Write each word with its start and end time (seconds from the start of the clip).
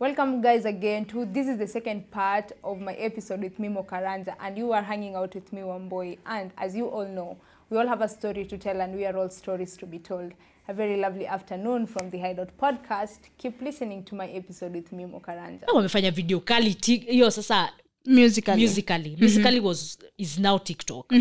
Welcome, 0.00 0.40
guys, 0.40 0.64
again 0.64 1.04
to 1.08 1.26
this 1.26 1.46
is 1.46 1.58
the 1.58 1.66
second 1.66 2.10
part 2.10 2.52
of 2.64 2.80
my 2.80 2.94
episode 2.94 3.42
with 3.42 3.58
Mimo 3.58 3.84
Karanja, 3.84 4.34
and 4.40 4.56
you 4.56 4.72
are 4.72 4.82
hanging 4.82 5.14
out 5.14 5.34
with 5.34 5.52
me, 5.52 5.60
Wamboi. 5.60 6.16
And 6.24 6.52
as 6.56 6.74
you 6.74 6.86
all 6.86 7.06
know, 7.06 7.36
we 7.68 7.76
all 7.76 7.86
have 7.86 8.00
a 8.00 8.08
story 8.08 8.46
to 8.46 8.56
tell, 8.56 8.80
and 8.80 8.96
we 8.96 9.04
are 9.04 9.14
all 9.14 9.28
stories 9.28 9.76
to 9.76 9.84
be 9.84 9.98
told. 9.98 10.32
A 10.68 10.72
very 10.72 10.96
lovely 10.98 11.26
afternoon 11.26 11.86
from 11.86 12.08
the 12.08 12.18
Hideout 12.18 12.48
podcast. 12.58 13.18
Keep 13.36 13.60
listening 13.60 14.02
to 14.04 14.14
my 14.14 14.26
episode 14.28 14.72
with 14.72 14.90
Mimo 14.90 15.20
Karanja. 15.20 15.66
wamefanya 15.74 16.10
video 16.10 16.40
kali 16.40 16.76
hiyo 16.86 17.30
sasa 17.30 17.72
musically. 18.06 18.62
Musically. 18.62 19.16
Musically 19.20 19.60
was 19.60 19.98
is 20.18 20.38
now 20.38 20.58
tiktok. 20.58 21.12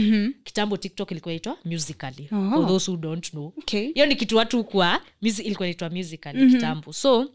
Kitambo 0.44 0.78
tiktok 0.78 1.12
ilikuwa 1.12 1.34
inaitwa 1.34 1.58
musically. 1.66 2.28
For 2.28 2.68
those 2.68 2.92
who 2.92 2.98
don't 2.98 3.30
know. 3.32 3.54
Okay. 3.58 3.92
Hiyo 3.94 4.06
ni 4.06 4.16
kitu 4.16 4.38
watu 4.38 4.64
kwa 4.64 5.02
music 5.22 5.46
ilikuwa 5.46 5.68
inaitwa 5.68 5.90
musically 5.90 6.50
kitambo. 6.52 6.94
So 6.94 7.32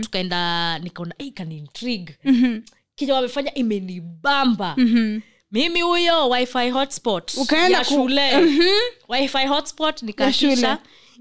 tukaenda 0.00 0.78
nikaona 0.78 1.14
hey, 1.18 1.32
mm-hmm. 2.24 2.62
kija 2.94 3.14
wamefanya 3.14 3.54
imenibamba. 3.54 4.76
Mimi 5.50 5.80
huyo 5.80 6.28
wifi 6.30 6.70
hotspot 6.70 7.34
Ukaenda 7.36 7.78
ya 7.78 7.84
shule. 7.84 8.36
Wifi 9.08 9.46
hotspot 9.48 10.02
shule. 10.32 10.76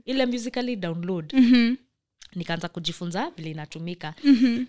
ile 0.05 0.25
musically 0.25 0.75
download. 0.75 1.33
Nikaanza 2.35 2.69
kujifunza 2.69 3.31
vile 3.37 3.51
inatumika. 3.51 4.13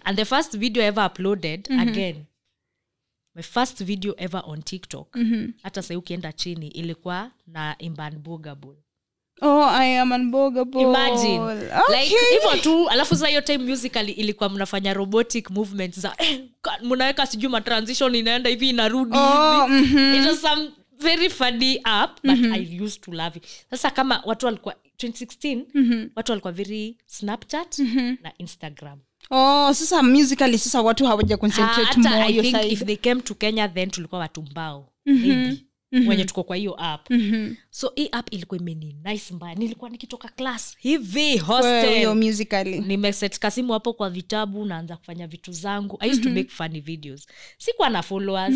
And 0.04 0.16
the 0.16 0.24
first 0.24 0.56
video 0.58 0.82
ever 0.82 1.06
uploaded 1.06 1.68
again 1.72 2.24
my 3.34 3.42
first 3.42 3.84
video 3.84 4.14
ever 4.18 4.42
on 4.46 4.62
tiktok. 4.62 5.16
Hata 5.62 5.82
sai 5.82 5.96
ukienda 5.96 6.32
chini 6.32 6.68
ilikuwa 6.68 7.30
na 7.46 7.76
imban 7.78 8.18
bogable 8.18 8.76
oh 9.44 9.64
i 9.70 9.98
am 9.98 10.12
imagine. 10.12 11.40
Okay. 11.40 12.00
like 12.00 12.16
hivyo 12.32 12.56
tu 12.62 12.88
alafu 12.88 13.16
saa 13.16 13.26
hiyo 13.26 13.40
time 13.40 13.58
musically 13.64 14.12
ilikuwa 14.12 14.48
mnafanya 14.48 14.94
robotic 14.94 15.50
movements 15.50 16.00
za 16.00 16.14
eh, 16.18 16.40
mnaweka 16.82 17.26
sijui 17.26 17.50
matransition 17.50 18.14
inaenda 18.14 18.50
hivi 18.50 18.68
inarudi 18.68 19.16
oh, 19.16 19.68
mm-hmm. 19.68 20.14
it 20.14 20.26
was 20.26 20.40
some 20.40 20.70
very 20.98 21.30
funny 21.30 21.80
app 21.84 22.18
but 22.24 22.38
i 22.38 22.80
used 22.84 23.00
to 23.00 23.12
love 23.12 23.36
it. 23.38 23.44
Sasa 23.70 23.90
kama 23.90 24.22
watu 24.24 24.46
walikuwa 24.46 24.74
2016 24.98 26.08
watu 26.16 26.32
walikuwa 26.32 26.52
very 26.52 26.96
snapchat 27.06 27.78
na 28.22 28.32
instagram. 28.38 28.98
Oh 29.30 29.74
sasa 29.74 30.02
musically 30.02 30.58
sasa 30.58 30.82
watu 30.82 31.06
hawaja 31.06 31.36
concentrate 31.36 31.92
ha, 31.92 32.10
more 32.10 32.22
i 32.22 32.32
think 32.42 32.56
side. 32.56 32.72
if 32.72 32.84
they 32.84 32.96
came 32.96 33.20
to 33.20 33.34
kenya 33.34 33.68
then 33.68 33.90
tulikuwa 33.90 34.20
watu 34.20 34.42
mbao. 34.42 34.88
Maybe 35.06 35.56
wenye 36.08 36.24
tuko 36.24 36.42
kwa 36.42 36.56
hiyo 36.56 36.74
app. 36.84 37.08
So 37.70 37.92
hii 37.96 38.08
app 38.12 38.32
ilikuwa 38.34 38.60
imeni 38.60 38.96
nice 39.04 39.34
mbaya. 39.34 39.54
Nilikuwa 39.54 39.90
nikitoka 39.90 40.28
class 40.28 40.76
hivi 40.78 41.20
Wewe 41.20 41.38
hostel 41.38 42.14
nimeset 42.86 43.38
kasimu 43.38 43.72
hapo 43.72 43.92
kwa 43.92 44.10
vitabu 44.10 44.64
naanza 44.64 44.96
kufanya 44.96 45.26
vitu 45.26 45.52
zangu. 45.52 45.96
I 46.00 46.10
used 46.10 46.22
to 46.22 46.30
make 46.30 46.48
funny 46.48 46.80
videos. 46.80 47.26
Sikuwa 47.58 47.90
na 47.90 48.02
followers. 48.02 48.54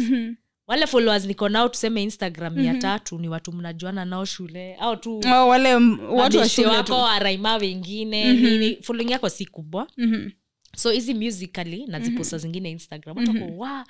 Wale 0.67 0.87
followers 0.87 1.25
niko 1.25 1.49
nao 1.49 1.69
tuseme 1.69 2.03
instagram 2.03 2.55
mia 2.55 2.75
tatu 2.75 3.19
ni 3.19 3.29
watu 3.29 3.53
mnajuana 3.53 4.05
nao 4.05 4.25
shule. 4.25 4.75
Au 4.75 4.97
tu 4.97 5.21
oh, 5.33 5.49
wale 5.49 5.75
watu 6.09 6.39
wa 6.39 6.49
shule 6.49 6.69
wako 6.69 6.93
waraima 7.03 7.57
wengine. 7.57 8.33
Nini 8.33 8.77
following 8.83 9.11
yako 9.11 9.29
si 9.29 9.47
kubwa. 9.47 9.87
Mhm. 9.97 10.31
so 10.77 10.91
hizi 10.91 11.15
musically 11.15 11.87
naziposta 11.87 12.39
zingine 12.39 12.71
instagram. 12.71 13.17
Watu 13.17 13.31
wako 13.31 13.57
wa 13.57 13.87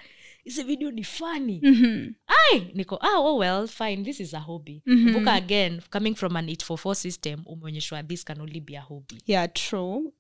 hizi 0.49 0.63
video 0.63 0.91
ni 0.91 1.05
funny 1.05 1.61
Mhm. 1.63 2.13
ai 2.27 2.61
niko 2.75 2.97
ah, 3.01 3.19
oh 3.19 3.37
well 3.37 3.69
fine 3.69 4.05
this 4.05 4.21
is 4.21 4.35
a 4.35 4.39
hobby 4.39 4.83
kumbuka 4.85 5.33
again 5.33 5.81
coming 5.91 6.15
from 6.15 6.37
an 6.37 6.49
844 6.49 6.95
system 6.95 7.43
umeonyeshwa 7.47 8.03
this 8.03 8.25
can 8.25 8.41
only 8.41 8.61
be 8.61 8.77
a 8.79 8.81
hobby 8.81 9.19
yeah 9.27 9.53
true 9.53 10.13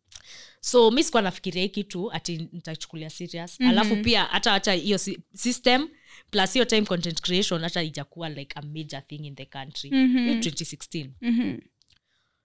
so 0.60 0.90
mi 0.90 1.04
sikuwa 1.04 1.22
nafikiria 1.22 1.62
hii 1.62 1.68
kitu 1.68 2.12
ati 2.12 2.48
nitachukulia 2.52 3.10
serious 3.10 3.60
mm-hmm. 3.60 3.78
alafu 3.78 3.96
pia 3.96 4.24
hata 4.24 4.50
hata 4.50 4.72
hiyo 4.72 4.98
system 5.34 5.88
plus 6.30 6.52
hiyo 6.52 6.64
time 6.64 6.82
content 6.86 7.20
creation 7.20 7.62
hata 7.62 7.82
ijakuwa 7.82 8.28
like 8.28 8.58
a 8.58 8.62
major 8.62 9.06
thing 9.06 9.26
in 9.26 9.34
the 9.34 9.46
country 9.46 9.90
mm-hmm. 9.90 10.28
2016 10.40 11.08
Mhm. 11.22 11.58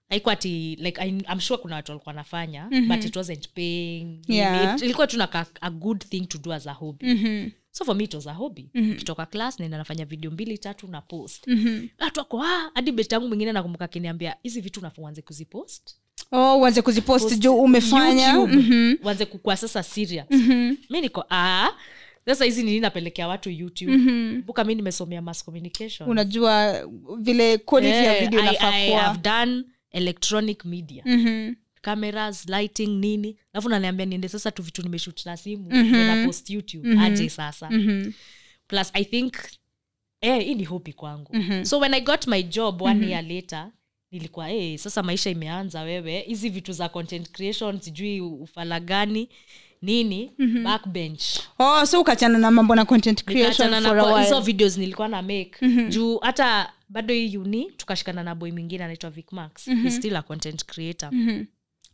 haikuwa 0.08 0.32
ati 0.32 0.76
like 0.80 1.00
I, 1.00 1.08
i'm 1.08 1.40
sure 1.40 1.62
kuna 1.62 1.74
watu 1.76 1.92
walikuwa 1.92 2.10
wanafanya 2.10 2.68
mm-hmm. 2.70 2.88
but 2.88 3.04
it 3.04 3.16
wasn't 3.16 3.48
paying 3.48 4.20
Yeah. 4.28 4.82
Ilikuwa 4.82 5.06
tu 5.06 5.18
naka 5.18 5.46
a 5.60 5.70
good 5.70 6.04
thing 6.04 6.20
to 6.26 6.38
do 6.38 6.52
as 6.52 6.66
a 6.66 6.72
hobby 6.72 7.06
Mhm. 7.14 7.50
So 7.76 7.84
for 7.84 7.94
me 7.96 8.04
it 8.04 8.14
was 8.14 8.26
a 8.26 8.32
hobby 8.32 8.70
mm-hmm. 8.74 8.94
kitoka 8.96 9.26
class 9.26 9.58
naenda 9.58 9.78
nafanya 9.78 10.04
video 10.04 10.30
mbili 10.30 10.58
tatu 10.58 10.88
na 10.88 11.00
post 11.00 11.46
Mhm. 11.46 11.86
watu 12.00 12.20
wako 12.20 12.42
ah, 12.42 12.70
hadi 12.74 12.92
best 12.92 13.12
yangu 13.12 13.28
mwingine 13.28 13.52
nakumbuka 13.52 13.84
akiniambia 13.84 14.36
hizi 14.42 14.60
vitu 14.60 14.80
nafaa 14.80 15.02
uanze 15.02 15.22
kuzipost 15.22 15.96
oh 16.32 16.58
uanze 16.58 16.82
kuzipost 16.82 17.38
juu 17.38 17.54
umefanya 17.56 18.34
Mhm. 18.38 18.94
uanze 19.04 19.24
kukua 19.26 19.56
sasa 19.56 19.82
serious 19.82 20.26
Mhm. 20.30 20.74
mi 20.90 21.00
niko 21.00 21.24
ah, 21.30 21.70
sasa 22.26 22.44
hizi 22.44 22.62
nini 22.62 22.80
napelekea 22.80 23.28
watu 23.28 23.50
youtube 23.50 23.92
Mhm. 23.96 24.42
buka 24.46 24.64
mi 24.64 24.74
nimesomea 24.74 25.22
mass 25.22 25.44
communication 25.44 26.08
unajua 26.10 26.82
vile 27.18 27.58
quality 27.58 27.92
ya 27.92 28.16
Eh, 28.16 28.20
video 28.24 28.40
I- 28.40 28.56
I 28.60 28.92
have 28.92 29.18
done 29.20 29.64
electronic 29.90 30.64
media 30.64 31.02
Mhm. 31.06 31.54
Cameras 31.84 32.48
lighting 32.48 32.86
nini 33.00 33.36
alafu 33.52 33.68
naniambia 33.68 34.06
niende 34.06 34.28
sasa 34.28 34.50
tu 34.50 34.62
vitu 34.62 34.82
nimeshut 34.82 35.26
na 35.26 35.36
simu 35.36 35.68
mm-hmm. 35.70 36.26
post 36.26 36.50
youtube 36.50 36.88
mm-hmm. 36.88 37.04
aje 37.04 37.28
sasa 37.28 37.70
mm-hmm. 37.70 38.12
plus 38.68 38.90
i 38.92 39.04
think 39.04 39.34
eh, 40.20 40.44
hii 40.44 40.54
ni 40.54 40.64
hopi 40.64 40.92
kwangu 40.92 41.30
mm-hmm. 41.36 41.64
so 41.64 41.78
when 41.78 41.94
i 41.94 42.00
got 42.00 42.26
my 42.26 42.42
job 42.42 42.82
one 42.82 42.94
mm-hmm. 42.94 43.10
year 43.10 43.24
later 43.24 43.70
nilikuwa 44.10 44.48
hey, 44.48 44.76
sasa 44.76 45.02
maisha 45.02 45.30
imeanza 45.30 45.80
wewe 45.82 46.20
hizi 46.20 46.48
vitu 46.48 46.72
za 46.72 46.88
content 46.88 47.30
creation 47.30 47.80
sijui 47.80 48.20
ufala 48.20 48.80
gani 48.80 49.28
nini 49.82 50.32
mm-hmm. 50.38 50.64
backbench 50.64 51.22
oh 51.58 51.86
so 51.86 52.00
ukachana 52.00 52.38
na 52.38 52.50
mambo 52.50 52.74
na 52.74 52.84
content 52.84 53.24
creation 53.24 53.82
for 53.82 53.98
a 53.98 54.04
while. 54.04 54.24
hizo 54.24 54.40
videos 54.40 54.78
nilikuwa 54.78 55.08
na 55.08 55.22
make 55.22 55.52
mm-hmm. 55.62 55.88
juu 55.88 56.18
hata 56.18 56.72
bado 56.88 57.14
hii 57.14 57.36
uni 57.36 57.70
tukashikana 57.76 58.22
na 58.22 58.34
boy 58.34 58.52
mwingine 58.52 58.84
anaitwa 58.84 59.10
vicmax 59.10 59.64
He's 59.82 59.96
still 59.96 60.16
a 60.16 60.22
content 60.22 60.64
creator 60.64 61.10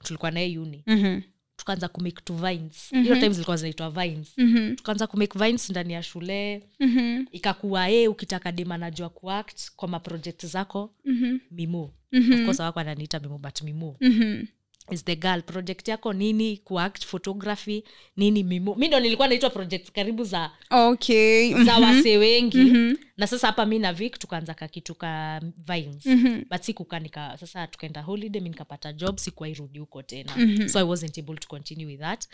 tulikuwa 0.02 0.30
naye 0.30 0.58
uni 0.58 0.82
Mhm. 0.86 1.20
tukaanza 1.56 1.88
kumake 1.88 2.20
to 2.24 2.34
vines 2.34 2.90
hiyo 2.90 3.14
time 3.14 3.28
zilikuwa 3.30 3.56
zinaitwa 3.56 3.90
vines 3.90 4.32
Mhm. 4.38 4.74
tukaanza 4.76 5.06
kumake 5.06 5.38
vines 5.38 5.70
ndani 5.70 5.92
ya 5.92 6.02
shule 6.02 6.62
Mhm. 6.80 7.24
ikakuwa 7.32 7.90
e 7.90 8.08
ukitaka 8.08 8.52
dem 8.52 8.72
anajua 8.72 9.08
kuact 9.08 9.70
kwa 9.76 9.88
maprojekt 9.88 10.46
zako 10.46 10.94
mm-hmm. 11.04 11.40
mimu 11.50 11.90
mm-hmm. 12.12 12.44
course 12.44 12.60
awako 12.60 12.80
ananiita 12.80 13.20
mimu 13.20 13.38
but 13.38 13.62
mimo 13.62 13.96
Mhm. 14.00 14.44
Is 14.92 15.04
the 15.04 15.16
girl. 15.16 15.42
Project 15.42 15.88
yako 15.88 16.12
nini? 16.12 16.56
Kuact 16.56 17.04
photography 17.06 17.84
nini 18.16 18.42
mimo? 18.42 18.74
Mi 18.74 18.88
ndo 18.88 19.00
nilikuwa 19.00 19.28
naitwa 19.28 19.50
project 19.50 19.90
karibu 19.92 20.24
za 20.24 20.50
okay. 20.70 21.64
za 21.64 21.76
wase 21.78 22.16
wengi. 22.18 22.72
Na 23.16 23.26
sasa 23.26 23.46
hapa 23.46 23.66
mi 23.66 23.78
na 23.78 23.92
vik 23.92 24.18
tukaanza 24.18 24.54
kakitu 24.54 24.94
ka 24.94 25.40
vines. 25.66 26.04
But 26.50 26.62
sikuka 26.62 26.98
nika 27.00 27.36
sasa 27.40 27.66
tukaenda 27.66 28.02
holiday 28.02 28.42
mi 28.42 28.48
nikapata 28.48 28.92
job 28.92 29.16
sikuwairudi 29.18 29.78
huko 29.78 30.02
tena. 30.02 30.32
So 30.68 30.78
i 30.78 30.82
wasn't 30.84 31.18
able 31.18 31.36
to 31.36 31.48
continue 31.48 31.86
with 31.86 32.00
that. 32.00 32.26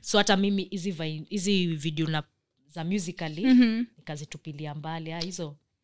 So 0.00 0.18
hata 0.18 0.36
mimi 0.36 0.64
hizi 1.30 1.66
video 1.66 2.06
na 2.06 2.22
za 2.68 2.84
musically 2.84 3.44
nikazitupilia 3.98 4.74
mbali 4.74 5.12
ah, 5.12 5.20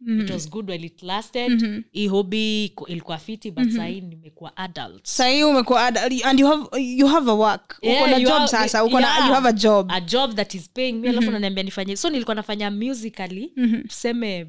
hizo 0.07 0.23
it 0.25 0.31
was 0.31 0.51
good 0.51 0.71
while 0.71 0.87
it 0.87 1.03
lasted. 1.03 1.85
Hii 1.93 2.09
hobby 2.09 2.65
ilikuwa 2.87 3.19
fiti 3.19 3.51
but 3.51 3.71
sahii 3.71 4.01
nimekuwa 4.01 4.57
adult. 4.57 5.07
Sahii 5.07 5.43
umekuwa 5.43 5.87
adult. 5.87 6.25
And 6.25 6.41
you 6.41 6.47
have, 6.47 6.83
you 6.83 7.07
have 7.07 7.31
a 7.31 7.35
work. 7.35 7.79
Uko 7.83 8.07
na 8.07 8.21
job 8.21 8.29
have- 8.33 8.47
sasa. 8.49 8.85
Uko 8.85 9.01
na 9.01 9.07
yeah. 9.07 9.29
you 9.29 9.35
have 9.35 9.49
a 9.49 9.53
job. 9.53 9.93
A 9.93 10.01
job 10.01 10.35
that 10.35 10.55
is 10.55 10.69
paying 10.71 10.93
me. 10.93 11.09
Alafu 11.09 11.31
naniambia 11.31 11.63
nifanye. 11.65 11.97
So 11.97 12.11
nilikuwa 12.11 12.35
nafanya 12.35 12.71
musically 12.71 13.53
tuseme 13.89 14.47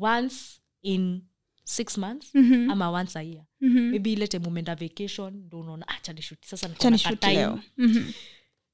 once 0.00 0.36
in 0.82 1.20
six 1.64 1.98
months 1.98 2.36
ama 2.70 2.90
once 2.90 3.18
a 3.18 3.22
year. 3.22 3.44
Maybe 3.60 4.12
ile 4.12 4.26
time 4.28 4.46
umeenda 4.46 4.74
vacation 4.74 5.34
ndo 5.46 5.60
unaona 5.60 5.88
ah, 5.88 6.00
chanishuti 6.02 6.48
sasa 6.48 6.68
niko 6.68 6.78
na 6.78 6.82
Chanishoot 6.82 7.20
ka-time." 7.20 7.34
leo. 7.40 7.60
Mhm. 7.76 8.04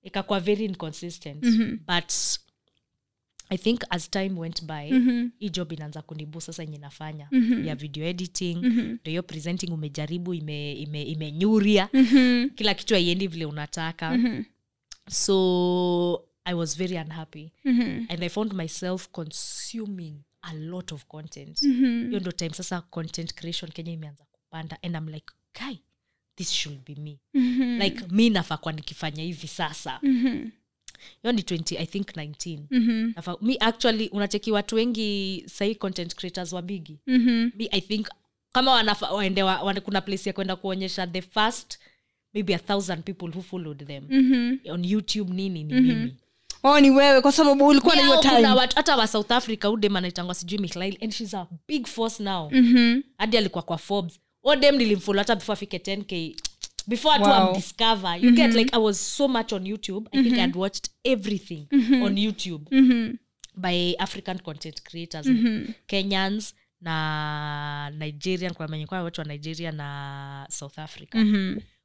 ikakuwa 0.03 0.41
very 0.41 0.65
inconsistent. 0.65 1.45
But 1.87 2.13
i 3.49 3.59
think 3.59 3.81
as 3.91 4.11
time 4.11 4.41
went 4.41 4.65
by 4.65 4.91
hii 5.39 5.51
job 5.51 5.73
inaanza 5.73 6.03
kunibu 6.03 6.41
sasa 6.41 6.63
enye 6.63 6.79
nafanya 6.79 7.29
ya 7.65 7.75
video 7.75 8.05
editing. 8.07 8.57
Ndo 8.67 9.11
hiyo 9.11 9.23
presenting 9.23 9.73
umejaribu 9.73 10.35
imenyuria 10.35 10.75
ime, 10.83 11.03
imenyuria. 11.03 11.89
kila 12.55 12.75
kitu 12.75 12.95
haiendi 12.95 13.27
vile 13.27 13.45
unataka. 13.47 14.19
So 15.11 16.25
i 16.45 16.55
was 16.55 16.77
very 16.79 16.97
unhappy. 16.97 17.53
And 18.09 18.23
i 18.25 18.29
found 18.29 18.53
myself 18.53 19.09
consuming 19.11 20.15
a 20.43 20.55
lot 20.55 20.95
of 20.95 21.05
content. 21.07 21.61
Hiyo 22.09 22.21
ndo 22.21 22.33
time 22.33 22.51
sasa 22.55 22.81
content 22.81 23.35
creation 23.35 23.71
kenya 23.73 23.93
imeanza 23.93 24.25
kupanda. 24.33 24.79
And 24.83 24.97
i'm 24.97 25.09
like 25.09 25.27
kai 25.53 25.79
this 26.37 26.51
should 26.53 26.79
be 26.87 26.95
me. 26.95 27.19
Like 27.85 28.05
mi 28.11 28.31
nafaa 28.31 28.57
kwa 28.57 28.73
nikifanya 28.73 29.23
hivi 29.23 29.47
sasa 29.49 30.01
hiyo 31.23 31.33
ni 31.33 31.43
20 31.43 31.77
i 31.81 31.87
think 31.87 32.07
19 32.17 32.59
Nafaa- 33.17 33.39
mi 33.43 33.57
actually 33.61 34.09
unacheki 34.09 34.53
watu 34.53 34.75
wengi 34.77 35.43
sahii 35.47 35.75
content 35.75 36.15
creators 36.15 36.53
wa 36.53 36.63
bigi. 36.63 36.99
Mi 37.57 37.69
i 37.71 37.81
think 37.81 38.09
kama 38.53 38.73
wanafa, 38.73 39.11
waende 39.11 39.43
wa, 39.43 39.63
wa, 39.63 39.75
kuna 39.75 40.01
place 40.01 40.29
ya 40.29 40.33
kwenda 40.33 40.57
kuonyesha 40.57 41.07
the 41.07 41.23
first 41.23 41.79
maybe 42.35 42.55
a 42.55 42.59
thousand 42.59 43.03
people 43.05 43.27
who 43.27 43.43
followed 43.43 43.87
them. 43.87 44.05
Mm-hmm. 44.11 44.73
on 44.73 44.85
youtube 44.85 45.33
nini 45.35 45.65
ni 45.65 45.75
mm-hmm. 45.75 45.87
mimi. 45.99 46.15
Oh 46.63 46.81
ni 46.81 46.91
wewe 46.91 47.21
kwa 47.21 47.33
sababu 47.33 47.67
ulikuwa 47.67 47.97
na 47.97 48.03
hiyo 48.03 48.17
time. 48.21 48.47
watu 48.49 48.77
hata 48.77 48.97
wa 48.97 49.07
south 49.07 49.31
africa 49.31 49.65
udem 49.65 49.97
anaitangwa 49.97 50.35
sijui 50.35 50.59
mihlail 50.59 50.99
and 51.03 51.13
shes 51.13 51.35
a 51.35 51.47
big 51.69 51.87
force 51.87 52.23
now. 52.23 52.51
Mm-hmm. 52.53 53.03
hadi 53.19 53.37
alikuwa 53.39 53.63
kwa 53.63 53.79
forbes. 53.79 54.21
Odem 54.43 54.77
nilimfollow 54.77 55.19
hata 55.19 55.35
before 55.35 55.53
afike 55.53 55.79
10k 55.79 56.35
before 56.89 57.19
wow. 57.21 57.49
I'm 57.49 57.55
discover 57.55 58.17
you 58.25 58.33
get 58.33 58.55
like 58.55 58.75
i 58.77 58.79
was 58.79 58.99
so 59.17 59.29
much 59.29 59.53
on 59.53 59.65
youtube. 59.67 60.07
I 60.13 60.23
think 60.23 60.35
I'd 60.39 60.57
watched 60.57 60.91
everything 61.05 61.67
on 62.05 62.17
youtube 62.17 62.69
by 63.55 63.95
african 63.99 64.39
content 64.39 64.83
creators 64.83 65.27
kenyans 65.87 66.55
na 66.81 67.91
nigerian 67.99 68.55
kwa 68.55 68.69
mwenye 68.69 68.87
kwa 68.87 69.03
watu 69.03 69.21
wa 69.21 69.27
nigeria 69.27 69.73
na 69.73 70.47
south 70.51 70.79
africa. 70.79 71.15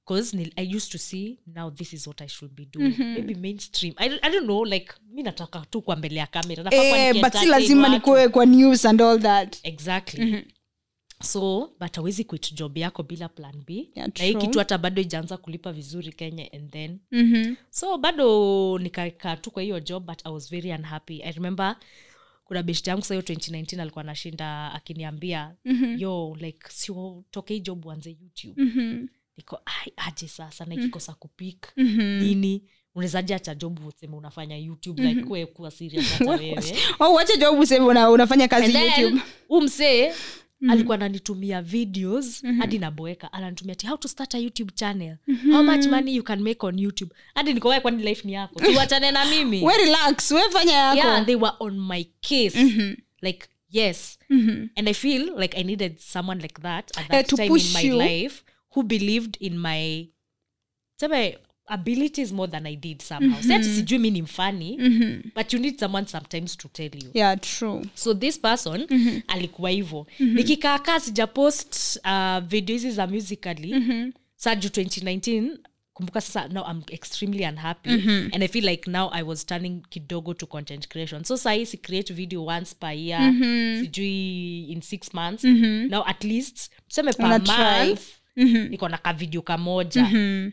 Because 0.05 0.38
i 0.55 0.75
used 0.75 0.91
to 0.91 0.97
see 0.97 1.39
now 1.47 1.71
this 1.71 1.94
is 1.94 2.07
what 2.07 2.21
i 2.21 2.27
should 2.27 2.53
be 2.56 2.65
doing. 2.65 2.94
Maybe 3.13 3.35
mainstream. 3.35 3.94
I, 3.97 4.09
don't- 4.09 4.19
I 4.21 4.31
don't 4.31 4.45
know 4.45 4.65
like 4.65 4.94
mi 5.13 5.23
nataka 5.23 5.59
tu 5.69 5.81
kwa 5.81 5.95
mbele 5.95 6.15
ya 6.19 6.27
kamera 6.27 6.63
eh, 6.97 7.13
but 7.21 7.33
si 7.33 7.45
lazima 7.51 7.88
nikuwe 7.89 8.27
kwa 8.29 8.45
news 8.45 8.85
and 8.85 9.01
all 9.01 9.19
that. 9.19 9.57
Exactly 9.63 10.45
so 11.23 11.71
but 11.79 11.97
awezi 11.97 12.23
quit 12.23 12.53
job 12.53 12.77
yako 12.77 13.03
bila 13.03 13.29
plan 13.29 13.63
b 13.67 13.89
Yeah, 13.95 14.09
na 14.19 14.25
hii 14.25 14.35
kitu 14.35 14.59
hata 14.59 14.77
bado 14.77 15.01
ijaanza 15.01 15.37
kulipa 15.37 15.73
vizuri 15.73 16.13
kenya 16.13 16.51
and 16.53 16.71
then 16.71 16.99
mm-hmm. 17.11 17.55
so 17.69 17.97
bado 17.97 18.79
nikakaa 18.79 19.35
tu 19.35 19.51
kwa 19.51 19.63
hiyo 19.63 19.79
job 19.79 20.05
but 20.05 20.25
i 20.25 20.33
was 20.33 20.49
very 20.49 20.71
unhappy 20.71 21.21
i 21.23 21.31
remember 21.31 21.75
kuna 22.45 22.63
beshti 22.63 22.89
yangu 22.89 23.03
sahiyo 23.03 23.21
2019 23.21 23.81
alikuwa 23.81 24.03
anashinda 24.03 24.73
akiniambia 24.73 25.55
mm-hmm. 25.65 25.99
yo 25.99 26.37
like 26.39 26.59
sio 26.69 27.23
toke 27.31 27.53
hii 27.53 27.59
job 27.59 27.85
uanze 27.85 28.09
youtube 28.09 28.63
Mm-hmm. 28.63 29.09
niko 29.37 29.59
aje 29.97 30.27
sasa 30.27 30.65
naikikosa 30.65 31.11
mm-hmm. 31.11 31.19
kupik 31.19 31.67
mm-hmm. 31.77 32.19
nini 32.19 32.63
unawezaje 32.95 33.35
acha 33.35 33.55
job 33.55 33.85
useme 33.87 34.15
unafanya 34.15 34.57
youtube 34.57 35.03
like 35.03 35.23
kwe 35.23 35.45
kuwa 35.45 35.71
serious 35.71 36.05
hata 36.05 36.31
wewe 36.41 36.63
au 36.99 37.19
acha 37.19 37.37
job 37.37 37.59
useme 37.59 37.85
una, 37.85 38.09
unafanya 38.09 38.47
kazi 38.47 38.73
then, 38.73 39.01
youtube 39.01 39.21
huu 39.47 39.61
msee 40.63 40.71
alikuwa 40.74 40.95
ananitumia 40.95 41.62
videos 41.62 42.44
hadi 42.60 42.80
naboeka. 42.80 43.33
Ananitumia 43.33 43.75
ti 43.75 43.88
how 43.88 43.98
to 43.98 44.07
start 44.07 44.36
a 44.36 44.38
youtube 44.38 44.71
channel? 44.75 45.18
How 45.51 45.63
much 45.63 45.86
money 45.86 46.15
you 46.15 46.24
can 46.24 46.42
make 46.42 46.65
on 46.65 46.80
youtube? 46.80 47.13
Hadi 47.36 47.54
nikowae 47.54 47.80
kwani 47.80 48.04
life 48.04 48.27
ni 48.27 48.33
yako. 48.33 48.60
Tuwachane 48.65 49.12
na 49.12 49.25
mimi. 49.25 49.62
We 49.65 49.77
relax 49.77 50.31
we 50.31 50.42
fanya 50.51 50.74
yako. 50.74 50.98
Yeah 50.98 51.25
they 51.25 51.36
were 51.36 51.54
on 51.60 51.80
my 51.88 52.04
case. 52.21 52.57
Like 53.21 53.48
yes. 53.69 54.19
And 54.75 54.89
i 54.89 54.94
feel 54.94 55.39
like 55.39 55.57
i 55.60 55.63
needed 55.63 55.98
someone 56.00 56.42
like 56.42 56.62
that 56.62 56.98
at 56.98 57.04
Eh, 57.04 57.07
that 57.09 57.31
yeah, 57.39 57.48
time 57.48 57.59
in 57.59 57.74
my 57.74 57.81
you. 57.81 57.95
life 57.98 58.44
who 58.75 58.83
believed 58.83 59.38
in 59.39 59.57
my 59.59 60.07
seme 61.00 61.38
abilities 61.65 62.31
more 62.31 62.51
than 62.51 62.65
i 62.65 62.75
did 62.75 63.01
somehow 63.01 63.42
mm 63.44 63.51
ati 63.51 63.63
sijui 63.63 64.00
mi 64.00 64.12
ni 64.12 64.21
mfani 64.21 64.77
but 65.36 65.54
you 65.54 65.60
need 65.60 65.80
someone 65.80 66.07
sometimes 66.07 66.57
to 66.57 66.68
tell 66.68 67.04
you 67.04 67.10
yeah 67.13 67.39
true 67.39 67.86
so 67.94 68.13
this 68.13 68.39
person 68.39 68.88
mm-hmm. 68.89 69.21
alikuwa 69.27 69.69
hivo 69.69 70.07
mm-hmm. 70.19 70.36
nikikaakaa 70.36 71.00
sijapost 71.00 72.00
uh, 72.06 72.39
video 72.39 72.75
hizi 72.75 72.92
za 72.92 73.07
musically 73.07 73.74
mm-hmm. 73.74 74.13
saju 74.36 74.68
2019 74.68 75.57
kumbuka 75.94 76.21
sasa 76.21 76.48
now 76.48 76.65
i'm 76.71 76.81
extremely 76.92 77.45
unhappy 77.45 77.89
mm-hmm. 77.89 78.30
and 78.33 78.44
i 78.44 78.48
feel 78.48 78.66
like 78.66 78.92
now 78.92 79.09
i 79.13 79.24
was 79.24 79.45
turning 79.45 79.81
kidogo 79.89 80.33
to 80.33 80.45
content 80.48 80.88
creation 80.88 81.24
so 81.24 81.38
sahii 81.38 81.66
si 81.66 81.77
create 81.77 82.13
video 82.13 82.45
once 82.45 82.75
per 82.80 82.94
year 82.94 83.21
mm-hmm. 83.21 83.83
sijui 83.83 84.63
in 84.71 84.81
six 84.81 85.13
months 85.13 85.44
mm-hmm. 85.44 85.89
now 85.89 86.04
at 86.06 86.24
least 86.24 86.71
tuseme 86.88 87.13
per 87.13 87.27
month 87.27 88.01
mm-hmm. 88.38 88.69
niko 88.69 88.89
na 88.89 88.98
kavideo 88.98 89.42
kamoja 89.42 90.04
mm-hmm 90.04 90.51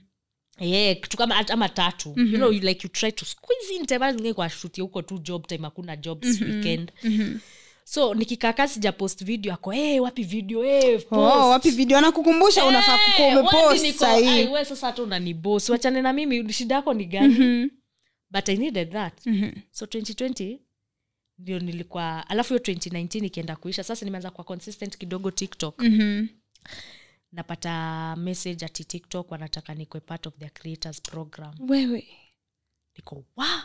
yeah 0.60 0.96
kitu 1.00 1.16
kama 1.16 1.48
ama 1.48 1.68
tatu. 1.68 2.08
Mm-hmm. 2.08 2.32
you 2.32 2.36
know 2.38 2.52
you, 2.52 2.60
like 2.60 2.80
you 2.86 2.90
try 2.92 3.12
to 3.12 3.24
squeeze 3.24 3.74
in 3.74 3.86
time 3.86 4.12
zingine 4.12 4.32
kwa 4.34 4.48
shuti 4.50 4.80
huko 4.80 5.02
tu 5.02 5.18
job 5.18 5.46
time 5.46 5.62
hakuna 5.64 5.96
jobs 5.96 6.26
mm-hmm. 6.28 6.50
weekend. 6.54 6.92
Mm-hmm. 7.02 7.40
so 7.84 8.14
nikikakaa 8.14 8.68
sija 8.68 8.92
post 8.92 9.24
video 9.24 9.54
ako 9.54 9.70
hey, 9.70 10.00
wapi 10.00 10.22
video? 10.22 10.62
Hey, 10.62 10.98
post. 10.98 11.12
oh, 11.12 11.48
wapi 11.50 11.70
video? 11.70 11.98
Anakukumbusha 11.98 12.64
unafaa 12.64 12.98
kukuwa 12.98 13.28
Eh, 13.28 13.38
umepost 13.38 13.98
sahii. 13.98 14.46
we 14.46 14.64
sasa 14.64 14.86
hata 14.86 15.02
unanibos 15.02 15.68
wachane 15.68 16.02
na 16.02 16.12
mimi 16.12 16.52
shida 16.52 16.74
yako 16.74 16.94
ni 16.94 17.04
gani? 17.04 17.70
But 18.30 18.48
i 18.48 18.56
needed 18.56 18.92
that. 18.92 19.20
So 19.70 19.84
2020 19.86 20.58
ndio 21.38 21.58
nilikuwa 21.58 22.28
alafu 22.30 22.48
hiyo 22.54 22.60
2019 22.64 23.24
ikienda 23.26 23.56
kuisha 23.56 23.84
sasa 23.84 24.04
nimeanza 24.04 24.30
kuwa 24.30 24.44
consistent 24.44 24.96
kidogo 24.98 25.30
tiktok 25.30 25.82
napata 27.32 28.16
message 28.16 28.64
ati 28.64 28.84
tiktok 28.84 29.30
wanataka 29.30 29.74
nikwe 29.74 30.00
part 30.00 30.26
of 30.26 30.34
their 30.38 30.50
creators 30.52 31.00
program. 31.02 31.54
Wewe. 31.68 32.08
Niko 32.96 33.24
wa 33.36 33.62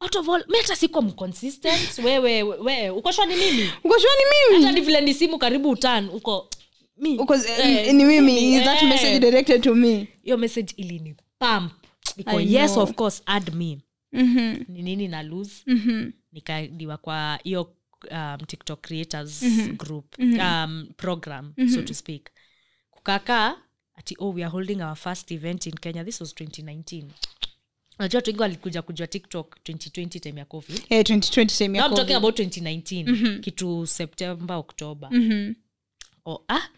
out 0.00 0.16
of 0.16 0.28
all 0.28 0.44
mi 0.48 0.56
hata 0.58 0.76
siko 0.76 1.02
mconsistent. 1.02 1.98
Wewe 1.98 2.42
we 2.42 2.90
ukoshwa 2.90 3.26
ni 3.26 3.36
mimi? 3.36 3.70
Ukoshwa 3.84 4.10
ni 4.18 4.24
mimi? 4.54 4.64
Hata 4.66 4.80
vile 4.80 5.00
ni 5.00 5.14
simu 5.14 5.38
karibu 5.38 5.70
utan 5.70 6.08
uko 6.08 6.50
mi 6.96 7.18
Uko- 7.18 7.34
eh, 7.36 7.94
ni 7.94 8.04
mimi 8.04 8.36
eh. 8.36 8.58
is 8.60 8.64
that 8.64 8.82
eh. 8.82 8.88
message 8.88 9.18
directed 9.18 9.62
to 9.62 9.74
me? 9.74 10.08
Hiyo 10.22 10.36
message 10.38 10.74
ilini 10.76 11.14
pump. 11.38 11.72
Niko 12.16 12.40
yes 12.40 12.72
know. 12.72 12.82
of 12.84 12.92
course 12.94 13.22
add 13.26 13.54
me. 13.54 13.78
Mhm, 14.12 14.64
ni 14.68 14.82
nini 14.82 15.08
na 15.08 15.22
lose? 15.22 15.62
Mhm, 15.66 16.10
nikadiwa 16.32 16.96
kwa 16.96 17.38
hiyo 17.44 17.74
um, 18.10 18.36
tiktok 18.46 18.80
creators 18.80 19.44
group 19.76 20.18
um, 20.18 20.88
program 20.96 21.54
so 21.74 21.82
to 21.82 21.94
speak 21.94 22.30
kukakaa 23.04 23.56
ati 23.96 24.16
oh 24.18 24.30
we 24.34 24.42
are 24.44 24.50
holding 24.50 24.80
our 24.82 24.96
first 24.96 25.30
event 25.30 25.66
in 25.66 25.72
kenya. 25.72 26.04
This 26.04 26.20
was 26.20 26.34
2019 26.34 27.04
najua 27.98 28.22
tuingi 28.22 28.40
walikuja 28.42 28.82
kujua 28.82 29.06
tiktok 29.06 29.56
2020 29.68 30.20
time 30.20 30.40
ya 30.40 30.44
covid. 30.44 30.76
2020 30.90 31.48
same 31.48 31.78
ya 31.78 31.84
now 31.84 31.90
I'm 31.90 31.96
talking 31.96 32.16
about 32.16 32.38
2019 32.38 33.40
kitu 33.40 33.86
september 33.86 34.56
october. 34.56 35.10
Oh, 36.26 36.44
ah, 36.48 36.68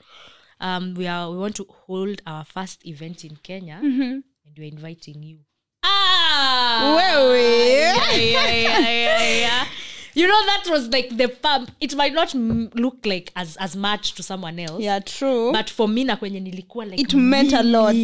um, 0.60 0.94
we, 0.98 1.08
are, 1.08 1.30
we 1.30 1.36
want 1.38 1.56
to 1.56 1.64
hold 1.86 2.22
our 2.26 2.44
first 2.44 2.86
event 2.86 3.24
in 3.24 3.36
kenya. 3.42 3.76
And 3.76 4.58
weare 4.58 4.68
inviting 4.68 5.22
you. 5.22 5.38
Ah! 5.82 6.94
Wewe. 6.96 7.68
yeah, 7.68 8.12
yeah, 8.16 8.54
yeah, 8.62 8.88
yeah, 8.88 9.38
yeah. 9.40 9.66
You 10.14 10.26
know 10.26 10.44
that 10.46 10.66
was 10.70 10.88
like 10.88 11.16
the 11.16 11.28
pump 11.28 11.70
it 11.80 11.94
might 11.94 12.14
not 12.14 12.34
look 12.74 13.06
like 13.06 13.32
as, 13.34 13.56
as 13.60 13.76
much 13.76 14.14
to 14.14 14.22
someone 14.22 14.62
else. 14.62 14.84
Yeah 14.84 15.00
true. 15.04 15.52
But 15.52 15.70
for 15.70 15.88
me 15.88 16.04
na 16.04 16.16
kwenye 16.16 16.40
nilikuwa 16.40 16.84
like 16.84 17.02
It 17.02 17.14
meant 17.14 17.52
a 17.52 17.62
lot. 17.62 17.96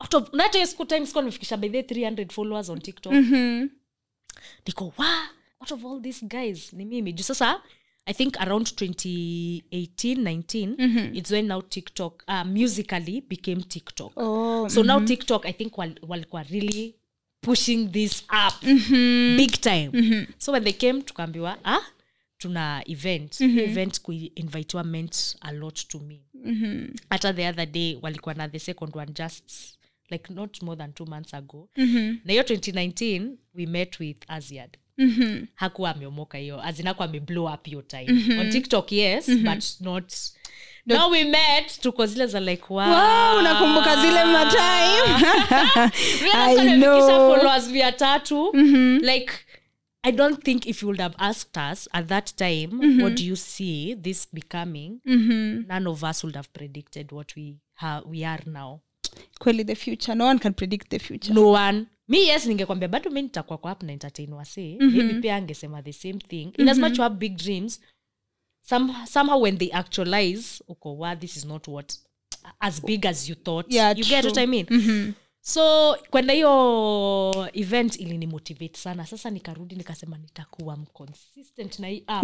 out 0.00 0.14
of 0.14 0.32
na 0.32 0.42
hata 0.42 0.58
hiyo 0.58 0.66
siku 0.66 0.84
time 0.84 1.06
sikuwa 1.06 1.22
nimefikisha 1.24 1.56
by 1.56 1.68
the 1.68 1.82
300 1.82 2.32
followers 2.32 2.68
on 2.68 2.80
tiktok. 2.80 3.12
Niko 4.66 4.92
wa 4.96 5.28
out 5.60 5.72
of 5.72 5.84
all 5.84 6.02
these 6.02 6.26
guys 6.26 6.72
ni 6.72 6.84
mimi. 6.84 7.12
Juu 7.12 7.22
sasa 7.24 7.62
i 8.06 8.14
think 8.14 8.40
around 8.40 8.66
2018 8.66 10.16
19 10.16 11.16
it's 11.16 11.30
when 11.30 11.46
now 11.46 11.62
tiktok 11.62 12.24
uh, 12.28 12.44
musically 12.44 13.20
became 13.20 13.62
tiktok. 13.62 14.12
Oh, 14.16 14.68
so 14.68 14.82
now 14.82 15.00
tiktok 15.00 15.46
i 15.46 15.52
think 15.52 15.72
wal- 15.78 15.98
walikuwa 16.08 16.42
really 16.42 16.94
pushing 17.42 17.88
this 17.88 18.22
up 18.30 18.54
big 19.36 19.60
time. 19.60 20.26
So 20.38 20.52
when 20.52 20.64
they 20.64 20.72
came 20.72 21.02
tukaambiwa 21.02 21.58
ah 21.64 21.80
tuna 22.38 22.82
event. 22.86 23.40
Mm 23.40 23.58
event 23.58 24.00
kuinvitiwa 24.00 24.84
meant 24.84 25.36
a 25.40 25.52
lot 25.52 25.88
to 25.88 25.98
me. 26.00 26.20
Hata 27.10 27.32
the 27.32 27.48
other 27.48 27.66
day 27.66 27.98
walikuwa 28.02 28.34
na 28.34 28.48
the 28.48 28.58
second 28.58 28.96
one 28.96 29.12
just 29.12 29.78
like 30.10 30.34
not 30.34 30.62
more 30.62 30.76
than 30.76 30.92
two 30.92 31.06
months 31.06 31.34
ago. 31.34 31.68
Na 32.24 32.32
hiyo 32.32 32.42
2019 32.42 33.30
we 33.54 33.66
met 33.66 34.00
with 34.00 34.16
aziad. 34.28 34.70
Hakuwa 35.54 35.90
ameomoka 35.94 36.38
hiyo. 36.38 36.62
Azinako 36.62 37.02
ameblow 37.04 37.54
up 37.54 37.66
hiyo 37.66 37.82
time. 37.82 38.38
On 38.40 38.50
tiktok 38.50 38.92
yes 38.92 39.30
but 39.30 39.80
not 39.80 40.12
now 40.86 41.10
we 41.10 41.24
met 41.24 41.80
tuko 41.80 42.06
zile 42.06 42.26
za 42.26 42.40
like 42.40 42.62
wow, 42.68 42.90
wow 42.90 43.38
unakumbuka 43.38 43.96
zile 43.96 44.24
matime 44.24 45.26
know. 46.76 47.00
followers 47.08 47.68
like 49.02 49.32
i 50.02 50.12
don't 50.12 50.42
think 50.44 50.66
if 50.66 50.82
you 50.82 50.88
would 50.88 51.00
have 51.00 51.14
asked 51.18 51.56
us 51.72 51.88
at 51.92 52.06
that 52.08 52.36
time 52.36 53.02
what 53.02 53.14
do 53.14 53.24
you 53.24 53.36
see 53.36 53.94
this 54.02 54.28
becoming? 54.32 55.00
None 55.68 55.86
of 55.90 56.02
us 56.02 56.24
would 56.24 56.36
have 56.36 56.48
predicted 56.52 57.12
what 57.12 57.36
we, 57.36 57.56
ha- 57.74 58.02
we 58.06 58.24
are 58.24 58.42
now. 58.46 58.80
Kweli 59.40 59.64
the 59.66 59.74
future. 59.74 60.14
No 60.14 60.24
one 60.26 60.38
can 60.38 60.54
predict 60.54 60.90
the 60.90 60.98
future. 60.98 61.34
No 61.34 61.48
one. 61.52 61.86
Mi 62.08 62.26
yes 62.26 62.46
ningekwambia 62.46 62.88
bado 62.88 63.10
mi 63.10 63.22
nitakuwa 63.22 63.58
kwa 63.58 63.70
hapa 63.70 63.86
na 63.86 63.92
entertain 63.92 64.32
wase 64.32 64.76
maybe 64.80 65.14
pia 65.14 65.36
angesema 65.36 65.82
the 65.82 65.92
same 65.92 66.18
thing. 66.28 66.52
In 66.58 66.68
as 66.68 66.78
much 66.78 66.96
you 66.96 67.02
have 67.02 67.14
big 67.16 67.36
dreams 67.36 67.80
some, 68.62 68.94
somehow 69.06 69.42
when 69.42 69.58
they 69.58 69.70
actualize 69.72 70.64
uko 70.68 70.96
wa 70.98 71.16
this 71.16 71.36
is 71.36 71.44
not 71.44 71.68
what 71.68 71.94
as 72.60 72.80
big 72.84 73.06
as 73.06 73.28
you 73.28 73.34
thought. 73.34 73.66
Yeah, 73.72 73.90
you 73.98 74.04
get 74.04 74.24
what 74.24 74.38
i 74.38 74.46
mean? 74.46 75.14
So 75.44 75.96
kwenda 76.10 76.34
hiyo 76.34 77.50
event 77.52 78.00
ilinimotivate 78.00 78.78
sana. 78.78 79.06
Sasa 79.06 79.30
nikarudi 79.30 79.76
nikasema 79.76 80.18
nitakuwa 80.18 80.76
mconsistent 80.76 81.78
na 81.78 81.88
hii 81.88 82.04
app. 82.06 82.22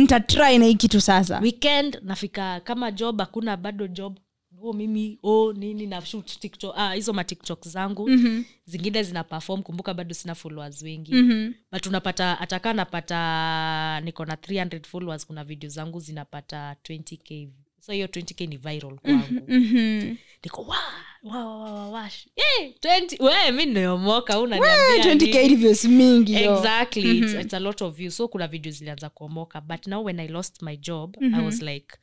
Na 0.59 0.65
hii 0.65 0.75
kitu 0.75 1.01
sasa. 1.01 1.39
Weekend 1.41 1.99
nafika 2.03 2.61
kama 2.61 2.91
job 2.91 3.21
hakuna 3.21 3.57
bado 3.57 3.87
job 3.87 4.19
oh, 4.63 4.73
mimi 4.73 5.19
oh, 5.23 5.53
nini 5.53 5.87
na 5.87 6.01
shoot 6.07 6.39
tiktok 6.41 6.75
ah, 6.77 6.93
hizo 6.95 7.13
matiktok 7.13 7.69
zangu 7.69 8.09
mm-hmm. 8.09 8.45
zingine 8.65 9.03
zina 9.03 9.25
perform 9.25 9.63
kumbuka 9.63 9.95
bado 9.95 10.15
sina 10.15 10.35
followers 10.35 10.83
wengi 10.83 11.15
mm-hmm. 11.15 11.55
but 11.73 11.87
unapata 11.87 12.41
atakaa 12.41 12.73
napata 12.73 14.01
niko 14.01 14.25
na 14.25 14.35
300 14.35 14.85
followers 14.87 15.27
kuna 15.27 15.45
video 15.45 15.71
zangu 15.71 16.01
zinapata 16.01 16.77
20k 16.89 17.49
so 17.81 17.93
hiyo 17.93 18.07
20k 18.07 18.49
ni 18.49 18.57
viral 18.57 18.99
kwangu 18.99 19.45
Mhm. 19.49 20.17
niko 20.45 20.63
wa 20.63 20.77
wa 21.23 21.45
wa 21.47 21.63
wa 21.63 21.73
wa 21.73 21.89
wa 21.89 22.07
hey, 22.35 22.69
20 22.81 23.25
we 23.25 23.53
mi 23.53 23.67
nimeomoka 23.67 24.41
unaniambia 24.41 25.15
20k 25.15 25.43
nini? 25.43 25.55
videos 25.55 25.85
mingi 25.85 26.35
yo. 26.35 26.57
exactly 26.57 27.19
it's, 27.19 27.35
it's 27.35 27.55
a 27.55 27.59
lot 27.61 27.85
of 27.85 27.95
views 27.97 28.17
so 28.17 28.29
kuna 28.29 28.49
video 28.49 28.73
zilianza 28.73 29.11
kuomoka 29.11 29.61
but 29.61 29.87
now 29.87 30.05
when 30.05 30.21
i 30.21 30.29
lost 30.29 30.63
my 30.63 30.77
job 30.77 31.17
i 31.35 31.45
was 31.45 31.63
like 31.63 31.97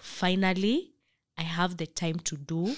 finally 0.00 0.89
i 1.40 1.44
have 1.44 1.74
the 1.76 1.86
time 1.86 2.18
to 2.24 2.36
do 2.36 2.68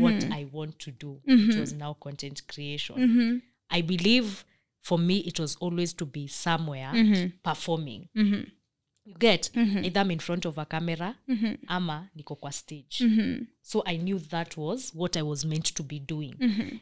what 0.00 0.24
i 0.32 0.46
want 0.52 0.78
to 0.78 0.90
do. 0.90 1.20
Which 1.26 1.56
was 1.56 1.72
now 1.72 1.94
content 1.94 2.42
creation. 2.46 3.42
I 3.70 3.82
believe 3.82 4.44
for 4.80 4.98
me 4.98 5.16
it 5.18 5.38
was 5.40 5.56
always 5.60 5.94
to 5.96 6.06
be 6.06 6.28
somewhere 6.28 6.90
performing. 7.42 8.08
You 9.06 9.14
get? 9.18 9.50
Either 9.56 10.00
I'm 10.00 10.10
in 10.10 10.18
front 10.18 10.46
of 10.46 10.58
a 10.58 10.64
camera 10.64 11.14
ama 11.68 12.08
niko 12.16 12.36
kwa 12.36 12.52
stage. 12.52 13.04
So 13.62 13.82
i 13.86 13.96
knew 13.98 14.18
that 14.18 14.56
was 14.56 14.92
what 14.94 15.16
i 15.16 15.22
was 15.22 15.44
meant 15.44 15.74
to 15.74 15.82
be 15.82 15.98
doing. 15.98 16.34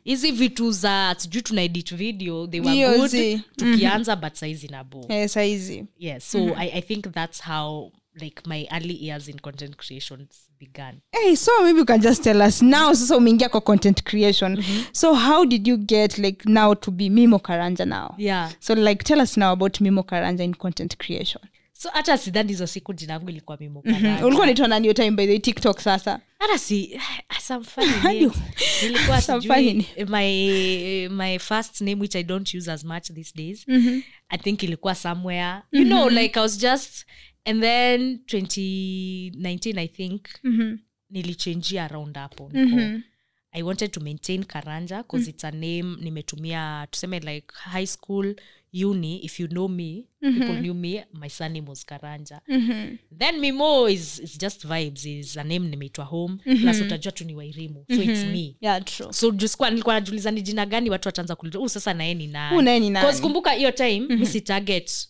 Hizi 0.04 0.32
vitu 0.32 0.70
za 0.72 1.14
sijui 1.18 1.42
tuna 1.42 1.62
edit 1.62 1.94
video 1.94 2.46
they 2.46 2.60
were 2.60 2.70
Ndio, 2.72 2.98
good. 2.98 3.40
tukianza 3.56 4.16
but 4.16 4.34
saizi 4.34 4.68
na 4.68 4.84
bo 4.84 5.06
Eh, 5.08 5.28
saizi. 5.28 5.86
Yes 5.98 6.30
so 6.30 6.54
I, 6.56 6.70
i 6.72 6.80
think 6.82 7.12
that's 7.12 7.40
how 7.42 7.92
like 8.20 8.46
my 8.46 8.66
early 8.72 8.94
years 8.94 9.28
in 9.28 9.38
content 9.38 9.76
creations 9.76 10.48
began. 10.58 11.00
Hey, 11.12 11.34
so 11.34 11.62
maybe 11.62 11.78
you 11.78 11.84
can 11.84 12.00
just 12.00 12.22
tell 12.22 12.42
us 12.42 12.62
now. 12.62 12.92
Sasa 12.92 13.16
umeingia 13.16 13.48
kwa 13.48 13.60
content 13.60 14.04
creation. 14.04 14.62
So 14.92 15.14
how 15.14 15.44
did 15.44 15.66
you 15.68 15.76
get 15.76 16.18
like 16.18 16.46
now 16.46 16.74
to 16.74 16.90
be 16.90 17.10
mimo 17.10 17.38
karanja 17.38 17.86
now? 17.86 18.14
Yeah. 18.18 18.50
So 18.60 18.74
like 18.74 19.04
tell 19.04 19.20
us 19.20 19.36
now 19.36 19.52
about 19.52 19.80
mimo 19.80 20.02
karanja 20.04 20.40
in 20.40 20.54
content 20.54 20.98
creation. 20.98 21.42
So 21.82 21.90
hata 21.92 22.18
sidhani 22.18 22.48
hizo 22.48 22.66
siku 22.66 22.92
jinangu 22.94 23.30
ilikuwa 23.30 23.56
mimo 23.60 23.82
mm-hmm. 23.84 24.24
ulikuwa 24.24 24.46
naitwa 24.46 24.68
nani 24.68 24.86
yo 24.86 24.92
time 24.92 25.10
by 25.10 25.26
the 25.26 25.38
tiktok 25.38 25.80
sasa? 25.80 26.20
Hata 26.38 26.58
si 26.58 27.00
some 27.46 27.66
nilikuwa 28.82 29.20
sijui 29.22 29.86
my 30.08 31.08
my 31.08 31.38
first 31.38 31.80
name 31.80 32.00
which 32.00 32.16
i 32.16 32.22
don't 32.22 32.54
use 32.54 32.72
as 32.72 32.84
much 32.84 33.12
these 33.12 33.32
days 33.34 33.66
i 34.28 34.38
think 34.38 34.62
ilikuwa 34.62 34.94
somewhere. 34.94 35.62
You 35.72 35.84
know 35.84 36.08
like 36.08 36.38
i 36.38 36.42
was 36.42 36.58
just 36.58 37.06
and 37.44 37.60
then 37.62 38.18
2019 38.26 39.78
i 39.78 39.88
think 39.88 40.22
nilichangia 41.10 41.84
around 41.90 42.16
hapo. 42.16 42.50
Niko 42.52 43.00
i 43.54 43.62
wanted 43.62 43.90
to 43.90 44.00
maintain 44.00 44.44
karanja 44.44 45.02
bcause 45.02 45.30
it's 45.30 45.44
a 45.44 45.50
name 45.50 45.96
nimetumia 46.00 46.86
tuseme 46.90 47.18
like 47.20 47.46
high 47.54 47.86
school 47.86 48.34
uni 48.84 49.18
if 49.24 49.40
you 49.40 49.48
know 49.48 49.68
me 49.68 50.04
people 50.20 50.60
knew 50.60 50.74
me 50.74 51.04
my 51.14 51.28
surname 51.28 51.68
was 51.68 51.86
karanja. 51.86 52.40
Then 53.18 53.38
mimo 53.40 53.88
is, 53.90 54.18
is 54.18 54.38
just 54.38 54.66
vibes 54.66 55.04
is 55.06 55.36
a 55.36 55.44
name 55.44 55.68
nimeitwa 55.68 56.04
home 56.04 56.38
plus 56.62 56.80
utajua 56.80 57.12
tu 57.12 57.24
ni 57.24 57.34
wairimu 57.34 57.84
so 57.88 58.02
it's 58.02 58.24
me. 58.24 58.56
Yeah 58.60 58.84
true. 58.84 59.12
So 59.12 59.30
jusikuwa 59.30 59.70
nilikuwa 59.70 59.94
najuliza 59.94 60.30
ni 60.30 60.42
jina 60.42 60.66
gani 60.66 60.90
watu 60.90 61.08
wataanza 61.08 61.36
kuliza 61.36 61.58
huu 61.58 61.68
sasa 61.68 61.94
naye 61.94 62.14
ni 62.14 62.26
nani?" 62.26 62.56
Kumbuka 63.22 63.52
hiyo 63.52 63.70
time 63.70 64.00
mi 64.00 64.26
si 64.26 64.40
target 64.40 65.08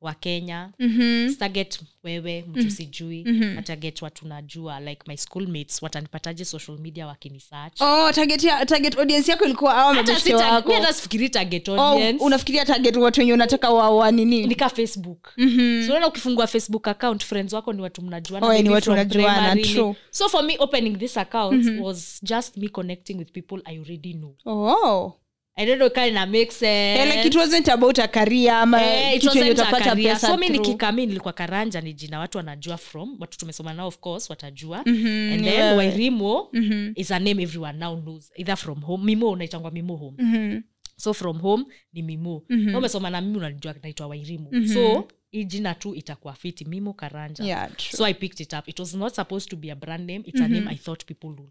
wa 0.00 0.14
kenya. 0.14 0.70
Mhm. 0.78 1.34
target 1.38 1.80
wewe 2.04 2.44
mtu 2.48 2.70
sijui. 2.70 3.24
Mm 3.26 3.62
target 3.64 4.02
watu 4.02 4.26
najua 4.28 4.80
like 4.80 5.02
my 5.06 5.16
schoolmates 5.16 5.82
watanipataje 5.82 6.44
social 6.44 6.78
media 6.78 7.06
wakinisearch? 7.06 7.80
Oh 7.80 8.12
target, 8.12 8.44
ya, 8.44 8.66
target 8.66 8.98
audience 8.98 9.30
yako 9.30 9.44
ilikuwa 9.44 9.74
awa 9.74 9.94
hata 9.94 10.02
mabeshte 10.06 10.34
wako. 10.34 10.72
hata 10.72 10.92
sifikiri 10.92 11.28
target 11.28 11.68
oh, 11.68 11.96
unafikiria 12.20 12.64
target 12.64 12.96
watu 12.96 13.20
wenye 13.20 13.32
unataka 13.32 13.70
wa, 13.70 13.90
wa 13.90 14.10
nini? 14.10 14.46
Nika 14.46 14.68
facebook. 14.68 15.32
Mm-hmm. 15.36 15.82
so 15.82 15.86
unaona 15.88 16.08
ukifungua 16.08 16.46
facebook 16.46 16.88
account 16.88 17.24
friends 17.24 17.52
wako 17.52 17.72
ni 17.72 17.82
watu 17.82 18.02
mnajuana 18.02 18.46
Oh, 18.46 18.62
ni 18.62 18.70
watu 18.70 18.92
mnajuana, 18.92 19.56
true. 19.56 19.94
so 20.10 20.28
for 20.28 20.44
me 20.44 20.56
opening 20.58 20.98
this 20.98 21.16
account 21.16 21.66
was 21.80 22.20
just 22.22 22.56
me 22.56 22.68
connecting 22.68 23.14
with 23.18 23.32
people 23.32 23.60
i 23.64 23.78
already 23.78 24.14
know 24.14 24.34
oh 24.46 25.12
i 25.58 25.66
don't 25.66 25.76
know 25.78 25.90
kind 25.90 26.16
of 26.18 26.28
make 26.28 26.50
sense. 26.52 27.14
Like 27.16 27.28
it 27.28 27.34
wasn't 27.34 27.68
about 27.68 27.98
a 27.98 28.08
career 28.08 28.52
ama 28.52 28.78
it 29.14 29.24
wasn't 29.24 29.50
utapata 29.50 29.90
career. 29.90 30.14
pesa 30.14 30.26
so 30.28 30.36
mi 30.36 30.48
nikikami 30.48 31.06
nilikuwa 31.06 31.32
karanja 31.32 31.80
ni 31.80 31.92
jina 31.92 32.18
watu 32.18 32.38
wanajua 32.38 32.76
from 32.76 33.16
watu 33.20 33.38
tumesoma 33.38 33.74
nao 33.74 33.88
of 33.88 33.98
course 33.98 34.30
watajua. 34.30 34.78
And 34.86 35.44
then 35.44 35.44
wewe. 35.44 35.76
wairimo 35.76 36.50
is 36.94 37.10
a 37.10 37.18
name 37.18 37.42
everyone 37.42 37.78
now 37.78 38.00
knows 38.00 38.32
either 38.36 38.56
from 38.56 38.80
home 38.80 39.04
mimo 39.04 39.30
unaitangwa 39.30 39.70
mimo 39.70 39.96
home. 39.96 40.62
So 40.96 41.14
from 41.14 41.38
home 41.38 41.64
ni 41.92 42.02
mimo 42.02 42.42
umesoma 42.76 43.10
na 43.10 43.20
mimi 43.20 43.36
unajua 43.38 43.74
naitwa 43.82 44.06
wairimu. 44.06 44.68
So 44.74 45.08
hii 45.30 45.44
jina 45.44 45.74
tu 45.74 45.94
itakuwa 45.94 46.34
fiti 46.34 46.64
mimo 46.64 46.92
karanja. 46.92 47.44
Yeah, 47.44 47.76
true. 47.76 47.96
so 47.96 48.04
i 48.06 48.14
picked 48.14 48.40
it 48.40 48.52
up. 48.52 48.68
It 48.68 48.78
was 48.78 48.94
not 48.94 49.14
supposed 49.14 49.50
to 49.50 49.56
be 49.56 49.70
a 49.72 49.74
brand 49.74 50.10
name 50.10 50.22
it's 50.26 50.40
a 50.40 50.48
name 50.48 50.70
i 50.70 50.76
thought 50.76 51.04
people 51.04 51.26
would 51.26 51.50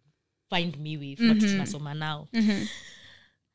find 0.55 0.77
me 0.77 0.97
with 0.97 1.19
watu 1.19 1.47
tunasoma 1.47 1.93
nao 1.93 2.27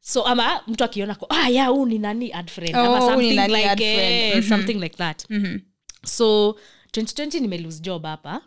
so 0.04 0.22
ama 0.24 0.60
mtu 0.66 0.84
akiona 0.84 1.14
ko 1.14 1.26
ah 1.30 1.48
ya 1.48 1.66
huu 1.66 1.86
ni 1.86 1.98
nani 1.98 2.32
adfriend 2.32 2.76
Oh, 2.76 2.80
ama 2.80 3.00
something 3.00 3.34
nani 3.34 3.54
like, 3.54 3.68
ad 3.68 3.80
mm-hmm. 3.84 4.48
something 4.48 4.74
like 4.74 4.96
that. 4.96 5.26
So 6.04 6.56
2020 6.92 7.40
nimelose 7.40 7.80
job 7.80 8.04
hapa. 8.04 8.40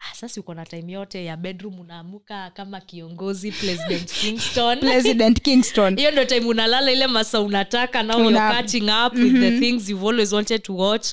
Ah, 0.00 0.14
sasa 0.14 0.40
uko 0.40 0.54
na 0.54 0.66
time 0.66 0.92
yote 0.92 1.24
ya 1.24 1.36
bedroom 1.36 1.80
unaamuka 1.80 2.50
kama 2.50 2.80
kiongozi 2.80 3.52
president 3.52 4.12
kingston. 4.20 4.78
President 4.80 5.40
kingston. 5.42 5.96
Hiyo 5.96 6.10
ndo 6.10 6.24
time 6.24 6.46
unalala 6.46 6.92
ile 6.92 7.06
masa 7.06 7.40
unataka 7.40 8.02
now 8.02 8.16
Una- 8.26 8.38
you're 8.40 8.54
catching 8.62 8.82
up 9.06 9.14
with 9.14 9.32
the 9.40 9.58
things 9.60 9.88
you've 9.88 10.06
always 10.08 10.32
wanted 10.32 10.62
to 10.62 10.76
watch. 10.76 11.06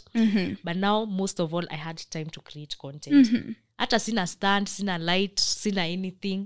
But 0.63 0.75
now 0.75 1.05
most 1.05 1.39
of 1.39 1.53
all 1.53 1.67
i 1.69 1.77
had 1.77 1.97
time 2.09 2.25
to 2.25 2.41
create 2.41 2.77
content. 2.77 3.31
Hata 3.77 3.99
sina 3.99 4.27
stand 4.27 4.67
sina 4.67 4.97
light 4.97 5.39
sina 5.39 5.81
anything. 5.83 6.45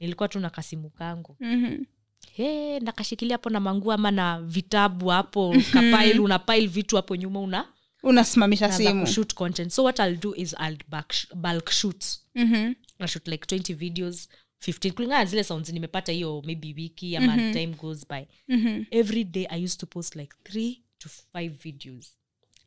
Nilikuwa 0.00 0.28
tu 0.28 0.40
na 0.40 0.50
kasimu 0.50 0.90
kangu 0.90 1.36
Hey, 2.32 2.80
nakashikilia 2.80 3.34
hapo 3.34 3.50
na 3.50 3.60
manguo 3.60 3.92
ama 3.92 4.10
na 4.10 4.42
vitabu 4.42 5.08
hapo 5.08 5.56
kapail 5.72 6.20
una 6.20 6.38
pile 6.38 6.66
vitu 6.66 6.96
hapo 6.96 7.16
nyuma 7.16 7.40
una 7.40 7.68
unasimamisha 8.02 8.68
naanza 8.68 8.84
simu. 8.90 9.00
kushoot 9.06 9.34
content. 9.34 9.70
So 9.72 9.84
what 9.84 9.98
i'll 9.98 10.16
do 10.16 10.34
is 10.34 10.52
i'll 10.66 10.76
bulk, 10.88 11.14
bulk 11.34 11.70
shoot. 11.70 12.04
Mhm. 12.34 12.74
I 12.98 13.06
shoot 13.06 13.28
like 13.28 13.56
20 13.56 13.74
videos 13.74 14.28
15 14.66 14.92
kulingana 14.92 15.24
zile 15.24 15.44
sounds 15.44 15.68
nimepata 15.68 16.12
hiyo 16.12 16.42
maybe 16.46 16.74
wiki 16.76 17.16
ama 17.16 17.36
time 17.36 17.66
goes 17.66 18.06
by. 18.08 18.22
Every 18.90 19.24
day 19.24 19.46
i 19.50 19.64
used 19.64 19.80
to 19.80 19.86
post 19.86 20.16
like 20.16 20.32
three 20.44 20.82
to 20.98 21.08
five 21.08 21.48
videos 21.64 22.06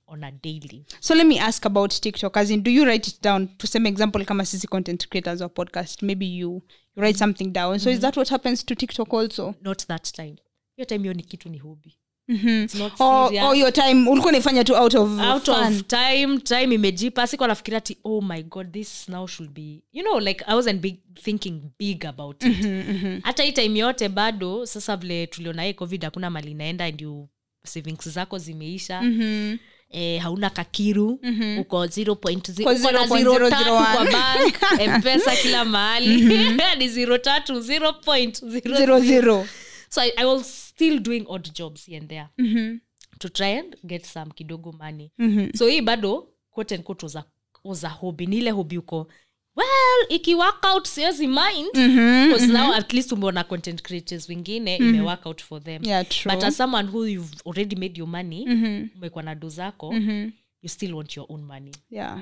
on 0.07 0.23
a 0.23 0.31
daily. 0.31 0.85
So 0.99 1.15
let 1.15 1.27
me 1.27 1.39
ask 1.39 1.65
about 1.65 1.93
tiktok 2.01 2.37
as 2.37 2.49
in 2.49 2.63
do 2.63 2.71
you 2.71 2.85
write 2.85 3.07
it 3.11 3.21
down? 3.23 3.47
To 3.57 3.67
some 3.67 3.89
example 3.89 4.25
kama 4.25 4.45
sisi 4.45 4.67
content 4.67 5.07
creators 5.09 5.41
or 5.41 5.49
podcast. 5.49 6.01
Maybe 6.03 6.25
you, 6.25 6.61
you 6.95 7.03
write 7.03 7.17
something 7.19 7.45
down. 7.51 7.79
So 7.79 7.89
is 7.89 7.99
that 7.99 8.17
what 8.17 8.29
happens 8.29 8.65
to 8.65 8.75
tiktok 8.75 9.13
also? 9.13 9.55
Not 9.61 9.85
that 9.87 10.11
time. 10.11 10.35
Hiyo 10.75 10.85
time 10.85 11.01
hiyo 11.01 11.13
ni 11.13 11.23
kitu 11.23 11.49
ni 11.49 11.57
hobby. 11.57 11.97
Mm-hmm. 12.29 12.79
not 12.79 12.93
or, 13.01 13.33
or 13.43 13.55
your 13.57 13.73
time 13.73 14.09
ulikuwa 14.09 14.31
naifanya 14.31 14.63
tu 14.63 14.75
out 14.75 14.95
of 14.95 15.19
out 15.19 15.45
fun. 15.45 15.73
of 15.73 15.87
time 15.87 16.37
time 16.39 16.75
imejipa. 16.75 17.27
Sikuwa 17.27 17.47
nafikiria 17.47 17.81
ti 17.81 17.97
oh 18.03 18.21
my 18.21 18.43
god 18.43 18.71
this 18.71 19.09
now 19.09 19.27
should 19.27 19.51
be 19.53 19.81
you 19.93 20.03
know 20.03 20.19
like 20.19 20.45
i 20.47 20.55
wasn't 20.55 20.81
big, 20.81 20.95
thinking 21.23 21.61
big 21.79 22.05
about 22.05 22.43
it. 22.43 22.65
Hata 23.23 23.43
hii 23.43 23.51
time 23.51 23.79
yote 23.79 24.09
bado 24.09 24.65
sasa 24.65 24.97
vile 24.97 25.27
tuliona 25.27 25.63
hii 25.63 25.73
covid 25.73 26.03
hakuna 26.03 26.29
mali 26.29 26.51
inaenda 26.51 26.85
and 26.85 27.01
you 27.01 27.27
savings 27.65 28.09
zako 28.09 28.37
zimeisha. 28.37 29.01
Mhm. 29.01 29.57
Eh, 29.93 30.21
hauna 30.21 30.49
kakiru 30.49 31.19
mm-hmm. 31.23 31.59
uko 31.59 31.85
0.0 31.85 32.63
Kwa 32.63 32.73
na 32.91 33.05
0.001. 33.05 33.17
zero 33.17 33.49
tatu 33.49 33.69
kwa 33.69 34.05
bank 34.11 34.55
mpesa 34.99 35.35
kila 35.35 35.65
mahali 35.65 36.15
ni 36.77 36.87
0.0 36.87 37.61
zero 38.77 38.99
zero 38.99 39.47
so 39.89 40.01
I, 40.01 40.11
i 40.17 40.25
was 40.25 40.67
still 40.69 40.99
doing 40.99 41.25
odd 41.27 41.49
jobs 41.53 41.85
here 41.85 41.97
and 41.99 42.09
there 42.09 42.27
Mhm. 42.37 42.79
to 43.19 43.29
try 43.29 43.59
and 43.59 43.75
get 43.83 44.05
some 44.05 44.31
kidogo 44.35 44.71
money 44.71 45.11
Mhm. 45.17 45.49
so 45.55 45.67
hii 45.67 45.81
bado 45.81 46.27
quote 46.51 46.75
and 46.75 46.83
quote 46.83 47.05
was 47.05 47.15
a, 47.15 47.23
was 47.63 47.83
a 47.83 47.89
hobby 47.89 48.25
ni 48.25 48.37
ile 48.37 48.51
hobby 48.51 48.77
uko 48.77 49.07
well 49.55 50.05
ikiwork 50.09 50.65
out 50.73 50.87
siwezi 50.87 51.27
mind 51.27 51.69
Mhm. 51.73 52.27
because 52.27 52.47
now 52.47 52.73
at 52.73 52.93
least 52.93 53.11
umeona 53.11 53.43
content 53.43 53.81
creators 53.81 54.29
wengine 54.29 54.77
mm-hmm. 54.79 54.95
imework 54.95 55.25
out 55.25 55.43
for 55.43 55.63
them 55.63 55.81
Yeah, 55.85 56.07
true. 56.07 56.35
but 56.35 56.43
as 56.43 56.57
someone 56.57 56.89
who 56.89 57.05
you've 57.07 57.35
already 57.45 57.75
made 57.75 57.99
your 57.99 58.09
money 58.09 58.45
Mhm. 58.45 58.87
umekuwa 58.95 59.23
na 59.23 59.35
do 59.35 59.49
zako 59.49 59.91
Mhm. 59.93 60.29
you 60.61 60.69
still 60.69 60.93
want 60.93 61.17
your 61.17 61.25
own 61.29 61.41
money 61.43 61.71
yeah 61.91 62.19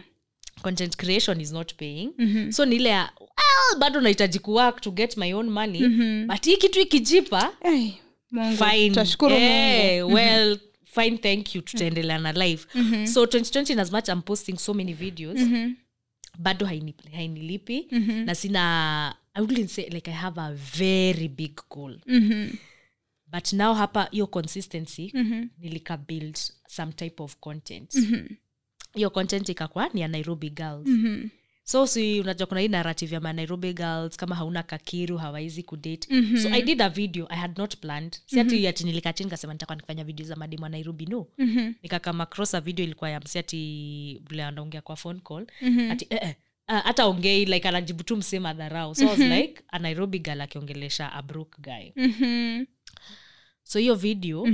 content 0.61 0.95
creation 0.97 1.41
is 1.41 1.51
not 1.51 1.73
paying 1.73 2.09
so 2.51 2.65
ni 2.65 2.75
ile 2.75 2.89
ya 2.89 3.09
well, 3.19 3.79
bado 3.79 4.01
nahitaji 4.01 4.39
kuwork 4.39 4.81
to 4.81 4.91
get 4.91 5.17
my 5.17 5.33
own 5.33 5.49
money 5.49 5.87
but 6.27 6.45
hii 6.45 6.57
kitu 6.57 6.79
ikijipa 6.79 7.53
hey, 7.63 7.89
Mungu. 8.31 8.57
fine 8.65 8.89
Tutashukuru 8.89 9.35
Eh, 9.35 10.01
Mungu. 10.03 10.15
well 10.15 10.57
fine 10.85 11.17
thank 11.17 11.55
you 11.55 11.61
tutaendelea 11.61 12.17
na 12.19 12.31
live 12.31 12.63
so 13.07 13.25
2020 13.25 13.73
in 13.73 13.79
as 13.79 13.91
much 13.91 14.07
i'm 14.09 14.21
posting 14.21 14.57
so 14.57 14.73
many 14.73 14.93
videos 14.93 15.39
bado 16.39 16.65
haini- 16.65 17.11
hainilipi 17.15 17.87
na 18.25 18.35
sina 18.35 19.15
i 19.33 19.41
wouldn't 19.41 19.69
say 19.69 19.89
like 19.89 20.11
i 20.11 20.13
have 20.13 20.41
a 20.41 20.51
very 20.53 21.27
big 21.27 21.59
goal. 21.69 21.99
But 23.27 23.53
now 23.53 23.73
hapa 23.73 24.07
hiyo 24.11 24.27
consistency 24.27 25.11
nilika 25.57 25.97
build 25.97 26.37
some 26.67 26.91
type 26.93 27.23
of 27.23 27.35
content. 27.39 27.95
Hiyo 28.93 29.09
content 29.09 29.49
ikakwa 29.49 29.89
ni 29.93 30.01
ya 30.01 30.07
nairobi 30.07 30.49
girls 30.49 30.87
so 31.71 31.87
si 31.87 32.19
unajua 32.21 32.47
kuna 32.47 32.61
hii 32.61 32.67
narrative 32.67 33.15
ya 33.15 33.21
manairobi 33.21 33.73
girls 33.73 34.17
kama 34.17 34.35
hauna 34.35 34.63
kakiru 34.63 35.17
hawaizi 35.17 35.63
kudate 35.63 36.37
so 36.37 36.49
i 36.49 36.61
did 36.61 36.81
a 36.81 36.89
video 36.89 37.27
i 37.29 37.37
had 37.37 37.57
not 37.61 37.77
planned. 37.77 38.17
Si 38.25 38.39
ati 38.39 38.67
ati 38.67 38.83
nilikachini 38.83 39.29
kasema 39.29 39.53
nitakuwa 39.53 39.75
nikifanya 39.75 40.03
video 40.03 40.25
za 40.25 40.35
mademu 40.35 40.63
wa 40.63 40.69
nairobi 40.69 41.05
no. 41.05 41.27
Nikakama 41.83 42.25
cross 42.25 42.55
a 42.55 42.61
video 42.61 42.85
ilikuwa 42.85 43.09
ya 43.09 43.19
msi 43.19 43.39
ati 43.39 44.21
vile 44.29 44.43
anaongea 44.43 44.81
kwa 44.81 44.95
phone 44.95 45.19
call. 45.19 45.47
Ati 45.91 46.07
eh, 46.09 46.19
eh, 46.23 46.35
hata 46.67 47.07
uh, 47.07 47.15
ongei 47.15 47.45
like 47.45 47.67
anajibu 47.67 48.03
tu 48.03 48.17
msee 48.17 48.39
madharau 48.39 48.95
so 48.95 49.03
I 49.03 49.07
was 49.09 49.19
like 49.19 49.63
a 49.67 49.79
nairobi 49.79 50.19
girl 50.19 50.41
akiongelesha 50.41 51.13
a 51.13 51.23
guy. 51.59 51.91
So 53.63 53.79
hiyo 53.79 53.95
video 53.95 54.47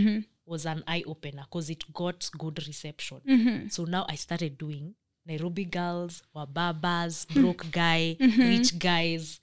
was 0.45 0.65
an 0.65 0.83
eye 0.87 1.03
opener 1.05 1.43
because 1.45 1.73
it 1.73 1.91
got 1.93 2.31
good 2.37 2.57
reception. 2.59 3.21
So 3.69 3.85
now 3.85 4.05
i 4.07 4.17
started 4.17 4.57
doing 4.57 4.93
nairobi 5.27 5.65
girls 5.65 6.23
wababas 6.33 7.27
broke 7.33 7.67
guy 7.73 8.13
rich 8.49 8.73
guys. 8.73 9.41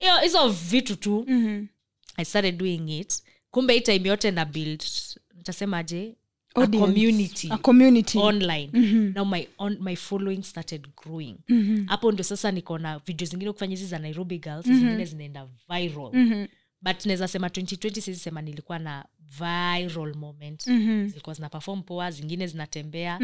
Hiyo- 0.00 0.20
hizo 0.22 0.48
vitu 0.48 0.96
tu. 0.96 1.24
I 2.16 2.24
started 2.24 2.56
doing 2.56 2.98
it. 3.00 3.22
Kumbe 3.50 3.74
hii 3.74 3.80
time 3.80 4.08
yote 4.08 4.30
na 4.30 4.44
build 4.44 4.82
nitasemaje 5.36 6.14
a 6.54 6.60
community. 6.86 7.48
A 7.52 7.58
community. 7.58 8.18
Online. 8.18 8.70
Now 9.14 9.24
my, 9.24 9.46
on, 9.58 9.76
my 9.80 9.96
following 9.96 10.42
started 10.42 10.86
growing. 10.96 11.36
Hapo 11.86 12.12
ndio 12.12 12.24
sasa 12.24 12.50
niko 12.52 12.78
na 12.78 12.98
video 12.98 13.26
zingine 13.26 13.52
kufanya 13.52 13.70
hizi 13.76 13.86
za 13.86 13.98
nairobi 13.98 14.38
girls 14.38 14.66
zingine 14.66 15.04
zinaenda 15.04 15.48
viral. 15.68 16.10
But 16.82 17.06
naweza 17.06 17.28
sema 17.28 17.48
2020 17.48 17.90
sisi 18.00 18.16
sema 18.16 18.42
nilikuwa 18.42 18.78
na 18.78 19.04
viral 19.38 20.14
moment. 20.16 20.64
Zilikuwa 21.08 21.34
zina 21.34 21.48
perform 21.48 21.82
poa 21.82 22.10
zingine 22.10 22.46
zinatembea 22.46 23.18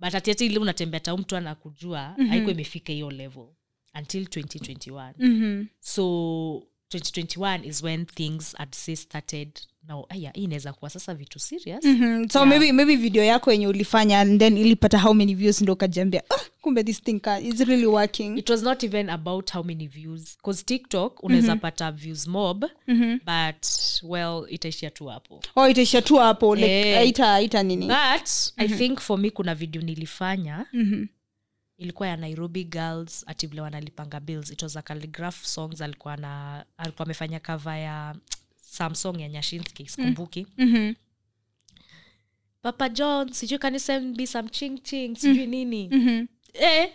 but 0.00 0.14
atiati 0.14 0.46
ile 0.46 0.58
unatembea 0.58 1.00
tau 1.00 1.18
mtu 1.18 1.36
anakujua 1.36 2.00
haikuwa 2.28 2.52
imefika 2.52 2.92
hiyo 2.92 3.10
level 3.10 3.46
until 3.98 4.24
2021 4.24 5.66
so 5.80 6.62
2021 6.90 7.64
is 7.64 7.82
when 7.82 8.06
things 8.06 8.54
had 8.58 8.74
say 8.74 8.94
started. 8.96 9.60
Now 9.88 10.06
aya 10.08 10.30
hii 10.34 10.44
inaweza 10.44 10.72
kuwa 10.72 10.90
sasa 10.90 11.14
vitu 11.14 11.38
serious. 11.38 11.84
Mhm. 11.84 12.28
so 12.28 12.46
maybe, 12.46 12.72
maybe 12.72 12.96
video 12.96 13.24
yako 13.24 13.52
yenye 13.52 13.66
ulifanya 13.68 14.20
and 14.20 14.40
then 14.40 14.56
ilipata 14.56 14.98
how 14.98 15.14
many 15.14 15.34
views 15.34 15.60
ndo 15.62 15.72
ukajiambia 15.72 16.22
oh, 16.30 16.40
kumbe 16.60 16.84
this 16.84 17.02
thing 17.02 17.20
ka, 17.20 17.40
is 17.40 17.60
really 17.60 17.86
working. 17.86 18.38
It 18.38 18.50
was 18.50 18.62
not 18.62 18.82
even 18.84 19.10
about 19.10 19.52
how 19.52 19.62
many 19.64 19.86
views 19.86 20.38
bcause 20.38 20.62
tiktok 20.64 21.22
unaweza 21.24 21.56
pata 21.56 21.92
views 21.92 22.26
mob 22.26 22.64
but 23.26 23.66
well 24.02 24.46
itaishia 24.48 24.90
tu 24.90 25.06
hapo. 25.06 25.40
Oh 25.56 25.68
itaishia 25.68 26.02
tu 26.02 26.16
hapo 26.16 26.54
like 26.56 26.70
Eh. 26.90 26.96
haita 26.96 27.26
haita 27.26 27.62
nini. 27.62 27.86
But 27.86 28.28
i 28.56 28.68
think 28.68 29.00
for 29.00 29.18
me 29.18 29.30
kuna 29.30 29.54
video 29.54 29.82
nilifanya 29.82 30.66
ilikuwa 31.78 32.08
ya 32.08 32.16
nairobi 32.16 32.64
girls 32.64 33.24
ati 33.26 33.46
vile 33.46 33.60
wanalipanga 33.60 34.20
bills 34.20 34.50
it 34.50 34.62
was 34.62 34.76
a 34.76 34.82
calligraph 34.82 35.44
songs 35.44 35.80
alikuwa 35.80 36.16
na 36.16 36.64
alikuwa 36.76 37.06
amefanya 37.06 37.40
kava 37.40 37.76
ya 37.78 38.16
samsong 38.60 39.20
ya 39.20 39.28
nyashinski 39.28 39.88
sikumbuki 39.88 40.46
Mhm. 40.58 40.92
papa 42.62 42.88
john 42.88 43.32
sijui 43.32 43.58
kanisembi 43.58 44.26
some 44.26 44.48
ching 44.48 44.78
ching 44.82 45.16
sijui 45.16 45.46
nini 45.46 45.88
Mhm. 45.88 46.26
eh, 46.54 46.92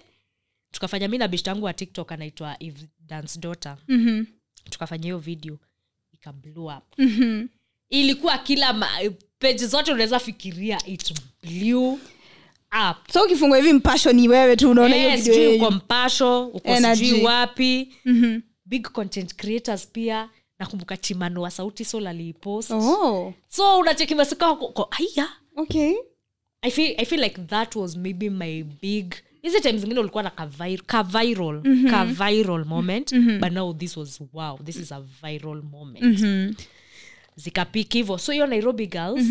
tukafanya 0.71 1.07
mi 1.07 1.17
na 1.17 1.27
beshte 1.27 1.49
yangu 1.49 1.65
wa 1.65 1.73
tiktok 1.73 2.11
anaitwa 2.11 2.57
dance 2.99 3.39
daughter 3.39 3.77
Mhm. 3.87 4.23
tukafanya 4.69 5.03
hiyo 5.03 5.17
video 5.19 5.59
ika 6.13 6.33
blow 6.33 6.77
up 6.77 6.83
Mhm. 6.99 7.47
ilikuwa 7.89 8.37
kila 8.37 8.73
ma- 8.73 8.99
page 9.39 9.67
zote 9.67 9.91
unaweza 9.91 10.19
fikiria 10.19 10.85
it 10.85 11.13
blew 11.43 11.99
up. 12.89 13.11
So 13.11 13.23
ukifungua 13.23 13.57
hivi 13.57 13.73
mpasho 13.73 14.13
ni 14.13 14.27
wewe 14.27 14.55
tu 14.55 14.71
unaona 14.71 14.95
hiyo 14.95 15.17
video 15.17 15.55
uko 15.55 15.71
mpasho 15.71 16.47
uko 16.47 16.75
sijui 16.95 17.21
wapi. 17.23 17.93
Mhm. 18.05 18.39
big 18.65 18.87
content 18.91 19.35
creators 19.35 19.87
pia. 19.87 20.29
Nakumbuka 20.59 20.97
chimano 20.97 21.41
wa 21.41 21.51
sauti 21.51 21.85
sol 21.85 22.07
aliipost. 22.07 22.71
Oh. 22.71 23.33
So 23.47 23.77
unacheki 23.79 24.15
masika 24.15 24.57
okay. 25.55 25.93
I 26.61 26.71
feel, 26.71 26.95
i 26.97 27.05
feel 27.05 27.21
like 27.21 27.41
that 27.41 27.75
was 27.75 27.95
maybe 27.97 28.29
my 28.29 28.63
big 28.81 29.13
hizi 29.41 29.61
time 29.61 29.77
zingine 29.79 29.99
ulikuwa 29.99 30.23
na 30.23 30.29
ka, 30.29 30.45
vir, 30.45 30.81
ka 30.85 31.03
viral 31.03 31.61
ka 31.89 32.05
viral 32.05 32.65
moment 32.65 33.13
but 33.39 33.51
now 33.51 33.73
this 33.73 33.97
was 33.97 34.21
wow 34.33 34.57
this 34.65 34.75
is 34.75 34.91
a 34.91 35.01
viral 35.23 35.61
moment. 35.63 36.03
Mm-hmm. 36.03 36.55
zikapiki 37.35 37.97
hivo 37.97 38.17
so 38.17 38.31
hiyo 38.31 38.47
nairobi 38.47 38.87
girls 38.87 39.25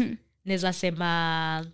naweza 0.44 0.72
sema 0.72 1.66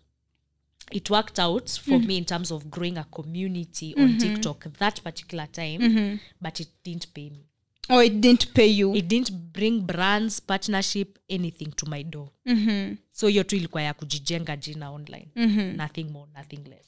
it 0.93 1.11
worked 1.11 1.39
out 1.39 1.71
for 1.71 1.99
me 1.99 2.17
in 2.17 2.25
terms 2.25 2.51
of 2.51 2.65
growing 2.71 2.99
a 2.99 3.05
community 3.05 3.95
on 3.99 4.19
tiktok 4.19 4.67
that 4.79 5.01
particular 5.03 5.47
time 5.53 6.19
but 6.41 6.61
it 6.61 6.69
didn't 6.85 7.07
pay 7.15 7.31
me. 7.31 7.45
Oh 7.91 8.03
it 8.03 8.21
didn't 8.21 8.53
pay 8.55 8.67
you? 8.67 8.95
It 8.95 9.09
didn't 9.09 9.31
bring 9.53 9.81
brands 9.81 10.41
partnership 10.41 11.19
anything 11.31 11.73
to 11.77 11.87
my 11.87 12.03
door. 12.05 12.29
Mhm. 12.47 12.97
so 13.13 13.29
hiyo 13.29 13.45
tu 13.45 13.57
ilikuwa 13.57 13.83
ya 13.83 13.95
kujijenga 13.95 14.57
jina 14.57 14.91
online. 14.91 15.29
Nothing 15.77 16.05
more 16.05 16.31
nothing 16.37 16.69
less 16.69 16.87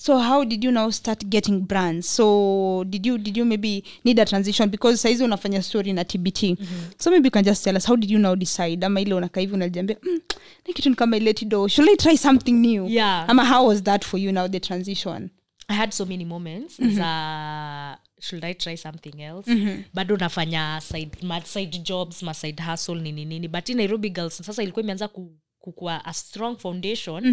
so 0.00 0.16
how 0.18 0.44
did 0.44 0.64
you 0.64 0.70
now 0.70 0.90
start 0.90 1.24
getting 1.26 1.60
brands? 1.60 2.06
So 2.16 2.84
did 2.88 3.06
you 3.06 3.18
did 3.18 3.36
you 3.36 3.44
maybe 3.44 3.82
need 4.04 4.18
a 4.20 4.24
transition? 4.24 4.68
Because 4.70 4.98
saizi 5.02 5.24
unafanya 5.24 5.62
story 5.62 5.92
na 5.92 6.04
tbt 6.04 6.56
so 6.98 7.10
maybe 7.10 7.26
you 7.26 7.30
can 7.30 7.44
just 7.44 7.64
tell 7.64 7.76
us 7.76 7.86
how 7.86 7.96
did 7.96 8.10
you 8.10 8.18
now 8.18 8.36
decide? 8.36 8.86
Ama 8.86 9.00
ile 9.00 9.14
unakaa 9.14 9.40
hivi 9.40 9.54
unajiambia 9.54 9.96
mm, 10.02 10.20
ni 10.66 10.74
kitu 10.74 10.90
ni 10.90 10.96
kama 10.96 11.16
iletido 11.16 11.68
should 11.68 11.90
i 11.90 11.96
try 11.96 12.16
something 12.18 12.52
new? 12.52 12.86
Yeah. 12.88 13.30
ama 13.30 13.44
how 13.44 13.66
was 13.68 13.82
that 13.82 14.04
for 14.04 14.20
you 14.20 14.32
now 14.32 14.48
the 14.48 14.60
transition? 14.60 15.30
I 15.70 15.74
had 15.76 15.92
so 15.92 16.06
many 16.06 16.24
moments 16.24 16.80
za 16.82 17.98
should 18.20 18.44
i 18.44 18.54
try 18.54 18.76
something 18.76 19.20
else? 19.22 19.50
Bado 19.94 20.16
nafanya 20.16 20.80
side, 20.80 21.10
ma 21.22 21.40
side 21.40 21.78
jobs 21.78 22.22
ma 22.22 22.32
side 22.34 22.62
hustle 22.62 22.94
nini 23.00 23.24
nini. 23.24 23.48
But 23.48 23.68
in 23.68 23.76
nairobi 23.76 24.10
girls 24.10 24.36
sasa 24.36 24.62
ilikuwa 24.62 24.82
imeanza 24.82 25.08
ku 25.08 25.32
kukua 25.60 26.04
a 26.04 26.12
strong 26.14 26.56
foundation 26.56 27.24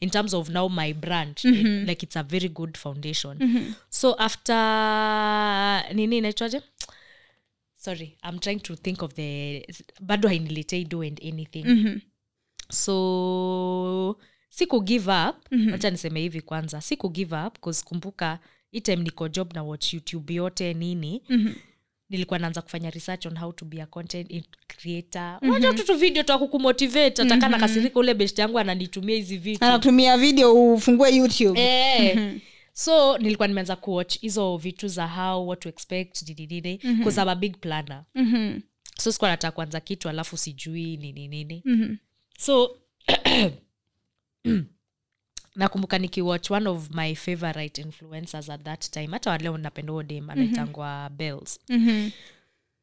in 0.00 0.10
terms 0.10 0.34
of 0.34 0.48
now 0.48 0.68
my 0.68 0.92
brand. 0.92 1.38
It- 1.44 1.88
like 1.88 2.06
it's 2.06 2.16
a 2.16 2.22
very 2.22 2.48
good 2.48 2.76
foundation. 2.78 3.38
So 3.90 4.14
after 4.18 4.54
nini 5.94 6.18
inaitwaje? 6.18 6.62
Sorry 7.74 8.16
i'm 8.28 8.38
trying 8.38 8.60
to 8.60 8.76
think 8.76 9.02
of 9.02 9.14
the 9.14 9.62
bado 10.00 10.28
hainiletei 10.28 10.84
do 10.84 11.02
and 11.02 11.20
anything. 11.24 11.66
So 12.70 14.16
siku 14.48 14.80
give 14.80 15.08
up. 15.10 15.52
Acha 15.74 15.90
niseme 15.90 16.20
hivi 16.20 16.40
kwanza. 16.40 16.80
Siku 16.80 17.08
give 17.08 17.36
up 17.46 17.58
bcause 17.60 17.84
kumbuka 17.84 18.38
time 18.82 18.96
niko 19.02 19.28
job 19.28 19.54
na 19.54 19.62
watch 19.62 19.94
youtube 19.94 20.34
yote 20.34 20.74
nini 20.74 21.22
nilikuwa 22.10 22.38
naanza 22.38 22.62
kufanya 22.62 22.90
research 22.90 23.26
on 23.26 23.38
how 23.38 23.52
to 23.52 23.64
be 23.64 23.82
a 23.82 23.86
content 23.86 24.44
creator. 24.68 25.38
Unajua 25.42 25.74
tu 25.74 25.84
tu 25.86 25.94
video 25.94 26.22
twa 26.22 26.38
kukumotivate 26.38 27.22
ataka 27.22 27.48
nakasirika 27.48 28.00
ule 28.00 28.14
best 28.14 28.38
yangu 28.38 28.58
ananitumia 28.58 29.16
hizi 29.16 29.36
vitu. 29.36 29.64
Anatumia 29.64 30.18
video 30.18 30.72
ufungue 30.74 31.16
youtube. 31.16 31.60
Eh. 31.60 32.40
so 32.72 33.18
nilikuwa 33.18 33.48
nimeanza 33.48 33.76
kuwatch 33.76 34.18
hizo 34.18 34.56
vitu 34.56 34.88
za 34.88 35.06
how 35.06 35.48
what 35.48 35.60
to 35.60 35.68
expect 35.68 36.24
dididide 36.24 36.74
I'm 36.82 37.28
a 37.28 37.34
big 37.34 37.56
planner. 37.60 38.04
Mhm. 38.14 38.60
so 38.98 39.12
sikuwa 39.12 39.30
nataka 39.30 39.54
kuanza 39.54 39.80
kitu 39.80 40.08
alafu 40.08 40.36
sijui 40.36 40.96
nini 40.96 41.28
nini. 41.28 41.62
So 42.38 42.76
nakumbuka 45.56 45.98
nikiwatch 45.98 46.50
one 46.50 46.68
of 46.68 46.90
my 46.90 47.14
favorite 47.14 47.82
influencers 47.82 48.50
at 48.50 48.62
that 48.62 48.90
time. 48.90 49.06
Hata 49.06 49.30
waleo 49.30 49.58
napenda 49.58 49.92
huo 49.92 50.02
dem 50.02 50.30
anaitangwa 50.30 51.10
bells. 51.10 51.60
Mhm. 51.68 52.10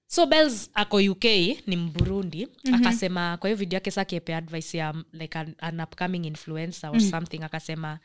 so 0.07 0.25
bells 0.25 0.69
ako 0.73 0.97
uk 0.97 1.23
ni 1.67 1.75
mburundi. 1.75 2.47
Akasema 2.73 3.37
kwa 3.37 3.49
hiyo 3.49 3.57
video 3.57 3.77
yake 3.77 3.91
sa 3.91 4.05
kiepe 4.05 4.35
advice 4.35 4.77
ya 4.77 5.03
like 5.13 5.37
an, 5.39 5.55
an 5.57 5.79
upcoming 5.81 6.25
influencer 6.27 6.89
or 6.89 7.01
something 7.01 7.43
akasema 7.43 7.99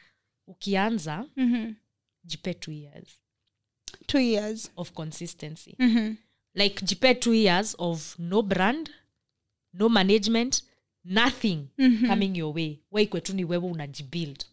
ukianza 0.47 1.25
Mhm. 1.37 1.73
jipe 2.25 2.55
two 2.55 2.73
years 2.73 3.09
two 4.07 4.21
years. 4.21 4.71
of 4.77 4.93
consistency. 4.93 5.75
Mhm. 5.79 6.15
like 6.55 6.85
jipe 6.85 7.15
two 7.15 7.35
years 7.35 7.75
of 7.79 8.19
no 8.19 8.43
brand 8.43 8.91
no 9.73 9.89
management 9.89 10.65
nothing 11.05 11.67
coming 12.09 12.37
your 12.39 12.55
way. 12.57 12.79
Waikwetu 12.91 13.35
ni 13.35 13.45
wewe 13.45 13.65
unajibuild 13.71 14.45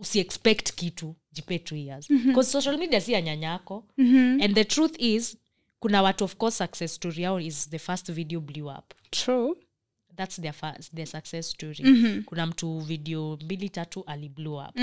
usiexpect 0.00 0.72
kitu 0.74 1.14
jipe 1.32 1.58
two 1.58 1.76
years. 1.76 2.08
Bcause 2.08 2.50
social 2.50 2.78
media 2.78 3.00
si 3.00 3.12
ya 3.12 3.20
nyanyako. 3.22 3.84
And 4.42 4.54
the 4.54 4.64
truth 4.64 4.96
is 5.02 5.36
kuna 5.80 6.02
watu 6.02 6.24
of 6.24 6.36
course 6.36 6.58
success 6.58 6.94
story 6.94 7.22
yao 7.22 7.40
is 7.40 7.70
the 7.70 7.78
first 7.78 8.12
video 8.12 8.40
blew 8.40 8.66
up. 8.68 8.94
True. 9.10 9.56
That's 10.16 10.36
their, 10.40 10.52
first, 10.52 10.94
their 10.94 11.06
success 11.06 11.50
story. 11.50 12.22
Kuna 12.26 12.46
mtu 12.46 12.78
video 12.80 13.38
mbili 13.44 13.68
tatu 13.68 14.04
ali 14.06 14.28
blow 14.28 14.58
up. 14.68 14.76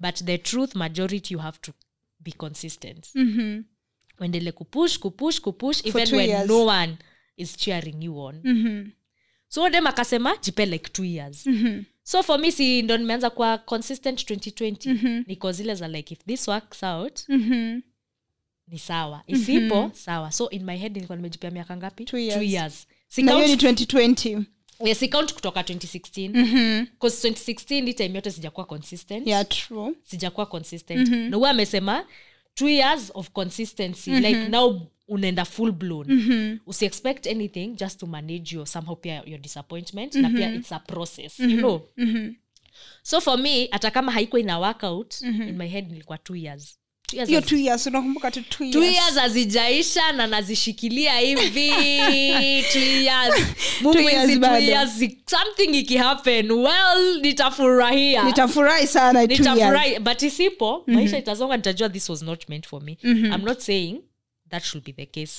But 0.00 0.14
the 0.24 0.38
truth 0.38 0.74
majority 0.74 1.34
you 1.34 1.40
have 1.40 1.58
to 1.62 1.72
be 2.20 2.32
consistent. 2.32 3.08
Mhm. 3.14 3.62
uendele 4.20 4.52
kupush 4.52 4.98
kupush 4.98 5.40
kupush 5.40 5.86
even 5.86 6.14
when 6.14 6.28
years. 6.30 6.48
no 6.48 6.66
one 6.66 6.96
is 7.36 7.56
cheering 7.56 8.04
you 8.04 8.18
on. 8.20 8.40
Mhm. 8.44 8.90
so 9.48 9.70
dem 9.70 9.86
akasema 9.86 10.36
jipe 10.36 10.66
like 10.66 10.90
two 10.92 11.04
years. 11.04 11.46
Mhm. 11.46 11.82
So 12.02 12.22
for 12.22 12.38
me 12.40 12.52
si 12.52 12.82
ndo 12.82 12.96
nimeanza 12.96 13.30
kuwa 13.30 13.58
consistent 13.58 14.30
2020 14.30 15.24
niko 15.26 15.52
zile 15.52 15.74
za 15.74 15.88
like 15.88 16.14
if 16.14 16.24
this 16.24 16.48
works 16.48 16.82
out 16.82 17.20
Mhm. 17.28 17.80
ni 18.68 18.78
sawa. 18.78 19.22
Isipo 19.26 19.90
sawa. 19.94 20.32
So 20.32 20.50
in 20.50 20.64
my 20.64 20.76
head 20.76 20.94
nilikuwa 20.94 21.16
nimejipia 21.16 21.50
miaka 21.50 21.76
ngapi? 21.76 22.04
Two 22.04 22.18
years, 22.18 22.34
two 22.34 22.42
years. 22.42 22.86
Si 23.08 23.22
na 23.22 23.32
count, 23.32 23.62
2020 23.62 24.44
Yes, 24.84 25.10
count 25.10 25.34
kutoka 25.34 25.60
2016 25.62 26.28
mm 26.34 26.44
-hmm. 26.44 26.86
2016 26.98 27.94
time 27.94 28.14
yote 28.14 28.30
sijakuwa 28.30 28.66
consistent. 28.66 29.26
Yeah 29.26 29.48
true. 29.48 29.92
Sijakuwa 30.04 30.46
consistent. 30.46 31.08
Na 31.08 31.36
huwa 31.36 31.50
amesema 31.50 32.06
two 32.54 32.68
years 32.68 33.10
of 33.14 33.30
consistency. 33.30 34.10
Like 34.10 34.48
now 34.48 34.80
unaenda 35.10 35.44
full 35.44 35.72
blown. 35.72 36.06
Usiexpect 36.66 37.26
anything 37.26 37.66
just 37.76 38.00
to 38.00 38.06
manage 38.06 38.54
your 38.56 38.66
somehow 38.66 38.96
pia 38.96 39.22
your 39.26 39.40
disappointment 39.40 40.14
na 40.14 40.30
pia 40.30 40.54
it's 40.54 40.72
a 40.72 40.78
process 40.78 41.38
you 41.40 41.56
know? 41.56 41.80
So 43.02 43.20
for 43.20 43.38
me 43.38 43.68
hata 43.72 43.90
kama 43.90 44.12
haikuwa 44.12 44.40
ina 44.40 44.58
workout 44.58 45.20
in 45.22 45.56
my 45.58 45.68
head 45.68 45.90
nilikuwa 45.90 46.18
two 46.18 46.36
years. 46.36 46.76
Hiyo 47.26 47.40
two 47.40 47.56
years 47.56 47.86
unakumbuka 47.86 48.30
tu 48.30 48.42
two 48.42 48.70
two 48.70 48.82
years? 48.82 48.96
years 48.96 49.14
hazijaisha 49.14 50.12
na 50.12 50.26
nazishikilia 50.26 51.18
hivi. 51.18 51.70
Two 52.72 52.78
years. 52.78 53.34
Mungu 53.80 53.98
hizi 54.08 54.38
two 54.40 54.56
years 54.58 54.90
something 55.26 55.78
ikihappen 55.78 56.50
well 56.50 57.20
nitafurahia. 57.22 58.24
Nitafurahi 58.24 58.86
sana 58.86 59.26
nitafurahi. 59.26 59.98
But 59.98 60.22
isipo 60.22 60.84
maisha 60.86 61.18
itazonga 61.18 61.56
nitajua 61.56 61.88
this 61.88 62.08
was 62.08 62.22
not 62.22 62.48
meant 62.48 62.66
for 62.66 62.82
me. 62.82 62.98
I'm 63.02 63.44
not 63.44 63.58
saying 63.60 64.00
that 64.50 64.62
should 64.64 64.84
be 64.84 64.92
the 64.92 65.06
case 65.06 65.34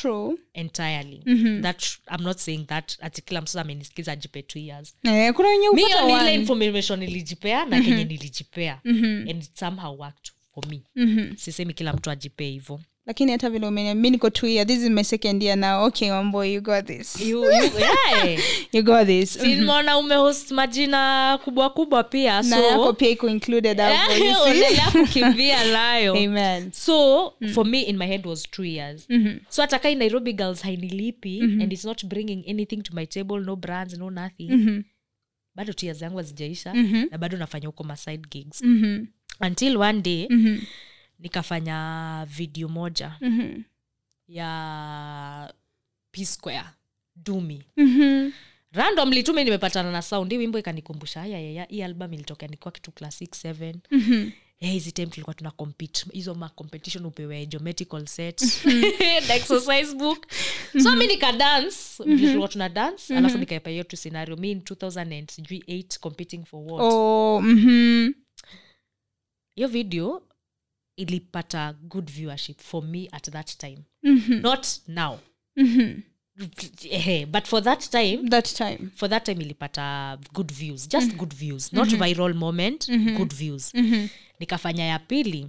true. 0.00 0.38
entirely. 0.54 1.22
That 1.62 1.80
sh- 1.82 1.98
i'm 2.16 2.22
not 2.22 2.38
saying 2.38 2.66
that 2.66 2.96
ati 3.00 3.22
kila 3.22 3.42
amenisikiza 3.54 4.12
ajipe 4.12 4.42
two 4.42 4.58
years. 4.58 4.94
Eh, 5.02 5.34
kuna 5.34 5.48
wenye 5.48 5.68
mi 5.70 5.82
upata 5.84 5.94
hiyo 5.94 6.06
ni 6.06 6.12
ile 6.12 6.22
one. 6.22 6.34
information 6.34 6.98
nilijipea 7.00 7.64
na 7.64 7.80
kenye 7.82 8.04
nilijipea. 8.04 8.80
And 8.84 9.28
it 9.42 9.58
somehow 9.58 9.98
worked 10.00 10.32
for 10.54 10.66
me. 10.66 10.82
Sisemi 11.36 11.74
kila 11.74 11.92
mtu 11.92 12.10
ajipee 12.10 12.50
hivo 12.50 12.80
lakini 13.10 13.32
hata 13.32 13.50
vile 13.50 13.66
umenia 13.66 13.94
mi 13.94 14.10
niko 14.10 14.30
two 14.30 14.46
year 14.46 14.66
this 14.66 14.78
is 14.82 14.90
my 14.90 15.04
second 15.04 15.42
year 15.42 15.58
now. 15.58 15.84
Okay 15.84 16.10
wamboy 16.10 16.54
you 16.54 16.60
got 16.60 16.86
this. 16.86 17.20
You- 17.20 17.44
you- 17.44 17.78
yeah. 17.78 18.38
you 18.72 18.82
got 18.82 19.06
this. 19.06 19.32
Si 19.32 19.54
nimeona 19.54 19.98
umehost 19.98 20.50
majina 20.50 21.38
kubwa 21.44 21.70
kubwa 21.70 22.04
pia 22.04 22.42
na 22.42 22.56
yako 22.56 22.92
pia 22.92 23.08
iko 23.08 23.28
included 23.28 23.78
hapo 23.80 24.98
kukimbia 24.98 25.64
nayo. 25.72 26.14
Amen. 26.16 26.72
So 26.72 27.32
for 27.54 27.66
me 27.66 27.80
in 27.82 27.96
my 27.96 28.06
head 28.06 28.26
was 28.26 28.42
two 28.50 28.64
years. 28.64 29.08
So 29.48 29.62
hata 29.62 29.78
kai 29.78 29.94
nairobi 29.94 30.32
girls 30.32 30.62
hainilipi 30.62 31.40
and 31.42 31.72
it's 31.72 31.84
not 31.84 32.04
bringing 32.04 32.44
anything 32.46 32.82
to 32.82 32.94
my 32.94 33.06
table 33.06 33.40
no 33.40 33.56
brands 33.56 33.98
no 33.98 34.10
nothing. 34.10 34.84
Bado 35.54 35.72
two 35.72 35.86
years 35.86 36.02
yangu 36.02 36.16
hazijaisha 36.16 36.74
na 37.10 37.18
bado 37.18 37.36
nafanya 37.36 37.66
huko 37.66 37.84
ma 37.84 37.96
side 37.96 38.22
gigs. 38.30 38.62
Mhm. 38.62 39.06
until 39.46 39.76
one 39.76 40.00
day 40.02 40.26
Mhm. 40.30 40.58
Nikafanya 41.20 42.26
video 42.30 42.68
moja 42.68 43.16
Mhm. 43.20 43.62
ya 44.28 45.52
p 46.10 46.24
square 46.26 46.64
dumi. 47.16 47.62
Mhm. 47.76 48.30
randomly 48.72 49.22
tu 49.22 49.34
mi 49.34 49.44
nimepatana 49.44 49.92
na 49.92 50.02
sound. 50.02 50.30
Hii 50.32 50.38
wimbo 50.38 50.58
ikanikumbusha 50.58 51.20
haya 51.20 51.40
yaya 51.40 51.64
hii 51.64 51.82
album 51.82 52.12
ilitokea 52.12 52.48
nikuwa 52.48 52.72
kitu 52.72 52.92
class 52.92 53.20
6 53.22 53.36
7 53.36 53.76
Mhm. 53.90 54.30
Eh, 54.60 54.72
hizi 54.72 54.92
time 54.92 55.06
tulikuwa 55.06 55.34
tuna 55.34 55.50
compete 55.50 56.04
hizo 56.12 56.34
ma 56.34 56.48
competition 56.48 57.06
upewe 57.06 57.46
geometrical 57.46 58.06
set 58.06 58.42
na 59.28 59.34
exercise 59.34 59.94
book. 59.94 60.26
So 60.82 60.96
mi 60.96 61.06
nika 61.06 61.32
dance 61.32 61.76
vile 62.04 62.18
tulikuwa 62.18 62.48
tuna 62.48 62.68
dance 62.68 63.16
alafu 63.16 63.38
nikaepa 63.38 63.70
hiyo 63.70 63.84
tu 63.84 63.96
scenario. 63.96 64.36
Mi 64.36 64.50
in 64.50 64.60
2000 64.60 65.18
and 65.18 65.30
sijui 65.30 65.64
8 65.68 65.98
competing 66.00 66.44
for 66.44 66.60
what? 66.72 66.80
Oh 66.92 67.40
mhm. 67.42 68.12
hiyo 69.54 69.68
video 69.68 70.22
ilipata 71.00 71.72
good 71.72 72.10
viewership 72.10 72.58
for 72.60 72.84
me 72.84 73.08
at 73.12 73.30
that 73.30 73.56
time. 73.58 73.78
Mhm. 74.02 74.40
not 74.40 74.66
now. 74.88 75.18
Mm-hmm. 75.56 76.00
But 77.30 77.46
for 77.46 77.62
that 77.62 77.90
time 77.90 78.28
that 78.28 78.54
time. 78.54 78.90
for 78.94 79.08
that 79.10 79.24
time 79.24 79.40
ilipata 79.40 80.18
good 80.32 80.52
views 80.52 80.88
just 80.88 81.16
good 81.16 81.34
views 81.34 81.72
not 81.72 81.88
viral 81.88 82.34
moment 82.34 82.90
good 83.16 83.34
views. 83.34 83.74
Mhm. 83.74 84.08
nikafanya 84.38 84.84
ya 84.84 84.98
pili. 84.98 85.46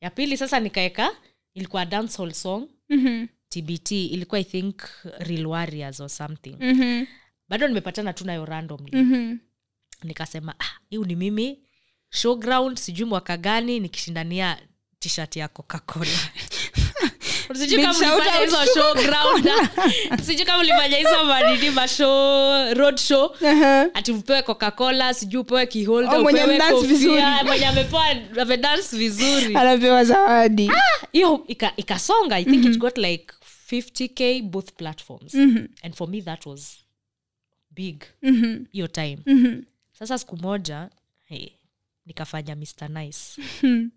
Ya 0.00 0.10
pili 0.10 0.36
sasa 0.36 0.60
nikaeka 0.60 1.10
ilikuwa 1.54 1.86
dancehall 1.86 2.32
song. 2.32 2.68
Mhm. 2.88 3.26
tbt 3.48 3.90
ilikuwa 3.92 4.40
i 4.40 4.44
think 4.44 4.80
real 5.18 5.46
warriors 5.46 6.00
or 6.00 6.08
something. 6.08 6.56
Mhm. 6.60 7.04
bado 7.48 7.68
nimepatana 7.68 8.12
tu 8.12 8.24
nayo 8.24 8.44
randomly. 8.44 8.96
Mhm. 8.96 9.36
nikasema 10.04 10.54
ah, 10.60 10.78
hiu 10.90 11.04
ni 11.04 11.16
mimi 11.16 11.58
showground 12.10 12.78
sijui 12.78 13.06
mwaka 13.06 13.36
gani 13.36 13.80
nikishindania 13.80 14.58
tshirt 15.00 15.36
ya 15.36 15.48
coca-cola. 15.48 16.10
Sijui 20.22 20.44
kama 20.44 20.58
ulifanya 20.58 20.96
hizo 20.96 21.24
manini 21.24 21.70
mashow 21.70 22.74
road 22.74 22.96
show. 22.98 23.36
Aha. 23.46 23.88
ati 23.94 24.12
upewe 24.12 24.42
coca-cola 24.42 25.14
sijui 25.14 25.40
upewe 25.40 25.66
kiholda 25.66 26.18
Oh, 26.18 26.28
amepewa 27.68 28.10
amedance 28.42 28.96
vizuri. 28.96 29.56
Anapewa 29.56 30.04
zawadi. 30.04 30.70
Hiyo 31.12 31.44
ika- 31.48 31.72
ikasonga. 31.76 32.36
I 32.36 32.44
think 32.44 32.64
it 32.64 32.78
got 32.78 32.98
like 32.98 33.34
50k 33.72 34.42
both 34.42 34.72
platforms. 34.72 35.34
And 35.82 35.94
for 35.94 36.08
me 36.08 36.22
that 36.22 36.46
was 36.46 36.78
big. 37.70 38.04
Hiyo 38.20 38.32
mm-hmm. 38.32 38.86
time. 38.86 39.18
Mhm. 39.26 39.62
sasa 39.92 40.18
siku 40.18 40.36
moja 40.36 40.88
hey, 41.24 41.48
nikafanya 42.08 42.56
mr 42.56 42.88
nice. 42.90 43.42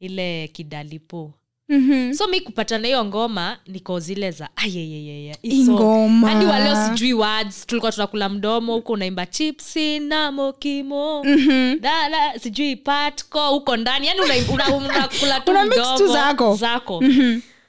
Ile 0.00 0.48
kidalipo. 0.48 1.34
Mhm. 1.68 2.12
so 2.14 2.28
mi 2.28 2.40
kupatana 2.40 2.86
hiyo 2.86 3.04
ngoma 3.04 3.58
niko 3.66 4.00
zile 4.00 4.30
za 4.30 4.48
hadi 4.56 6.44
waleo 6.46 6.88
sijui 6.88 7.12
words 7.12 7.66
tulikuwa 7.66 7.92
tunakula 7.92 8.28
mdomo 8.28 8.74
huko 8.74 8.92
unaimba 8.92 9.26
chipsi 9.26 9.98
na 10.00 10.32
mokimo. 10.32 11.24
Mhm. 11.24 11.80
dala 11.80 12.38
sijui 12.38 12.76
patko 12.76 13.50
huko 13.50 13.76
ndani. 13.76 14.06
Yani 14.06 14.20
unakula 14.20 14.68
una, 14.68 15.08
Una 15.22 15.40
tu 15.44 15.52
mdomo. 15.66 16.12
zako. 16.12 16.56
zako. 16.56 17.04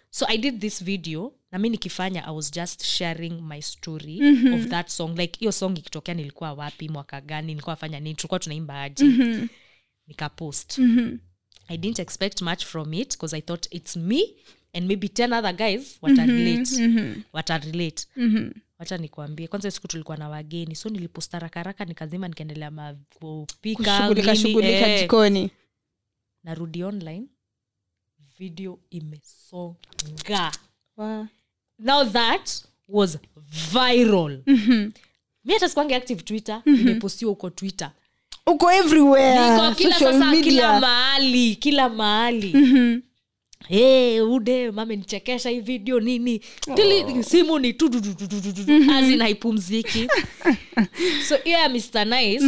So 0.09 0.25
i 0.29 0.37
did 0.37 0.59
this 0.61 0.83
video 0.83 1.33
na 1.51 1.59
mi 1.59 1.69
nikifanya 1.69 2.25
i 2.27 2.35
was 2.35 2.51
just 2.51 2.83
sharing 2.85 3.41
my 3.41 3.61
story 3.61 4.21
of 4.55 4.67
that 4.69 4.89
song. 4.89 5.17
Like 5.19 5.39
hiyo 5.39 5.51
song 5.51 5.77
ikitokea 5.77 6.13
nilikuwa 6.15 6.53
wapi 6.53 6.89
mwaka 6.89 7.21
gani 7.21 7.47
nilikuwa 7.47 7.75
fanya 7.75 7.99
nini 7.99 8.15
tulikuwa 8.15 8.39
tunaimba 8.39 8.81
aje 8.81 9.05
nikapost 10.07 10.77
Mhm. 10.77 11.17
i 11.67 11.77
didn't 11.77 11.99
expect 11.99 12.41
much 12.41 12.65
from 12.65 12.93
it 12.93 13.11
because 13.13 13.35
i 13.37 13.41
thought 13.41 13.67
it's 13.75 13.95
me 13.95 14.21
and 14.73 14.87
maybe 14.87 15.07
ten 15.09 15.33
other 15.33 15.53
guys 15.55 15.97
watarelate 16.01 16.87
Mhm. 16.87 17.21
watarelate 17.33 18.07
Mhm. 18.15 18.51
wacha 18.79 18.97
nikuambie 18.97 19.47
kwanza 19.47 19.71
siku 19.71 19.87
tulikuwa 19.87 20.17
na 20.17 20.29
wageni 20.29 20.75
so 20.75 20.89
niliposta 20.89 21.39
rakaraka 21.39 21.85
nikazima 21.85 22.27
nikaendelea 22.27 22.71
ma- 22.71 22.95
kupika 23.19 23.83
kushughulika 23.97 24.33
nini, 24.33 24.43
shughulika 24.47 24.87
eh. 24.87 25.01
jikoni 25.01 25.51
narudi 26.43 26.83
online 26.83 27.27
video 28.37 28.79
imesonga 28.89 30.51
Wow. 30.97 31.27
now 31.79 32.05
that 32.05 32.65
was 32.89 33.17
viral 33.73 34.41
Mhm. 34.45 34.91
mi 35.45 35.53
hata 35.53 35.69
sikuange 35.69 35.95
active 35.95 36.21
twitter 36.21 36.61
nimepostiwa 36.65 37.29
huko 37.29 37.49
twitter 37.49 37.91
uko 38.47 38.71
everywhere. 38.71 39.49
Niko 39.49 39.75
kila 39.75 39.93
social 39.93 40.13
sasa 40.13 40.31
media. 40.31 40.43
kila 40.51 40.79
mahali 40.79 41.55
kila 41.55 41.89
mahali. 41.89 42.53
Mhm. 42.53 43.01
hey, 43.67 44.19
ude 44.21 44.71
mamenichekesha 44.71 45.49
hii 45.49 45.59
video 45.59 45.99
nini? 45.99 46.41
Tili 46.75 47.23
simu 47.23 47.59
ni 47.59 47.73
tu 47.73 47.91
azin 48.93 49.19
haipumziki. 49.21 50.07
So 51.27 51.35
hiyo 51.43 51.57
ya 51.59 51.69
mr 51.69 52.05
nice 52.05 52.45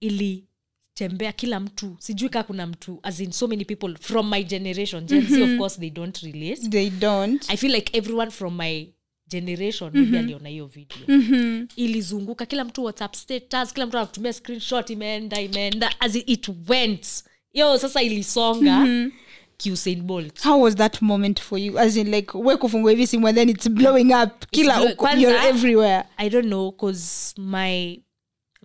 ilitembea 0.00 1.32
kila 1.32 1.60
mtu. 1.60 1.96
Sijui 1.98 2.28
kaa 2.28 2.42
kuna 2.42 2.66
mtu 2.66 2.98
as 3.02 3.20
in 3.20 3.32
so 3.32 3.46
many 3.48 3.64
people 3.64 3.94
from 4.00 4.30
my 4.30 4.44
generation. 4.44 5.06
Gen 5.06 5.26
z 5.26 5.42
of 5.42 5.58
course 5.58 5.80
they 5.80 5.90
don't 5.90 6.18
relate 6.18 6.68
they 6.68 6.90
don't. 6.90 7.44
I 7.50 7.56
feel 7.56 7.72
like 7.74 7.98
everyone 7.98 8.30
from 8.30 8.56
my 8.56 8.86
generation 9.28 9.90
maybe 9.94 10.18
aliona 10.18 10.48
hiyo 10.48 10.66
video. 10.66 10.98
Mhm. 11.08 11.66
ilizunguka 11.76 12.46
kila 12.46 12.64
mtu 12.64 12.84
whatsapp 12.84 13.14
status 13.14 13.72
kila 13.72 13.86
mtu 13.86 13.96
anakutumia 13.98 14.32
screenshot 14.32 14.90
imeenda 14.90 15.40
imeenda 15.40 16.00
as 16.00 16.14
it 16.14 16.48
went. 16.68 17.24
Yo 17.52 17.78
sasa 17.78 18.02
ilisonga 18.02 19.08
kiusain 19.56 20.02
bolt. 20.02 20.42
How 20.44 20.62
was 20.62 20.74
that 20.76 21.02
moment 21.02 21.40
for 21.40 21.58
you? 21.58 21.78
As 21.78 21.96
in 21.96 22.10
like 22.10 22.38
we 22.38 22.56
kufungua 22.56 22.90
hivi 22.90 23.06
simu 23.06 23.28
and 23.28 23.36
then 23.38 23.48
it's 23.48 23.68
blowing 23.70 24.12
up. 24.24 24.44
Kila 24.50 24.74
blow- 24.80 25.20
you're 25.20 25.48
everywhere. 25.48 26.04
I 26.16 26.30
don't 26.30 26.46
know 26.46 26.72
cause 26.72 27.34
my 27.40 28.00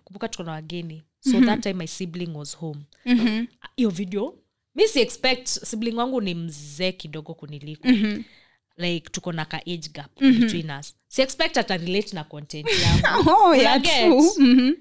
kumbuka 0.04 0.28
tuko 0.28 0.42
na 0.44 0.52
wageni. 0.52 1.02
So 1.20 1.40
that 1.40 1.60
time 1.62 1.74
my 1.74 1.86
sibling 1.86 2.30
was 2.36 2.56
home. 2.56 2.80
Mhm. 3.06 3.46
hiyo 3.76 3.90
video 3.90 4.34
mi 4.74 4.88
si 4.88 5.00
expect 5.00 5.46
sibling 5.48 5.94
wangu 5.94 6.20
ni 6.20 6.34
mzee 6.34 6.92
kidogo 6.92 7.34
kuniliko. 7.34 7.88
Mm-hmm 7.88 8.22
like 8.76 9.08
tuko 9.12 9.32
na 9.32 9.44
ka 9.44 9.56
age 9.66 9.88
gap 9.92 10.10
mm-hmm. 10.20 10.40
between 10.40 10.70
us. 10.70 10.94
Si 11.08 11.22
expect 11.22 11.56
ata 11.58 11.76
relate 11.76 12.12
na 12.12 12.24
content 12.24 12.66
yangu. 12.84 13.30
Oh, 13.30 13.54
yeah, 13.54 13.78
true. 13.82 14.30
Mhm. 14.38 14.72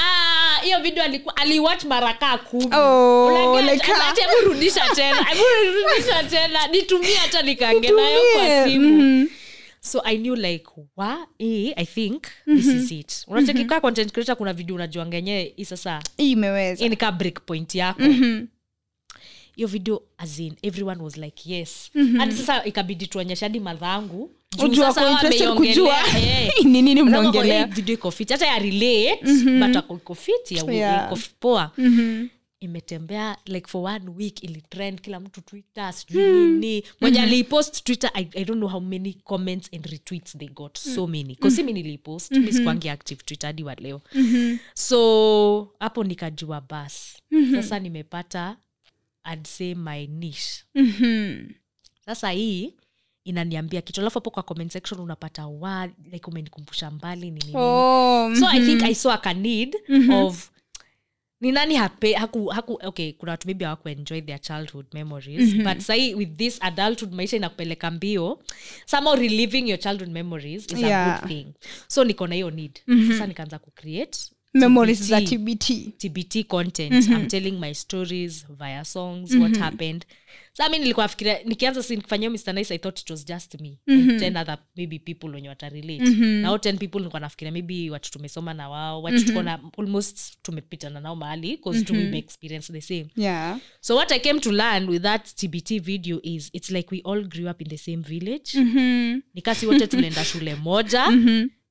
Ah, 0.00 0.60
hiyo 0.62 0.80
video 0.82 1.04
aliku- 1.04 1.32
aliwatch 1.36 1.84
mara 1.84 2.14
kaa 2.14 2.38
kumi. 2.38 2.66
Oh, 2.74 3.56
ah. 3.56 4.12
tena 4.14 4.32
rudisha 4.44 4.80
tena. 6.30 6.66
Nitumie 6.66 7.14
hata 7.14 7.42
nikange 7.42 7.90
nayo 7.90 8.20
kwa 8.34 8.64
simu. 8.68 8.88
Mm-hmm. 8.88 9.28
so 9.80 10.02
i 10.04 10.18
knew 10.18 10.34
like 10.34 10.66
wa 10.96 11.26
eh, 11.38 11.72
i 11.76 11.86
think 11.86 12.22
this 12.46 12.66
is 12.66 12.90
it. 12.92 13.24
Unachekikaa 13.28 13.80
content 13.80 14.12
creator 14.12 14.36
kuna 14.36 14.52
video 14.52 14.74
unajuangenye 14.76 15.54
sasa 15.64 16.02
imeweza. 16.16 16.88
ni 16.88 16.96
ka 16.96 17.12
break 17.12 17.40
point 17.46 17.74
yako. 17.74 18.02
Mhm. 18.02 18.46
Hiyo 19.58 19.68
video 19.68 20.02
azin 20.18 20.54
everyone 20.62 21.02
was 21.02 21.16
like 21.16 21.50
yes. 21.54 21.90
Hadi 22.18 22.32
sasa 22.34 22.64
ikabidi 22.64 23.06
tuonyesha 23.06 23.46
hadi 23.46 23.60
madhangu 23.60 24.30
eh. 24.58 26.50
"Eh, 27.86 27.92
iko 27.92 28.10
hata 28.28 28.46
ya 28.46 28.58
relate 28.58 29.18
but 29.60 29.76
ako 29.76 29.94
iko 29.96 30.14
fit? 30.14 30.50
Ya 30.52 30.72
Yeah. 30.72 31.06
iko 31.06 31.18
poa. 31.40 31.70
Mhm. 31.78 32.28
imetembea 32.60 33.36
like 33.46 33.66
for 33.68 33.84
one 33.84 34.08
week 34.18 34.42
ilitrend 34.42 35.00
kila 35.00 35.20
mtu 35.20 35.40
twitter 35.40 35.92
sijui 35.92 36.22
nini. 36.22 36.84
Mwenye 37.00 37.20
aliipost 37.22 37.84
twitter 37.84 38.10
I, 38.14 38.28
i 38.34 38.44
don't 38.44 38.58
know 38.58 38.68
how 38.68 38.80
many 38.80 39.12
comments 39.24 39.70
and 39.74 39.86
retweets 39.86 40.38
they 40.38 40.48
got. 40.48 40.78
So 40.78 41.06
many. 41.06 41.34
Kasi 41.36 41.62
mi 41.62 41.72
niliipost 41.72 42.30
mm-hmm. 42.32 42.46
miskwangi 42.46 42.88
active 42.88 43.22
twitter 43.24 43.46
hadi 43.48 43.62
wa 43.64 43.74
leo. 43.74 44.00
So 44.74 45.68
hapo 45.80 46.04
nikajua 46.04 46.60
bas. 46.60 47.16
Sasa 47.52 47.78
nimepata 47.78 48.56
I'd 49.32 49.46
say 49.46 49.74
my 49.74 50.06
niche. 50.06 50.64
Mhm. 50.74 51.48
sasa 52.04 52.30
hii 52.30 52.74
inaniambia 53.24 53.82
kitu. 53.82 54.00
Alafu 54.00 54.14
hapo 54.18 54.30
kwa 54.30 54.42
comment 54.42 54.72
section 54.72 55.00
unapata 55.00 55.46
wa 55.46 55.86
like 56.12 56.30
umenikumbusha 56.30 56.90
mbali 56.90 57.30
nini. 57.30 57.52
Oh, 57.54 58.34
so 58.34 58.46
i 58.48 58.60
think 58.66 58.82
i 58.82 58.94
saw 58.94 59.12
a 59.22 59.34
need 59.34 59.76
of 60.12 60.50
ni 61.40 61.52
nani 61.52 61.74
hape, 61.74 62.12
haku, 62.14 62.46
haku, 62.46 62.78
okay 62.82 63.12
kuna 63.12 63.32
watu 63.32 63.48
maybe 63.48 63.64
hawaku 63.64 63.88
enjoy 63.88 64.20
their 64.20 64.40
childhood 64.40 64.86
memories 64.94 65.54
but 65.54 65.78
sahi 65.78 66.14
with 66.14 66.36
this 66.36 66.58
adulthood 66.62 67.12
maisha 67.14 67.36
inakupeleka 67.36 67.90
mbio 67.90 68.42
somehow 68.86 69.14
reliving 69.16 69.68
your 69.68 69.78
childhood 69.78 70.10
memories 70.10 70.64
is 70.72 70.84
a 70.84 71.18
good 71.20 71.28
thing. 71.28 71.46
So 71.88 72.04
niko 72.04 72.26
na 72.26 72.34
hiyo 72.34 72.50
need. 72.50 72.80
Sasa 73.08 73.26
nikaanza 73.26 73.58
kucreate 73.58 74.18
memories 74.54 75.02
za 75.02 75.20
TBT 75.20 75.58
tbt 75.98 75.98
tbt 75.98 76.46
content. 76.48 77.08
I'm 77.08 77.26
telling 77.26 77.58
my 77.60 77.74
stories 77.74 78.46
via 78.58 78.84
songs 78.84 79.34
what 79.34 79.56
happened. 79.56 80.06
Sa 80.52 80.68
mi 80.68 80.78
nilikuwa 80.78 81.04
nafikiria 81.04 81.38
nikianza 81.44 81.82
si 81.82 81.96
nikifanyia 81.96 82.30
mr 82.30 82.52
nice 82.54 82.74
i 82.74 82.78
thought 82.78 83.00
it 83.00 83.10
was 83.10 83.26
just 83.26 83.60
me. 83.60 83.78
And 83.86 84.20
ten 84.20 84.36
other 84.36 84.58
maybe 84.76 84.98
people 84.98 85.26
wenye 85.34 85.48
watarelate 85.48 86.04
-hmm. 86.04 86.44
hao 86.44 86.56
10 86.56 86.76
people 86.78 86.98
nilikuwa 86.98 87.20
nafikiria 87.20 87.52
maybe 87.52 87.90
watu 87.90 88.10
tumesoma 88.10 88.54
na 88.54 88.68
wao 88.68 89.02
watu 89.02 89.24
tuko 89.24 89.42
na 89.42 89.60
almost 89.78 90.42
tumepitana 90.42 91.00
nao 91.00 91.16
mahali 91.16 91.56
bcause 91.56 91.82
tume 91.84 92.18
experience 92.18 92.72
the 92.72 92.80
same. 92.80 93.06
Yeah. 93.16 93.58
So 93.80 93.96
what 93.96 94.12
i 94.12 94.20
came 94.20 94.40
to 94.40 94.52
learn 94.52 94.88
with 94.88 95.02
that 95.02 95.34
tbt 95.34 95.80
video 95.80 96.20
is 96.22 96.50
it's 96.52 96.70
like 96.70 96.88
we 96.94 97.02
all 97.04 97.24
grew 97.24 97.50
up 97.50 97.62
in 97.62 97.68
the 97.68 97.78
same 97.78 97.96
village. 98.02 98.58
Mhm. 98.58 99.20
nikasi 99.34 99.66
wote 99.66 99.86
tulienda 99.86 100.24
shule 100.24 100.54
moja 100.54 101.10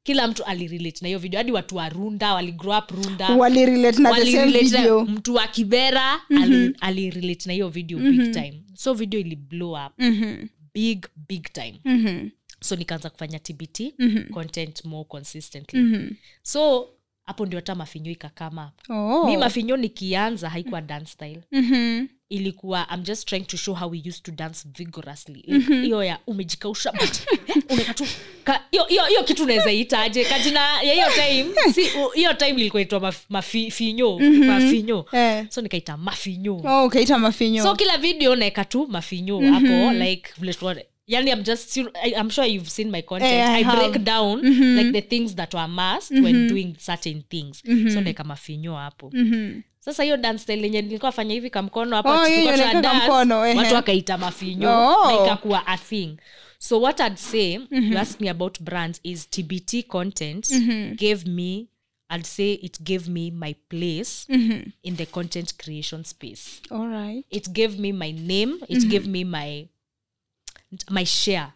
kila 0.08 0.28
mtu 0.28 0.44
alirelate 0.44 0.98
na 1.02 1.08
hiyo 1.08 1.20
video. 1.20 1.38
Hadi 1.40 1.52
watu 1.52 1.76
wa 1.76 1.90
runda 1.90 2.34
waligrow 2.34 2.78
up 2.78 2.92
runda. 2.92 3.30
Walirelate 3.30 4.02
na 4.02 4.14
the 4.16 4.32
same 4.32 4.52
video. 4.60 5.06
mtu 5.06 5.34
wa 5.36 5.48
kibera 5.48 6.20
ali- 6.30 6.76
alirelate 6.80 7.44
na 7.48 7.54
hiyo 7.54 7.70
video 7.70 8.00
big 8.00 8.32
time. 8.34 8.64
So 8.74 8.94
video 8.94 9.20
ili 9.20 9.36
blow 9.36 9.72
up. 9.86 9.94
Mhm. 9.98 10.48
big 10.74 11.06
big 11.30 11.44
time. 11.54 11.80
Mhm. 11.86 12.30
so 12.60 12.76
nikaanza 12.76 13.10
kufanya 13.10 13.40
tbt 13.40 13.94
content 14.32 14.86
more 14.86 15.04
consistently. 15.08 15.80
Mhm. 15.80 16.10
so 16.42 16.90
hapo 17.26 17.46
ndio 17.46 17.58
hata 17.60 17.76
mafinyo 17.76 18.12
ikakama 18.12 18.72
Oh. 18.90 19.26
mi 19.26 19.38
mafinyo 19.38 19.78
nikianza 19.78 20.50
haikuwa 20.50 20.82
dance 20.82 21.12
style. 21.12 21.42
Mhm. 21.52 22.06
Ilikuwa 22.30 22.88
i'm 22.94 23.04
just 23.04 23.28
trying 23.28 23.42
to 23.46 23.58
show 23.58 23.76
how 23.76 23.90
we 23.92 23.98
used 24.10 24.24
to 24.24 24.32
dance 24.32 24.68
vigorously. 24.78 25.44
Like, 25.48 25.74
hiyo 25.74 26.04
ya 26.04 26.20
umejikausha 26.28 26.92
but 26.92 27.10
unaweka 27.70 28.06
hiyo 29.08 29.24
kitu 29.26 29.44
unaweza 29.44 29.72
itaje 29.72 30.26
kajina 30.26 30.82
ya 30.82 30.94
hiyo 30.94 31.06
time 31.10 31.74
si 31.74 31.82
hiyo 32.16 32.34
time 32.34 32.62
ilikuwa 32.62 32.82
itwa 32.82 33.00
maf- 33.00 33.26
mafinyo 33.30 34.20
mafinyo 34.20 35.06
yeah. 35.14 35.46
so 35.50 35.62
nikaita 35.62 35.98
mafinyo 35.98 36.62
Oh, 36.66 36.86
ukaita 36.86 37.18
mafinyo 37.20 37.64
so 37.64 37.76
kila 37.76 37.98
video 37.98 38.36
naeka 38.36 38.66
tu 38.66 38.88
mafinyo 38.88 39.40
hapo 39.54 39.92
like 39.94 40.30
vile 40.38 40.54
yani 41.08 41.32
i'm 41.32 41.44
just 41.44 41.78
I, 41.78 42.14
i'm 42.20 42.30
sure 42.30 42.46
you've 42.48 42.70
seen 42.70 42.92
my 42.92 43.02
content. 43.02 43.32
Yeah, 43.34 43.54
I 43.54 43.60
i 43.64 43.76
break 43.76 44.04
down 44.04 44.42
like 44.78 44.92
the 44.92 45.02
things 45.02 45.36
that 45.36 45.54
were 45.54 45.68
must 45.68 46.12
when 46.12 46.48
doing 46.48 46.76
certain 46.80 47.24
things. 47.30 47.62
So 47.94 48.00
like 48.02 48.24
mafinyo 48.24 48.76
hapo. 48.76 49.10
Mhm. 49.14 49.62
sasa 49.80 50.04
hiyo 50.04 50.18
dance 50.18 50.44
style 50.44 50.64
yenye 50.64 50.82
nilikuwa 50.82 51.12
fanya 51.12 51.34
hivi 51.34 51.50
kamkono 51.50 51.96
hapa 51.96 52.22
Oh, 52.22 52.28
ehe. 52.28 53.56
watu 53.58 53.74
wakaita 53.76 54.18
mafinyo 54.18 54.70
Oh. 54.70 55.08
na 55.12 55.24
ikakuwa 55.26 55.68
a 55.68 55.78
thing. 55.78 56.18
So 56.60 56.82
what 56.82 57.00
i'd 57.00 57.16
say 57.18 57.54
you 57.72 57.98
asked 57.98 58.22
me 58.22 58.30
about 58.30 58.60
brands 58.62 59.00
is 59.04 59.30
tbt 59.30 59.84
content 59.88 60.50
gave 60.96 61.26
me 61.30 61.66
i'd 62.16 62.24
say 62.26 62.54
it 62.54 62.82
gave 62.82 63.10
me 63.12 63.32
my 63.32 63.54
place 63.70 64.28
in 64.84 64.96
the 64.98 65.06
content 65.06 65.54
creation 65.58 66.04
space. 66.04 66.62
All 66.70 66.88
right. 66.88 67.26
it 67.30 67.50
gave 67.52 67.80
me 67.80 67.92
my 67.94 68.12
name 68.12 68.54
it 68.68 68.88
gave 68.88 69.08
me 69.08 69.24
my 69.24 69.68
my 70.90 71.06
share. 71.06 71.48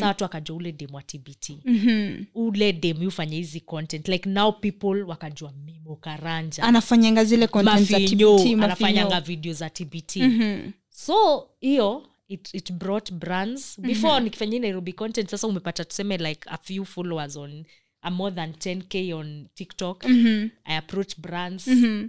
Sa 0.00 0.06
watu 0.06 0.24
wakajua 0.24 0.56
ule 0.56 0.72
dem 0.72 0.94
wa 0.94 1.02
tbt 1.02 1.50
Mhm. 1.64 2.24
ule 2.34 2.72
dem 2.72 3.06
ufanya 3.06 3.36
hizi 3.36 3.60
content. 3.60 4.08
Like 4.08 4.28
now 4.28 4.52
people 4.52 5.02
wakajua 5.02 5.52
mimo 5.66 5.96
karanja. 5.96 6.62
Anafanyanga 6.62 7.24
zile 7.24 7.48
mafinyo 7.64 8.38
TBT, 8.38 8.54
anafanyanga 8.64 9.20
video 9.20 9.52
za 9.52 9.70
tbt 9.70 10.16
Mhm. 10.16 10.70
so 10.90 11.48
hiyo 11.60 12.06
it, 12.28 12.54
it 12.54 12.72
brought 12.72 13.12
brands. 13.12 13.80
Before 13.80 14.20
nikifanyia 14.20 14.60
nairobi 14.60 14.92
content 14.92 15.30
sasa 15.30 15.46
umepata 15.46 15.84
tuseme 15.84 16.16
like 16.16 16.40
a 16.50 16.58
few 16.58 16.84
followers 16.84 17.36
on 17.36 17.64
a 18.02 18.10
more 18.10 18.34
than 18.36 18.52
10k 18.52 19.12
on 19.14 19.46
tiktok. 19.54 20.04
Mhm. 20.04 20.48
i 20.64 20.76
approach 20.76 21.16
brands. 21.18 21.66
Mhm. 21.68 22.08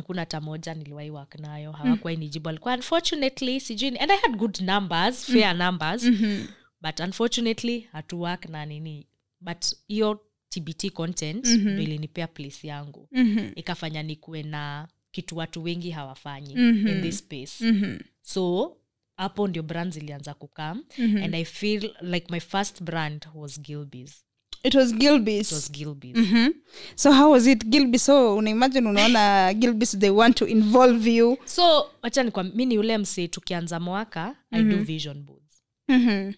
Hakuna 0.00 0.22
hata 0.22 0.40
moja 0.40 0.74
niliwahi 0.74 1.10
work 1.10 1.34
nayo 1.38 1.72
hawakuwahi 1.72 2.16
nijibu 2.16 2.48
alikuwa 2.48 2.74
unfortunately 2.74 3.60
sijui 3.60 3.98
and 3.98 4.10
i 4.12 4.16
had 4.16 4.36
good 4.36 4.60
numbers 4.60 5.24
fair 5.24 5.56
numbers 5.56 6.02
Mhm. 6.04 6.44
but 6.82 7.00
unfortunately 7.00 7.80
hatuwak 7.92 8.48
na 8.48 8.66
nini 8.66 9.06
but 9.40 9.64
hiyo 9.88 10.20
tbt 10.48 10.90
content 10.90 11.46
Mhm. 11.46 11.68
ndo 11.68 11.82
ilinipea 11.82 12.26
place 12.26 12.66
yangu 12.68 13.08
Mhm. 13.12 13.52
ikafanya 13.54 14.02
nikuwe 14.02 14.42
na 14.42 14.88
kitu 15.10 15.36
watu 15.36 15.62
wengi 15.62 15.90
hawafanyi 15.90 16.54
Mhm. 16.56 16.88
in 16.88 17.02
this 17.02 17.18
space 17.18 17.60
Mhm. 17.64 17.98
so 18.22 18.76
hapo 19.16 19.48
ndio 19.48 19.62
brand 19.62 19.92
zilianza 19.92 20.34
kukam 20.34 20.84
Mhm. 20.98 21.22
and 21.22 21.34
i 21.34 21.44
feel 21.44 21.94
like 22.00 22.26
my 22.32 22.40
first 22.40 22.82
brand 22.82 23.26
was 23.34 23.60
gilbys 23.60 24.24
it 24.62 24.74
was 24.74 24.90
it 24.90 24.96
gilbis 24.98 25.52
was 25.52 25.70
gilbys 25.72 26.16
Mhm. 26.16 26.52
so 26.94 27.12
how 27.12 27.30
was 27.32 27.46
it 27.46 27.64
gilbis? 27.66 28.04
So 28.04 28.36
unaimagine 28.36 28.88
unaona 28.88 29.54
gilbis 29.54 29.98
they 29.98 30.10
want 30.10 30.36
to 30.36 30.46
involve 30.46 31.10
you. 31.10 31.38
So 31.44 31.90
wachani 32.02 32.30
kwa 32.30 32.44
mi 32.44 32.66
ni 32.66 32.78
ule 32.78 32.98
msee 32.98 33.28
tukianza 33.28 33.80
mwaka 33.80 34.36
i 34.50 34.62
do 34.62 34.76
vision 34.76 35.22
boards. 35.22 35.62
Mhm. 35.88 36.32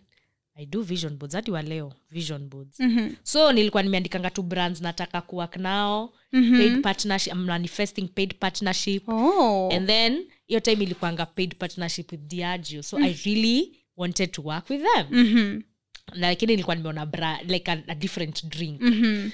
i 0.55 0.67
do 0.67 0.83
vision 0.83 1.17
boards 1.17 1.35
hadi 1.35 1.51
wa 1.51 1.63
leo 1.63 1.93
vision 2.11 2.49
boards. 2.49 2.81
Mhm. 2.81 3.09
so 3.23 3.53
nilikuwa 3.53 3.83
nimeandikanga 3.83 4.31
tu 4.31 4.43
brands 4.43 4.81
nataka 4.81 5.21
kuwork 5.21 5.57
nao 5.57 6.13
paid 6.31 6.83
partnership 6.83 7.33
I'm 7.33 7.45
manifesting 7.45 8.09
paid 8.09 8.35
partnership. 8.35 9.09
Oh. 9.09 9.71
And 9.73 9.87
then 9.87 10.25
hiyo 10.47 10.61
time 10.61 10.85
ilikuanga 10.85 11.27
paid 11.27 11.57
partnership 11.57 12.13
with 12.13 12.21
diageo. 12.21 12.83
So 12.83 12.99
i 12.99 13.17
really 13.25 13.77
wanted 13.97 14.31
to 14.31 14.43
work 14.43 14.71
with 14.71 14.83
them. 14.95 15.07
Mhm. 15.11 15.61
Na 16.11 16.29
lakini 16.29 16.53
nilikuwa 16.53 16.77
nimeona 16.77 17.07
bra 17.07 17.43
like 17.43 17.71
a, 17.73 17.83
a 17.87 17.95
different 17.95 18.45
drink 18.47 18.81
Mhm. 18.81 19.31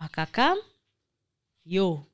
wakakam 0.00 0.58
yo 1.64 2.06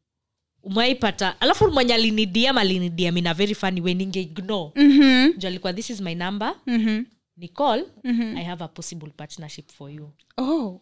umaipata 0.62 1.40
alafu 1.40 1.70
mwenye 1.70 1.94
alinidiam 1.94 2.58
alinidiam 2.58 3.16
in 3.16 3.26
a 3.26 3.34
very 3.34 3.54
funny 3.54 3.80
way 3.80 3.94
ningeignore 3.94 4.72
Mhm. 4.76 5.32
ju 5.38 5.46
alikuwa 5.48 5.72
this 5.72 5.90
is 5.90 6.00
my 6.00 6.14
number 6.14 6.54
Mhm. 6.66 7.04
ni 7.36 7.48
mm-hmm. 8.04 8.36
i 8.36 8.44
have 8.44 8.64
a 8.64 8.68
possible 8.68 9.10
partnership 9.10 9.70
for 9.72 9.90
you 9.90 10.12
oh 10.36 10.80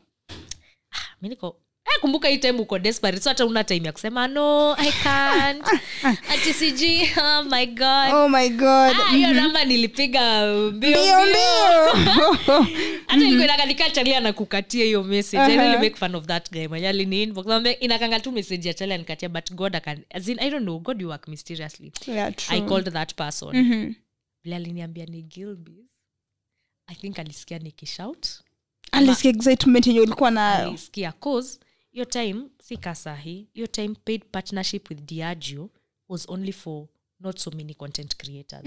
mi 1.23 1.29
niko 1.29 1.47
eh, 1.47 1.62
kumbuka 2.01 2.29
hii 2.29 2.39
time 2.39 2.59
uko 2.61 2.79
desperate. 2.79 3.21
So 3.23 3.29
hata 3.31 3.47
una 3.47 3.65
time 3.65 3.87
ya 3.87 3.93
kusema 3.93 4.29
no 4.29 4.77
i 4.79 4.93
can't. 4.93 5.67
Ati 6.33 6.53
sijui 6.53 7.11
oh 7.23 7.43
my 7.43 7.67
god. 7.67 8.13
Oh 8.15 8.29
my 8.29 8.49
god. 8.49 8.97
Ah, 9.07 9.13
hiyo 9.13 9.33
namba 9.33 9.65
nilipiga 9.65 10.47
mbio 10.47 10.91
mbio 10.91 11.21
mbio. 11.27 12.33
hata 13.07 13.25
ilikuwa 13.25 13.45
inakanika 13.45 14.21
na 14.21 14.33
kukatia 14.33 14.85
hiyo 14.85 15.03
message. 15.03 15.43
I 15.43 15.57
Aha. 15.57 15.63
really 15.63 15.79
make 15.79 15.97
fun 15.97 16.15
of 16.15 16.27
that 16.27 16.53
guy. 16.53 16.67
Mwenye 16.67 16.89
alini 16.89 17.23
inbox 17.23 17.47
inakanga 17.81 18.21
tu 18.21 18.33
message 18.33 18.69
ya 18.69 18.75
chalia 18.75 18.99
nikatia 18.99 19.29
but 19.29 19.53
god 19.53 19.77
akan 19.77 19.99
as 20.11 20.29
in 20.29 20.39
i 20.41 20.51
don't 20.51 20.63
know 20.63 20.79
god 20.79 21.03
you 21.03 21.09
work 21.09 21.29
mysteriously. 21.29 21.93
Yeah, 22.07 22.33
i 22.49 22.61
called 22.61 22.93
that 22.93 23.15
person. 23.15 23.57
Mhm. 23.57 23.95
vile 24.45 24.57
aliniambia 24.57 25.07
ni 25.07 25.23
gilbis 25.23 25.85
i 26.87 26.95
think 26.95 27.19
alisikia 27.19 27.59
nikishout. 27.59 28.27
Alisikia 28.93 29.31
excitement 29.31 29.87
yenye 29.87 30.01
ulikuwa 30.01 30.31
nayo. 30.31 30.69
Alisikia 30.69 31.13
cause 31.13 31.61
hiyo 31.92 32.05
time 32.05 32.42
si 32.62 32.77
kasahi 32.77 33.46
your 33.55 33.70
time 33.72 33.94
paid 34.05 34.24
partnership 34.33 34.90
with 34.90 35.01
diagio 35.01 35.70
was 36.09 36.29
only 36.29 36.53
for 36.53 36.87
not 37.20 37.38
so 37.38 37.51
many 37.51 37.74
content 37.74 38.16
creators. 38.16 38.62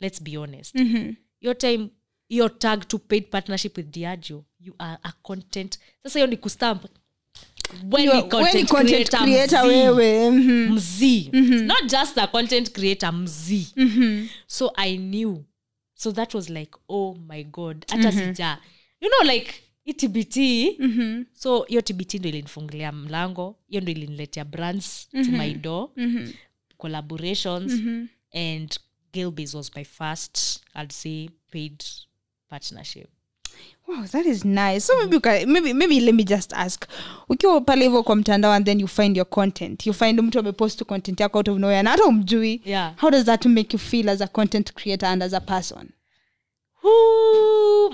Let's 0.00 0.22
be 0.22 0.36
honest. 0.36 0.74
Mm-hmm. 0.74 1.12
your 1.40 1.58
time 1.58 1.88
your 2.28 2.58
tag 2.58 2.88
to 2.88 2.98
paid 2.98 3.30
partnership 3.30 3.76
with 3.76 3.90
diagio 3.90 4.44
you 4.60 4.74
are 4.78 4.98
a 5.02 5.12
content 5.22 5.78
sasa 6.02 6.18
hiyo 6.18 6.26
ni 6.26 6.36
kustamp. 6.36 6.84
When 7.90 8.04
You 8.04 8.12
ni 8.12 8.18
are- 8.18 8.28
content 8.28 8.54
when 8.54 8.66
content 8.66 9.08
creator 9.10 9.18
creator 9.18 9.64
mzii. 9.64 9.88
wewe 9.88 10.30
mhm. 10.30 10.72
mzii 10.74 11.30
not 11.66 11.82
just 11.90 12.18
a 12.18 12.26
content 12.26 12.70
creator 12.72 13.12
mzii 13.12 13.66
so 14.46 14.72
i 14.76 14.96
knew. 14.98 15.36
So 15.94 16.12
that 16.12 16.34
was 16.34 16.48
like 16.50 16.72
oh 16.88 17.14
my 17.28 17.44
god. 17.44 17.84
Hata 17.90 18.12
sija. 18.12 18.58
You 19.00 19.08
know 19.10 19.32
like 19.34 19.54
itbt 19.84 20.36
Mhm. 20.78 21.24
so 21.34 21.62
hiyo 21.62 21.80
tbt 21.80 22.14
ndo 22.14 22.28
ilinifungulia 22.28 22.92
mlango 22.92 23.56
hiyo 23.68 23.80
ndo 23.80 23.92
iliniletea 23.92 24.44
brands 24.44 25.08
to 25.10 25.30
my 25.30 25.54
door. 25.54 25.88
Collaborations 26.78 27.72
and 28.34 28.78
gilbys 29.12 29.54
was 29.54 29.70
my 29.76 29.84
first 29.84 30.60
i'd 30.74 30.92
say 30.92 31.28
paid 31.50 31.84
partnership. 32.48 33.08
Wow 33.88 34.06
that 34.06 34.26
is 34.26 34.44
nice. 34.44 34.80
So 34.80 34.92
maybe, 34.96 35.20
can, 35.20 35.50
maybe, 35.52 35.72
maybe 35.74 36.00
let 36.00 36.14
me 36.14 36.24
just 36.24 36.52
ask. 36.52 36.84
Ukiwa 37.28 37.60
pale 37.60 37.84
hivyo 37.84 38.02
kwa 38.02 38.16
mtandao 38.16 38.52
and 38.52 38.66
then 38.66 38.80
you 38.80 38.88
find 38.88 39.16
your 39.16 39.28
content. 39.30 39.86
You 39.86 39.92
find 39.94 40.20
mtu 40.20 40.38
amepost 40.38 40.84
content 40.84 41.20
yako 41.20 41.38
out 41.38 41.48
of 41.48 41.58
nowhere 41.58 41.82
na 41.82 41.90
hata 41.90 42.04
umjui 42.04 42.62
yeah. 42.64 42.96
How 43.00 43.10
does 43.10 43.24
that 43.24 43.46
make 43.46 43.68
you 43.76 43.78
feel 43.78 44.08
as 44.08 44.20
a 44.20 44.26
content 44.26 44.72
creator 44.72 45.08
and 45.08 45.22
as 45.22 45.34
a 45.34 45.40
person 45.40 45.88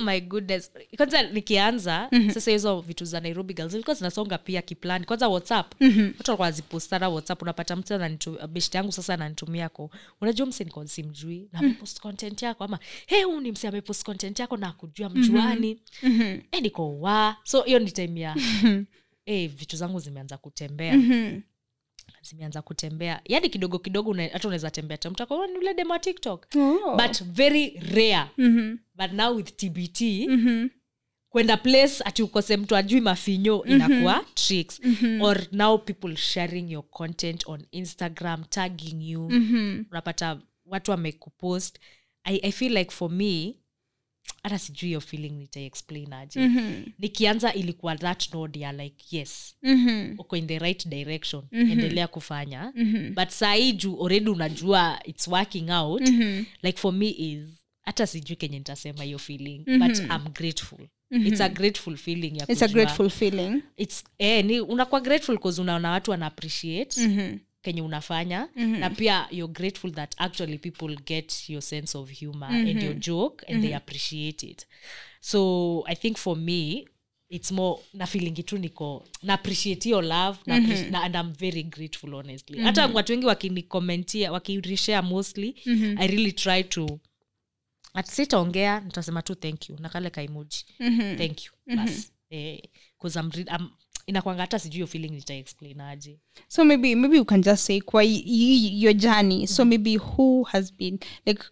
My 0.04 0.20
goodness. 0.20 0.70
Kwanza 0.96 1.22
nikianza 1.22 2.08
sasa 2.34 2.50
hizo 2.50 2.80
vitu 2.80 3.04
za 3.04 3.20
nairobi 3.20 3.54
girls 3.54 3.70
zilikuwa 3.72 3.94
zinasonga 3.94 4.38
pia 4.38 4.62
kiplani 4.62 5.04
kwanza 5.04 5.28
whatsapp 5.28 5.72
watu 5.80 5.90
walikuwa 6.10 6.36
wanazipostana 6.38 7.08
whatsapp 7.08 7.42
unapata 7.42 7.76
mtu 7.76 7.98
beshte 8.48 8.78
yangu 8.78 8.92
sasa 8.92 9.14
ananitumia 9.14 9.68
ko 9.68 9.90
unajua 10.20 10.46
mse 10.46 10.64
niko 10.64 10.86
simjui 10.86 11.48
na 11.52 11.58
amepost 11.58 12.00
content 12.00 12.42
yako 12.42 12.64
ama 12.64 12.78
he 13.06 13.22
huu 13.22 13.40
ni 13.40 13.52
mse 13.52 13.68
amepost 13.68 14.04
content 14.04 14.38
yako 14.38 14.56
na 14.56 14.68
akujua 14.68 15.08
mjuani. 15.08 15.78
E 16.52 16.60
niko 16.60 17.00
wa. 17.00 17.36
So 17.44 17.62
hiyo 17.62 17.78
ni 17.78 17.90
time 17.90 18.20
ya 18.20 18.36
e, 19.26 19.46
vitu 19.46 19.76
zangu 19.76 19.98
zimeanza 20.00 20.36
kutembea 20.36 20.94
zimeanza 22.22 22.62
kutembea. 22.62 23.20
Yani 23.24 23.48
kidogo 23.48 23.78
kidogo 23.78 24.12
hata 24.14 24.48
unaweza 24.48 24.70
tembea 24.70 24.98
tamtako 24.98 25.46
ni 25.46 25.58
ule 25.58 25.74
demo 25.74 25.92
wa 25.92 25.98
tiktok. 25.98 26.46
Oh. 26.56 26.96
but 26.96 27.22
very 27.24 27.70
rare. 27.94 28.30
Mhm. 28.38 28.76
but 28.94 29.12
now 29.12 29.36
with 29.36 29.56
tbt 29.56 30.00
Mhm. 30.28 30.68
kwenda 31.28 31.56
place 31.56 32.02
ati 32.04 32.22
ukose 32.22 32.56
mtu 32.56 32.76
ajui 32.76 33.00
mafinyo 33.00 33.64
inakuwa 33.64 34.24
tricks. 34.34 34.80
Or 35.20 35.46
now 35.52 35.78
people 35.78 36.16
sharing 36.16 36.70
your 36.72 36.84
content 36.90 37.46
on 37.48 37.66
instagram 37.70 38.44
tagging 38.44 39.10
you. 39.10 39.30
Mhm. 39.30 39.84
unapata 39.90 40.40
watu 40.66 40.90
wamekupost. 40.90 41.78
I, 42.24 42.36
i 42.42 42.52
feel 42.52 42.72
like 42.78 42.90
for 42.90 43.10
me 43.10 43.54
hata 44.42 44.58
sijui 44.58 44.86
hiyo 44.88 45.00
feeling 45.00 45.30
nitaexplain 45.30 46.12
aje. 46.12 46.40
-hmm. 46.40 46.82
nikianza 46.98 47.52
ilikuwa 47.54 47.96
that 47.96 48.34
node 48.34 48.60
ya 48.60 48.72
like 48.72 49.16
yes. 49.16 49.56
Mhm. 49.62 50.14
uko 50.18 50.36
in 50.36 50.46
the 50.46 50.58
right 50.58 50.88
direction. 50.88 51.42
Endelea 51.52 52.08
kufanya. 52.08 52.72
But 53.14 53.28
sahii 53.28 53.72
juu 53.72 54.00
already 54.06 54.30
unajua 54.30 55.00
its 55.04 55.28
working 55.28 55.70
out. 55.70 56.08
Like 56.62 56.78
for 56.78 56.92
me 56.92 57.08
is 57.18 57.48
hata 57.82 58.06
sijui 58.06 58.36
kenye 58.36 58.58
nitasema 58.58 59.04
hiyo 59.04 59.18
feeling 59.18 59.58
but 59.78 59.98
i'm 59.98 60.32
grateful. 60.34 60.78
It's 61.26 61.40
a 61.40 61.48
grateful 61.48 61.96
feeling 61.96 62.36
ya 62.38 62.46
it's 62.50 62.62
a 62.62 62.68
grateful 62.68 63.10
feeling. 63.10 63.62
It's 63.76 64.04
eh, 64.18 64.44
ni 64.44 64.60
unakuwa 64.60 65.00
grateful 65.00 65.38
cause 65.38 65.60
unaona 65.60 65.90
watu 65.90 66.10
wana 66.10 66.26
appreciate. 66.26 67.00
Mhm. 67.08 67.36
Kenye 67.62 67.82
unafanya. 67.82 68.48
Na 68.56 68.90
pia 68.90 69.28
you're 69.30 69.52
grateful 69.52 69.92
that 69.92 70.14
actually 70.18 70.58
people 70.58 70.96
get 71.04 71.48
your 71.48 71.62
sense 71.62 71.98
of 71.98 72.10
humor 72.10 72.48
and 72.48 72.82
your 72.82 72.94
joke 72.94 73.44
and 73.48 73.62
they 73.62 73.74
appreciate 73.76 74.46
it. 74.46 74.66
So 75.20 75.82
i 75.86 75.94
think 75.96 76.16
for 76.16 76.36
me 76.36 76.84
it's 77.28 77.52
more 77.52 77.80
na 77.94 78.06
feelingi 78.06 78.42
tu 78.42 78.58
niko 78.58 79.04
na 79.22 79.34
appreciate 79.34 79.88
your 79.88 80.04
love 80.04 80.38
na 80.46 80.56
appreci- 80.58 80.90
na, 80.90 81.02
and 81.02 81.14
i'm 81.16 81.32
very 81.32 81.62
grateful 81.62 82.14
honestly. 82.14 82.58
Hata 82.60 82.86
watu 82.86 83.12
wengi 83.12 83.26
wakinikomentia 83.26 84.32
wakireshare 84.32 85.06
mostly 85.08 85.54
i 85.98 86.06
really 86.06 86.32
try 86.32 86.64
to 86.64 87.00
at 87.94 88.06
sitaongea 88.06 88.80
nitasema 88.80 89.22
tu 89.22 89.34
thank 89.34 89.68
you 89.68 89.76
na 89.80 89.88
kale 89.88 90.10
-hmm. 90.78 91.16
thank 91.18 91.44
you. 91.44 91.52
Bas. 91.76 92.12
Eh, 92.30 92.60
I'm 93.16 93.30
I'm- 93.30 93.68
inakwanga 94.06 94.40
hata 94.42 94.58
sijui 94.58 94.86
feeling 94.86 95.08
nitaexplain 95.10 95.80
aje 95.80 96.18
so 96.48 96.64
maybe 96.64 96.94
maybe 96.94 97.16
you 97.16 97.24
can 97.24 97.42
just 97.42 97.64
say 97.66 97.80
kwa 97.80 98.02
your 98.04 98.94
journey 98.94 99.34
mm-hmm. 99.34 99.46
so 99.46 99.64
maybe 99.64 99.96
who 99.96 100.42
has 100.42 100.74
been 100.74 100.98
like 101.26 101.42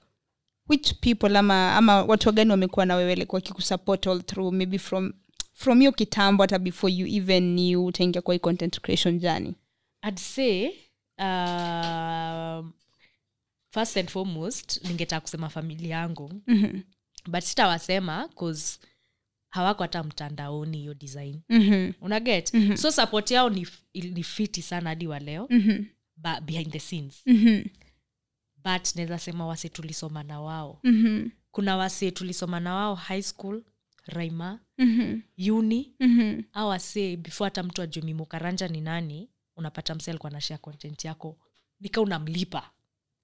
which 0.69 0.95
people 1.01 1.37
ama 1.37 1.77
ama 1.77 2.03
watu 2.03 2.29
wagani 2.29 2.51
wamekuwa 2.51 2.87
na 2.87 2.97
wewe 2.97 3.15
like 3.15 3.37
wakikusupport 3.37 4.07
all 4.07 4.23
through 4.23 4.53
maybe 4.55 4.79
from 4.79 5.13
from 5.53 5.79
hiyo 5.79 5.93
kitambo 5.93 6.43
hata 6.43 6.59
before 6.59 6.93
you 6.95 7.07
even 7.07 7.53
knew 7.53 7.87
utaingia 7.87 8.23
kwa 8.23 8.35
hii 8.35 8.39
content 8.41 8.81
creation 8.81 9.19
journey 9.19 9.55
i'd 10.09 10.19
say 10.19 10.69
uh, 11.19 12.65
first 13.71 13.97
and 13.97 14.09
foremost 14.09 14.85
ningetaka 14.85 15.21
kusema 15.21 15.49
familia 15.49 15.97
yangu 15.97 16.33
Mhm. 16.47 16.81
but 17.27 17.41
sitawasema 17.41 18.29
cause 18.29 18.79
hawako 19.49 19.83
hata 19.83 20.03
mtandaoni 20.05 20.79
hiyo 20.79 20.95
design 20.95 21.41
Mhm. 21.49 21.93
unaget 22.01 22.77
so 22.77 22.91
support 22.93 23.31
yao 23.31 23.51
ni, 23.51 23.67
ni 23.95 24.23
fiti 24.23 24.63
sana 24.63 24.89
hadi 24.91 25.07
wa 25.07 25.19
leo 25.19 25.47
Mhm. 25.51 25.85
ba, 26.17 26.41
behind 26.41 26.73
the 26.73 26.79
scenes 26.81 27.23
Mhm. 27.27 27.65
but 28.65 28.97
naweza 28.97 29.19
sema 29.19 29.47
wase 29.47 29.69
tulisoma 29.69 30.23
na 30.23 30.41
wao 30.41 30.81
Mhm. 30.85 31.29
kuna 31.51 31.77
wase 31.77 32.11
tulisoma 32.11 32.61
na 32.61 32.75
wao 32.75 32.95
high 32.95 33.23
school 33.23 33.63
raima 34.07 34.59
Mhm. 34.79 35.21
uni 35.53 35.93
Mhm. 36.01 36.43
au 36.53 36.69
wase 36.69 37.17
before 37.17 37.47
hata 37.47 37.63
mtu 37.63 37.83
ajue 37.83 38.03
mimokaranja 38.05 38.69
ni 38.69 38.81
nani 38.81 39.29
unapata 39.57 39.95
mse 39.95 40.11
alikuwa 40.11 40.31
anashare 40.33 40.59
content 40.59 41.05
yako 41.05 41.39
nika 41.81 42.01
unamlipa 42.01 42.71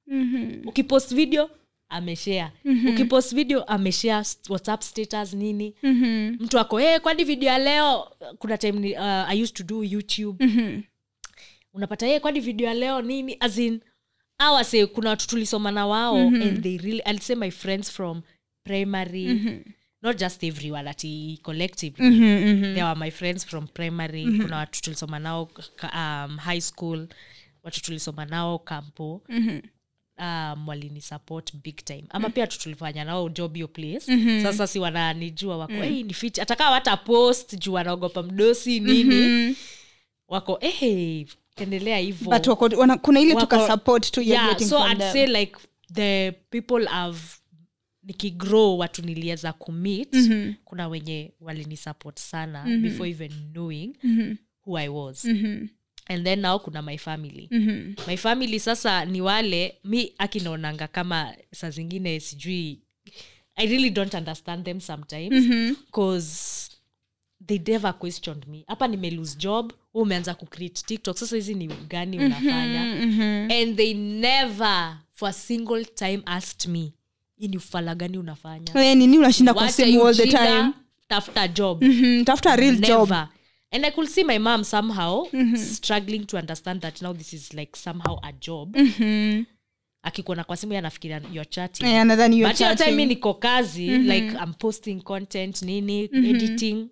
Mhm. 0.06 0.68
ukipost 0.68 1.14
video 1.14 1.50
ameshare 1.94 2.50
ukipost 2.88 3.35
video 3.35 3.62
ameshare 3.64 4.26
whatsapp 4.48 4.83
status 4.83 5.33
nini 5.35 5.74
Mhm. 5.83 6.37
mtu 6.40 6.59
ako 6.59 6.78
hey, 6.78 6.98
kwani 6.98 7.24
video 7.24 7.48
ya 7.48 7.59
leo 7.59 8.11
kuna 8.38 8.59
time 8.59 8.78
ni, 8.80 8.92
uh, 8.94 9.00
i 9.30 9.42
used 9.42 9.57
to 9.57 9.62
do 9.64 9.85
youtube 9.85 10.44
Mhm. 10.46 10.80
unapata 11.72 12.07
hey, 12.07 12.20
kwani 12.20 12.40
video 12.40 12.66
ya 12.66 12.74
leo 12.74 13.02
nini 13.02 13.37
as 13.40 13.59
in 13.59 13.80
awase 14.38 14.87
kuna 14.87 15.11
watu 15.11 15.28
tulisoma 15.28 15.70
na 15.72 15.87
wao 15.87 16.16
and 16.16 16.62
they 16.62 16.78
really 16.78 17.02
i'll 17.07 17.18
say 17.18 17.37
my 17.37 17.50
friends 17.50 17.90
from 17.92 18.22
primary 18.64 19.26
not 20.02 20.18
just 20.18 20.42
everyone 20.44 20.90
ati 20.90 21.40
collectively 21.42 22.11
Mhm. 22.11 22.24
Mhm. 22.24 22.61
there 22.74 22.85
were 22.85 23.00
my 23.00 23.11
friends 23.11 23.46
from 23.46 23.66
primary 23.66 24.24
mm-hmm. 24.26 24.42
kuna 24.42 24.57
watu 24.57 24.83
tulisoma 24.83 25.18
nao 25.18 25.50
um, 25.83 26.37
high 26.38 26.61
school 26.61 27.09
watu 27.62 27.83
tulisoma 27.83 28.24
nao 28.24 28.59
kampo 28.59 29.22
Mhm. 29.28 29.61
Um, 30.18 30.68
walini 30.68 31.00
support 31.00 31.55
big 31.57 31.77
time 31.85 32.05
ama 32.09 32.31
pia 32.31 32.46
tu 32.46 32.59
tulifanya 32.61 33.05
nao 33.05 33.29
job 33.29 33.55
hiyo 33.55 33.68
place 33.68 34.12
mm-hmm. 34.12 34.42
sasa 34.42 34.66
si 34.66 34.79
wananijua 34.79 35.57
wako 35.57 35.72
mm-hmm. 35.72 35.88
hey, 35.92 36.03
ni 36.03 36.14
fit 36.14 36.38
atakaa 36.38 36.70
wata 36.70 36.96
post 36.96 37.59
juu 37.59 37.72
wanaogopa 37.72 38.22
mdosi 38.22 38.81
nini 38.81 39.14
mm-hmm. 39.14 39.55
wako 40.29 40.59
hey, 40.61 41.24
endelea 41.57 41.98
hivo 41.98 42.31
kuna 42.98 43.20
ile 43.20 43.35
Wako- 43.35 43.46
tu 44.12 44.22
yeah, 44.22 44.59
so 44.68 44.88
i'd 44.90 44.98
them. 44.98 45.12
say 45.12 45.27
like 45.27 45.57
the 45.92 46.33
people 46.33 46.85
have 46.87 47.18
nikigrow 48.03 48.79
watu 48.79 49.02
niliweza 49.02 49.52
kumit 49.52 50.15
Mhm. 50.15 50.52
kuna 50.65 50.88
wenye 50.88 51.33
walinisupport 51.40 52.19
sana 52.19 52.65
before 52.83 53.10
even 53.10 53.33
knowing 53.52 53.96
Mhm. 54.02 54.35
who 54.67 54.79
i 54.79 54.88
was 54.88 55.25
Mhm. 55.25 55.67
And 56.07 56.25
then 56.25 56.40
now 56.40 56.59
kuna 56.59 56.83
my 56.83 56.98
family. 56.98 57.48
Mhm. 57.50 57.94
my 58.07 58.17
family 58.17 58.61
sasa 58.61 59.05
ni 59.05 59.21
wale 59.21 59.75
mi 59.85 60.13
akinaonanga 60.19 60.88
kama 60.88 61.35
saa 61.52 61.71
zingine 61.71 62.21
sijui 62.21 62.79
i 63.57 63.67
really 63.67 63.90
don't 63.90 64.15
understand 64.15 64.65
them 64.65 64.81
sometimes 64.81 65.44
because 65.87 66.71
mm-hmm. 66.71 67.46
they 67.46 67.73
never 67.73 67.92
questioned 67.92 68.46
me. 68.48 68.65
Hapa 68.69 68.88
nime 68.88 69.11
lose 69.11 69.37
job 69.38 69.73
umeanza 69.94 70.35
kucreate 70.35 70.83
tiktok. 70.87 71.17
Sasa 71.17 71.37
hizi 71.37 71.55
ni 71.55 71.67
gani 71.88 72.19
unafanya? 72.19 72.83
And 73.61 73.77
they 73.77 73.94
never 73.94 74.98
for 75.13 75.29
a 75.29 75.33
single 75.33 75.85
time 75.85 76.23
asked 76.27 76.67
me 76.73 76.92
hii 77.37 77.48
ni 77.48 77.57
ufala 77.57 77.94
gani 77.94 78.19
unafanya? 78.19 78.73
Hey, 78.73 78.94
nini 78.94 79.19
unashinda 79.19 79.55
kwa 79.55 79.73
simu 79.73 80.07
all 80.07 80.15
the 80.17 80.27
time? 80.27 80.73
tafuta 81.09 81.48
job? 81.48 81.83
Mhm, 81.85 82.25
tafuta 82.25 82.57
real 82.57 82.75
never. 82.75 82.88
job 82.88 83.13
and 83.75 83.85
i 83.87 83.90
could 83.90 84.08
see 84.08 84.25
my 84.25 84.38
mom 84.38 84.64
somehow 84.64 85.27
struggling 85.56 86.27
to 86.27 86.37
understand 86.37 86.81
that 86.83 87.02
now 87.02 87.12
this 87.14 87.33
is 87.33 87.52
like 87.54 87.77
somehow 87.77 88.18
a 88.22 88.33
job. 88.33 88.77
Akikuona 90.02 90.44
kwa 90.44 90.56
simu 90.56 90.72
yeye 90.72 90.79
anafikiria 90.79 91.20
you're 91.33 91.50
chatting. 91.50 91.87
Eh, 91.87 92.06
nadhani 92.06 92.38
you're 92.40 92.52
but 92.52 92.58
hiyo 92.58 92.75
time 92.75 92.96
mi 92.96 93.06
niko 93.06 93.35
kazi 93.35 93.87
like 93.98 94.37
i'm 94.44 94.52
posting 94.54 95.00
content 95.02 95.62
nini 95.62 96.04
editing. 96.12 96.88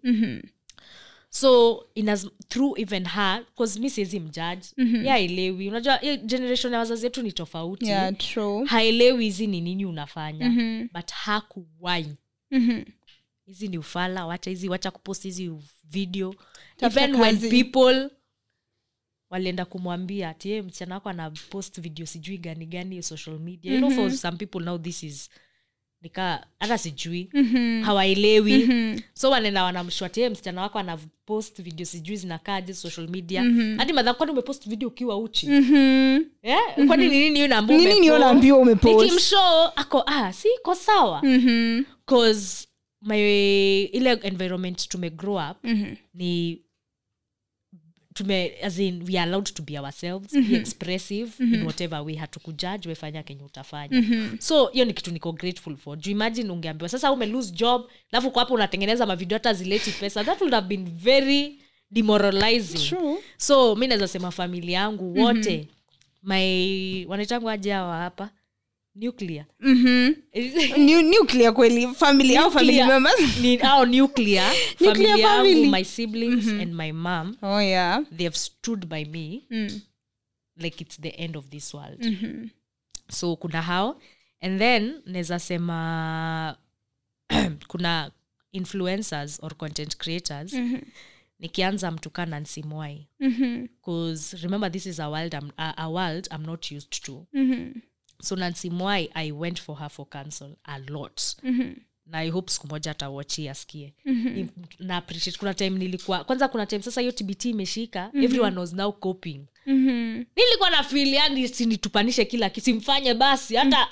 So 1.30 1.84
inas, 1.94 2.26
through 2.48 2.78
even 2.78 3.04
her 3.04 3.44
bcause 3.54 3.80
mi 3.80 3.90
siwezi 3.90 4.20
mjaji 4.20 4.68
mm 4.76 5.08
aelewi 5.08 5.68
unajua 5.68 5.98
generation 6.16 6.72
ya 6.72 6.78
wazazi 6.78 7.06
yetu 7.06 7.22
ni 7.22 7.32
tofauti. 7.32 7.86
Yeah, 7.86 8.16
true. 8.16 8.64
haelewi 8.66 9.24
hizi 9.24 9.46
ni 9.46 9.60
nini 9.60 9.86
unafanya. 9.86 10.50
But 10.94 11.10
hakuwai 11.12 12.06
hizi 13.46 13.68
ni 13.68 13.78
ufala 13.78 14.26
wacha 14.26 14.50
hizi 14.50 14.68
wacha 14.68 14.90
kupost 14.90 15.22
hizi 15.22 15.50
video 15.84 16.34
Tafuta 16.82 17.04
even 17.04 17.20
when 17.20 17.34
kazi. 17.40 17.50
people 17.62 18.10
walienda 19.30 19.64
kumwambia 19.64 20.28
ati 20.28 20.50
"Eh, 20.52 20.64
msichana 20.64 20.94
wako 20.94 21.08
ana 21.08 21.30
post 21.30 21.80
video 21.80 22.06
sijui 22.06 22.38
gani 22.38 22.66
gani 22.66 23.02
social 23.02 23.38
media 23.38 23.72
you 23.72 23.78
know 23.78 23.90
for 23.90 24.10
some 24.10 24.36
people 24.36 24.60
now 24.60 24.78
this 24.78 25.02
is 25.02 25.30
nika 26.02 26.46
hata 26.60 26.78
sijui 26.78 27.28
hawaelewi 27.84 28.70
so 29.14 29.30
wanaenda 29.30 29.64
wanamshwatie 29.64 30.28
msichana 30.28 30.62
wako 30.62 30.78
ana 30.78 30.98
post 31.26 31.62
video 31.62 31.86
sijui 31.86 32.16
zinakaaje 32.16 32.74
social 32.74 33.08
media 33.08 33.42
hadi 33.76 33.92
madha 33.92 34.14
kwani 34.14 34.32
umepost 34.32 34.68
video 34.68 34.88
ukiwa 34.88 35.18
uchi 35.18 35.46
Mhm. 35.48 36.20
yeah? 36.42 36.86
kwani 36.86 37.08
ni 37.08 37.18
nini 37.18 37.38
hiyo 37.38 37.48
naambiwa 37.48 38.58
umepost? 38.58 39.32
ako 39.76 40.02
ah 40.06 40.32
si 40.32 40.48
iko 40.60 40.74
sawa 40.74 41.22
Mhm. 41.24 41.82
cause 42.06 42.68
my 43.02 43.82
ile 43.82 44.12
environment 44.22 44.88
tumegrow 44.88 45.50
up 45.50 45.56
mm-hmm. 45.64 45.96
ni 46.14 46.60
tume 48.14 48.52
as 48.62 48.78
in 48.78 49.02
we 49.08 49.18
are 49.18 49.28
allowed 49.30 49.52
to 49.54 49.62
be 49.62 49.78
ourselves 49.78 50.32
be 50.32 50.56
expressive 50.56 51.30
in 51.44 51.62
whatever 51.66 52.00
way 52.00 52.14
hatukujudge 52.16 52.88
wefanya 52.88 53.22
kenye 53.22 53.42
utafanya. 53.42 54.02
So 54.38 54.66
hiyo 54.66 54.84
ni 54.84 54.92
kitu 54.92 55.10
niko 55.10 55.32
grateful 55.32 55.76
for. 55.76 55.98
Juu 55.98 56.10
imagine 56.10 56.50
ungeambiwa 56.50 56.88
sasa 56.88 57.12
ume 57.12 57.26
lose 57.26 57.50
job 57.52 57.82
alafu 58.12 58.30
kwa 58.30 58.42
hapo 58.42 58.54
unatengeneza 58.54 59.06
mavideo 59.06 59.36
hata 59.36 59.52
zileti 59.54 59.90
pesa. 59.90 60.24
That 60.24 60.40
would 60.40 60.54
have 60.54 60.66
been 60.68 60.84
very 60.96 61.58
demoralizing. 61.90 62.88
True. 62.88 63.18
so 63.36 63.76
mi 63.76 63.86
naweza 63.86 64.08
sema 64.08 64.30
familia 64.30 64.78
yangu 64.78 65.20
wote 65.20 65.68
my 66.22 67.04
wanaitangu 67.06 67.50
aje 67.50 67.72
hawa 67.72 67.96
hapa 67.96 68.30
nuclear. 68.94 69.46
Mhm. 69.60 70.14
New, 70.78 71.02
nuclear 71.02 71.52
kweli 71.54 71.86
family 71.94 72.36
au 72.36 72.50
family 72.50 72.78
Nuclear. 72.78 72.86
members. 73.00 73.40
Ni- 73.40 73.58
au 73.62 73.86
nuclear. 73.86 74.52
Nuclear 74.80 75.18
family 75.18 75.50
yangu 75.52 75.70
my 75.70 75.84
siblings 75.84 76.48
and 76.48 76.74
my 76.74 76.92
mom 76.92 77.36
oh 77.42 77.58
yeah. 77.60 78.02
they 78.16 78.24
have 78.24 78.36
stood 78.36 78.86
by 78.88 79.04
me 79.04 79.42
Mm. 79.50 79.80
like 80.56 80.80
it's 80.84 80.96
the 81.00 81.08
end 81.08 81.36
of 81.36 81.48
this 81.50 81.74
world. 81.74 82.04
So 83.08 83.36
kuna 83.36 83.62
hao. 83.62 83.96
And 84.40 84.58
then 84.58 85.02
naweza 85.06 85.38
sema 85.38 86.56
kuna 87.68 88.10
influencers 88.52 89.38
or 89.42 89.54
content 89.54 89.96
creators. 89.96 90.54
Nikianza 91.40 91.90
mtuka 91.90 92.26
nancy 92.26 92.62
mwai 92.62 93.06
Mhm. 93.20 93.62
because 93.62 94.36
remember 94.42 94.72
this 94.72 94.86
is 94.86 95.00
a 95.00 95.08
world 95.08 95.34
I'm, 95.34 95.50
a, 95.56 95.74
a 95.76 95.88
world 95.88 96.28
i'm 96.34 96.42
not 96.46 96.70
used 96.72 97.02
to. 97.02 97.26
Mhm. 97.32 97.72
So 98.22 98.36
nancy 98.36 98.70
mwai 98.70 99.10
i 99.14 99.32
went 99.32 99.60
for 99.60 99.78
her 99.78 99.90
for 99.90 100.08
council 100.08 100.48
a 100.64 100.78
lot 100.78 101.22
Mhm. 101.42 101.74
na 102.06 102.18
i 102.18 102.30
hope 102.30 102.50
siku 102.52 102.66
moja 102.66 102.90
atawachi 102.90 103.48
askie 103.48 103.94
mm-hmm. 104.04 104.48
na 104.78 104.96
appreciate 104.96 105.38
kuna 105.38 105.54
time 105.54 105.78
nilikuwa 105.78 106.24
kwanza 106.24 106.48
kuna 106.48 106.66
time 106.66 106.82
sasa 106.82 107.00
hiyo 107.00 107.12
tbt 107.12 107.44
imeshika 107.44 108.10
everyone 108.14 108.60
was 108.60 108.72
now 108.72 108.92
coping 108.92 109.40
Mhm. 109.66 110.24
nilikuwa 110.36 110.70
na 110.70 110.82
feel 110.82 111.08
yani 111.14 111.48
sinitupanishe 111.48 112.24
kila 112.24 112.50
kisimfanye 112.50 113.14
basi 113.14 113.56
hata 113.56 113.68
nilikuwa 113.68 113.88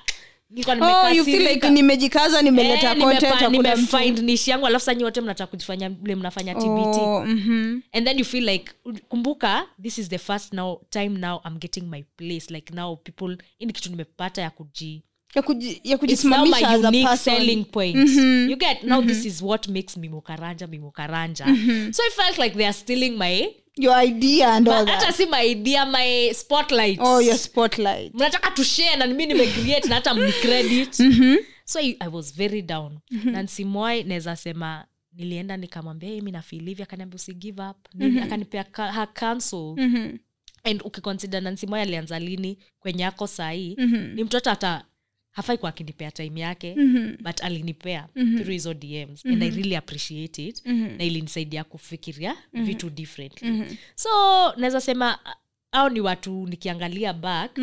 oh 0.80 1.08
you 1.08 1.24
feel 1.24 1.42
like 1.42 1.70
nimejikaza 1.70 2.42
nimeleta 2.42 2.90
Eh, 2.90 3.50
nimefind 3.50 4.48
yangu 4.48 4.66
alafu 4.66 4.84
sanyi 4.84 5.04
wote 5.04 5.20
mnataka 5.20 5.50
kujifanya 5.50 5.88
vile 5.88 6.14
mnafanya 6.14 6.54
tbt 6.54 6.66
oh, 6.66 7.24
mhm. 7.26 7.80
and 7.92 8.06
then 8.06 8.18
you 8.18 8.24
feel 8.24 8.44
like 8.48 8.72
kumbuka 9.08 9.66
this 9.82 9.98
is 9.98 10.08
the 10.08 10.18
first 10.18 10.52
now 10.52 10.80
time 10.90 11.08
now 11.08 11.40
i'm 11.46 11.58
getting 11.58 11.82
my 11.90 12.02
place. 12.16 12.50
Like 12.50 12.74
now 12.74 12.96
people 12.96 13.36
ini 13.58 13.72
kitu 13.72 13.90
nimepata 13.90 14.42
ya 14.42 14.50
kuji 14.50 15.02
ya, 15.34 15.42
kuji, 15.42 15.80
ya 15.84 15.98
it's 16.02 16.24
now 16.24 16.44
my 16.46 16.60
kujisimamisha 16.60 16.68
as 16.68 16.84
a 16.84 16.88
unique 16.88 17.08
person. 17.08 17.36
selling 17.36 17.64
point. 17.64 17.96
You 18.50 18.56
get 18.56 18.82
now 18.82 19.02
this 19.02 19.24
is 19.24 19.42
what 19.42 19.68
makes 19.68 19.96
mimokaranja 19.96 20.66
mimokaranja. 20.66 21.46
Mm-hmm. 21.46 21.92
so 21.92 22.02
i 22.02 22.10
felt 22.10 22.38
like 22.38 22.56
they 22.56 22.66
are 22.66 22.72
stealing 22.72 23.16
my 23.16 23.54
your 23.84 24.04
idea 24.04 24.52
and 24.52 24.68
all 24.68 24.86
hata 24.86 25.12
si 25.12 25.26
my 25.26 25.50
idea 25.50 25.86
my 25.86 26.32
spotlight 26.34 27.00
oh 27.00 27.20
your 27.20 27.38
spotlight 27.38 28.14
mnataka 28.14 28.50
tushare 28.50 28.96
na 28.96 29.06
mi 29.06 29.26
nimecreate 29.26 29.88
na 29.88 29.94
hata 29.94 30.14
mnicredit. 30.14 30.98
So 31.64 31.78
I, 31.78 31.96
i 32.00 32.08
was 32.08 32.34
very 32.36 32.62
down. 32.62 32.98
Nancy 33.24 33.64
moy 33.64 34.02
naweza 34.02 34.36
sema 34.36 34.84
nilienda 35.12 35.56
nikamwambia 35.56 36.08
hey, 36.10 36.20
mi 36.20 36.30
nafeel 36.32 36.64
hivi 36.64 36.82
akaniambia 36.82 37.16
usi 37.16 37.34
give 37.34 37.62
up. 37.62 37.76
Nini 37.94 38.20
akanipea 38.20 38.64
ka, 38.64 38.92
her 38.92 39.08
counsel. 39.14 39.74
Mhm. 39.76 40.16
and 40.64 40.82
ukiconsider 40.84 41.42
nansi 41.42 41.66
moy 41.66 41.80
alianza 41.80 42.18
lini 42.18 42.58
kwenye 42.80 43.06
ako 43.06 43.26
sahii 43.26 43.76
ni 44.14 44.24
mtoto 44.24 44.50
hata 44.50 44.84
hafai 45.30 45.58
kwa 45.58 45.68
akinipea 45.68 46.10
time 46.10 46.40
yake 46.40 46.74
but 47.22 47.42
alinipea 47.42 48.08
through 48.14 48.48
hizo 48.50 48.74
dms 48.74 49.26
and 49.26 49.42
i 49.42 49.50
really 49.50 49.76
appreciate 49.76 50.46
it. 50.46 50.66
Na 50.66 51.04
ilinisaidia 51.04 51.64
kufikiria 51.64 52.36
vitu 52.52 52.90
differently. 52.90 53.48
So 53.94 54.08
naweza 54.56 54.80
sema 54.80 55.18
au 55.72 55.90
ni 55.90 56.00
watu 56.00 56.46
nikiangalia 56.46 57.12
back 57.12 57.58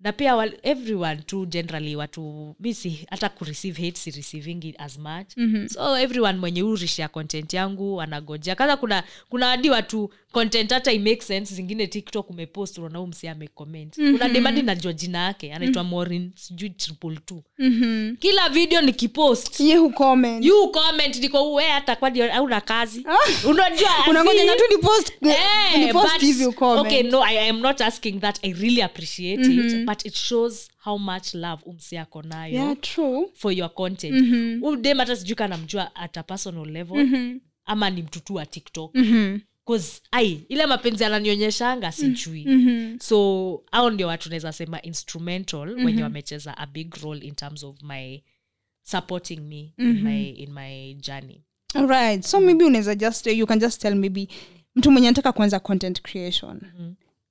na 0.00 0.12
pia 0.12 0.36
wal, 0.36 0.52
everyone 0.62 1.16
tu 1.16 1.46
generally 1.46 1.96
watu 1.96 2.54
misi 2.60 3.06
hata 3.10 3.28
kureceive 3.28 3.82
hate 3.86 3.98
si 3.98 4.10
receiving 4.10 4.74
as 4.78 4.98
much. 4.98 5.36
Mm-hmm. 5.36 5.68
so 5.68 5.98
everyone 5.98 6.38
mwenye 6.38 6.62
urishia 6.62 7.08
content 7.08 7.54
yangu 7.54 8.00
anagojea 8.02 8.54
kaza 8.54 8.76
kuna 8.76 9.02
kuna 9.28 9.46
hadi 9.46 9.70
watu 9.70 10.10
content 10.32 10.70
hata 10.72 10.92
imake 10.92 11.20
sense 11.22 11.54
zingine 11.54 11.86
tiktok 11.86 12.30
umepost 12.30 12.78
unaona 12.78 12.98
huu 12.98 13.06
msi 13.06 13.28
amecomment. 13.28 13.98
Mm-hmm. 13.98 14.18
kuna 14.18 14.28
demandi 14.28 14.62
najua 14.62 14.92
jina 14.92 15.18
yake 15.24 15.52
anaitwa 15.54 15.82
mm-hmm. 15.82 15.98
morin 15.98 16.30
sijui 16.34 16.70
triple 16.70 17.16
t 17.26 17.34
mm-hmm. 17.58 18.16
kila 18.16 18.48
video 18.48 18.80
nikipost 18.80 19.60
ye 19.60 19.76
hucomment 19.76 20.44
you 20.44 20.68
comment 20.70 21.16
niko 21.16 21.50
uwe 21.52 21.64
hata 21.64 21.96
kwani 21.96 22.22
auna 22.22 22.60
kazi? 22.60 23.06
Unajua 23.48 23.90
unangoja 24.10 24.56
tu 24.56 24.62
ni 24.76 24.82
post 24.82 25.12
Eh, 25.22 25.78
ni 25.86 25.92
post 25.92 26.06
but- 26.22 26.78
okay 26.80 27.02
no 27.02 27.22
I, 27.24 27.38
I 27.38 27.48
am 27.48 27.60
not 27.60 27.80
asking 27.80 28.20
that 28.20 28.38
i 28.44 28.52
really 28.52 28.82
appreciate 28.82 29.42
it 29.42 29.85
but 29.86 30.04
it 30.06 30.14
shows 30.14 30.68
how 30.84 30.98
much 30.98 31.34
love 31.34 31.62
umsi 31.66 31.98
ako 31.98 32.22
nayo 32.22 32.54
yeah 32.54 32.76
true. 32.80 33.30
for 33.34 33.52
your 33.52 33.74
content. 33.74 34.14
Mm-hmm. 34.14 34.64
udem 34.64 34.98
hata 34.98 35.16
sijui 35.16 35.34
kanamjua 35.36 35.96
at 35.96 36.16
a 36.16 36.22
personal 36.22 36.66
level 36.66 36.96
mm-hmm. 36.96 37.40
ama 37.64 37.90
ni 37.90 38.02
mtutu 38.02 38.34
wa 38.34 38.46
tiktok. 38.46 38.94
Mm-hmm. 38.94 39.40
Ai 40.10 40.40
ile 40.48 40.66
mapenzi 40.66 41.04
ananionyeshanga 41.04 41.92
sijui. 41.92 42.44
Mhm. 42.46 42.98
so 43.00 43.62
au 43.72 43.90
ndio 43.90 44.06
watu 44.08 44.28
naweza 44.28 44.52
sema 44.52 44.82
instrumental 44.82 45.66
mm-hmm. 45.66 45.84
wenye 45.84 46.02
wamecheza 46.02 46.58
a 46.58 46.66
big 46.66 46.94
role 46.94 47.26
in 47.26 47.34
terms 47.34 47.64
of 47.64 47.82
my 47.82 48.22
supporting 48.82 49.40
me 49.40 49.72
in, 49.78 50.02
my, 50.02 50.28
in 50.30 50.52
my 50.52 50.94
journey. 50.94 51.40
Alright 51.74 52.24
so 52.24 52.40
maybe 52.40 52.64
unaweza 52.64 52.94
just 52.94 53.26
you 53.26 53.46
can 53.46 53.58
just 53.60 53.80
tell 53.82 53.94
maybe 53.94 54.28
mtu 54.76 54.90
mwenye 54.90 55.08
anataka 55.08 55.32
kuanza 55.32 55.60
content 55.60 56.02
creation 56.02 56.60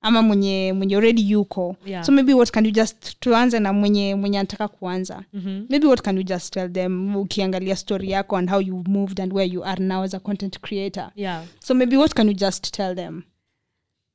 ama 0.06 0.22
mwenye 0.22 0.72
mwenye 0.72 0.96
already 0.96 1.30
yuko 1.30 1.76
Yeah. 1.86 2.04
so 2.04 2.12
maybe 2.12 2.34
what 2.34 2.50
can 2.50 2.66
you 2.66 2.70
just 2.72 3.20
tuanze 3.20 3.60
na 3.60 3.72
mwenye 3.72 4.14
mwenye 4.14 4.38
anataka 4.38 4.68
kuanza 4.68 5.24
mm-hmm. 5.32 5.66
maybe 5.68 5.86
what 5.86 6.02
can 6.02 6.16
you 6.16 6.22
just 6.22 6.52
tell 6.52 6.72
them 6.72 7.16
ukiangalia 7.16 7.76
story 7.76 8.10
yako 8.10 8.36
and 8.36 8.50
how 8.50 8.60
you 8.60 8.84
moved 8.88 9.20
and 9.20 9.32
where 9.32 9.52
you 9.54 9.64
are 9.64 9.84
now 9.84 10.02
as 10.02 10.14
a 10.14 10.20
content 10.20 10.60
creator 10.60 11.10
yeah 11.16 11.44
so 11.58 11.74
maybe 11.74 11.96
what 11.96 12.14
can 12.14 12.28
you 12.28 12.34
just 12.34 12.70
tell 12.72 12.94
them 12.94 13.22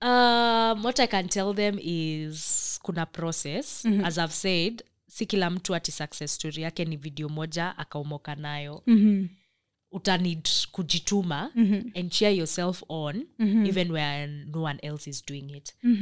um, 0.01 0.83
what 0.85 0.99
i 0.99 1.07
can 1.07 1.27
tell 1.27 1.53
them 1.53 1.77
is 1.81 2.79
kuna 2.83 3.05
process 3.05 3.85
mm-hmm. 3.85 4.05
as 4.05 4.17
i've 4.17 4.33
said 4.33 4.83
si 5.07 5.25
kila 5.25 5.49
mtu 5.49 5.75
ati 5.75 5.91
success 5.91 6.35
story 6.35 6.61
yake 6.63 6.85
ni 6.85 6.97
video 6.97 7.29
moja 7.29 7.77
akaumoka 7.77 8.35
nayo 8.35 8.83
mm-hmm. 8.87 9.27
Uta 9.91 10.17
need 10.17 10.47
kujituma 10.71 11.51
mm-hmm. 11.55 11.91
and 11.95 12.11
cheer 12.11 12.31
yourself 12.31 12.83
on 12.89 13.25
mm-hmm. 13.39 13.65
even 13.65 13.91
where 13.91 14.27
no 14.27 14.61
one 14.61 14.79
else 14.81 15.09
is 15.09 15.25
doing 15.25 15.49
it 15.57 15.73
hiyo 15.81 15.93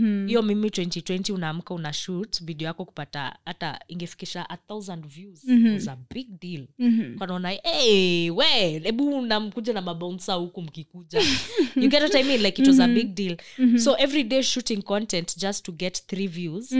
mm-hmm. 0.41 0.45
mimi 0.45 0.67
2020 0.67 1.33
unaamka 1.33 1.73
una 1.73 1.93
shoot 1.93 2.43
video 2.43 2.67
yako 2.67 2.85
kupata 2.85 3.37
hata 3.45 3.79
ingefikisha 3.87 4.49
a 4.49 4.57
thousand 4.57 5.07
views 5.07 5.43
mm-hmm. 5.43 5.73
was 5.73 5.87
a 5.87 5.97
big 6.13 6.27
deal 6.41 6.67
mm-hmm. 6.79 7.17
kanaona 7.19 7.49
hey, 7.49 8.29
we 8.29 8.45
hebu 8.79 9.21
namkuja 9.21 9.73
na 9.73 9.81
mabounsa 9.81 10.33
huku 10.33 10.61
mkikuja 10.61 11.19
you 11.81 11.89
get 11.89 12.01
what 12.01 12.15
i 12.15 12.23
mean 12.23 12.41
like 12.41 12.61
it 12.61 12.67
was 12.67 12.79
a 12.79 12.87
big 12.87 13.15
deal 13.15 13.37
so 13.77 13.97
every 13.97 14.23
day 14.23 14.43
shooting 14.43 14.81
content 14.81 15.37
just 15.37 15.65
to 15.65 15.71
get 15.71 16.07
three 16.07 16.27
views 16.27 16.71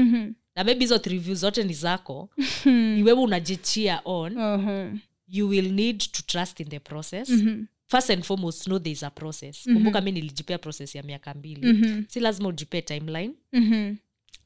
na 0.55 0.63
maybe 0.63 0.79
hizo 0.79 0.97
three 0.97 1.17
views 1.17 1.39
zote 1.39 1.63
ni 1.63 1.73
zako 1.73 2.29
ni 2.95 3.03
wewe 3.03 3.19
unajichia 3.21 4.01
on 4.05 4.37
Uh-huh. 4.37 4.97
You 5.29 5.47
will 5.49 5.71
need 5.71 5.97
to 6.11 6.21
trust 6.25 6.59
in 6.59 6.67
the 6.69 6.79
process 6.79 7.29
mm-hmm. 7.29 7.63
first 7.87 8.09
and 8.09 8.23
foremost 8.23 8.63
know 8.63 8.79
there 8.79 8.93
is 8.93 9.03
a 9.03 9.09
process 9.09 9.57
mm-hmm. 9.67 9.73
kumbuka 9.77 10.01
mi 10.01 10.11
nilijipea 10.11 10.57
process 10.57 10.95
ya 10.95 11.03
miaka 11.03 11.33
mbili 11.33 11.73
mm-hmm. 11.73 12.05
si 12.07 12.19
lazima 12.19 12.49
ujipee 12.49 12.81
timeline 12.81 13.33
Mhm. 13.53 13.95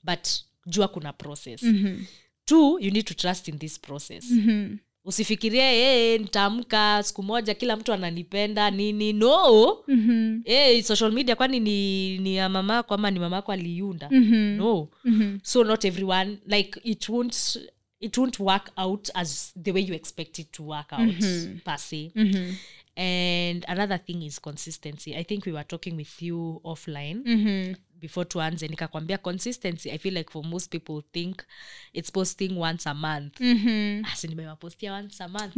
but 0.03 0.27
jua 0.65 0.88
kuna 0.88 1.13
process 1.13 1.63
Mhm. 1.63 1.99
two 2.45 2.79
you 2.79 2.91
need 2.91 3.05
to 3.05 3.13
trust 3.13 3.47
in 3.47 3.59
this 3.59 3.79
process 3.79 4.31
Mhm. 4.31 4.77
usifikirie 5.05 5.61
hey, 5.61 6.17
nitaamka 6.17 7.03
siku 7.03 7.23
moja 7.23 7.53
kila 7.53 7.75
mtu 7.77 7.93
ananipenda 7.93 8.71
nini 8.71 9.13
no 9.13 9.77
Mhm. 9.88 10.41
hey, 10.45 10.81
social 10.81 11.11
media 11.11 11.36
kwani 11.36 11.59
ni, 11.59 12.17
ni 12.17 12.36
ya 12.36 12.49
mamako 12.49 12.93
ama 12.93 13.11
ni 13.11 13.19
mamako 13.19 13.51
aliiunda 13.51 14.09
Mhm. 14.11 14.36
no 14.36 14.88
Mhm. 15.03 15.38
so 15.43 15.63
not 15.63 15.86
everyone 15.86 16.38
like 16.47 16.79
it 16.84 17.09
won't 17.09 17.59
it 18.04 18.18
won't 18.18 18.39
work 18.39 18.72
out 18.78 19.10
as 19.14 19.54
the 19.64 19.72
way 19.72 19.82
you 19.88 19.93
expect 19.95 20.39
it 20.39 20.51
to 20.51 20.64
work 20.64 20.93
out 20.93 21.16
per 21.64 21.78
se 21.78 22.12
Mhm. 22.16 22.56
and 22.95 23.66
another 23.68 23.97
thing 23.97 24.24
is 24.26 24.39
consistency 24.41 25.16
i 25.16 25.24
think 25.24 25.45
we 25.45 25.51
were 25.51 25.64
talking 25.68 25.95
with 25.97 26.22
you 26.22 26.62
offline 26.64 27.22
Mhm. 27.26 27.76
before 28.01 28.26
tuanze 28.26 28.68
nikakwambia 28.68 29.18
consistency 29.18 29.91
i 29.91 29.97
feel 29.97 30.14
like 30.18 30.32
for 30.32 30.45
most 30.45 30.72
people 30.72 31.01
think 31.12 31.41
it's 31.93 32.12
posting 32.12 32.58
once 32.58 32.89
a 32.89 32.93
month 32.93 33.39
Mhm. 33.39 34.06
asi 34.06 34.28
nimewapostia 34.28 34.93
once 34.93 35.24
a 35.24 35.28
month 35.28 35.56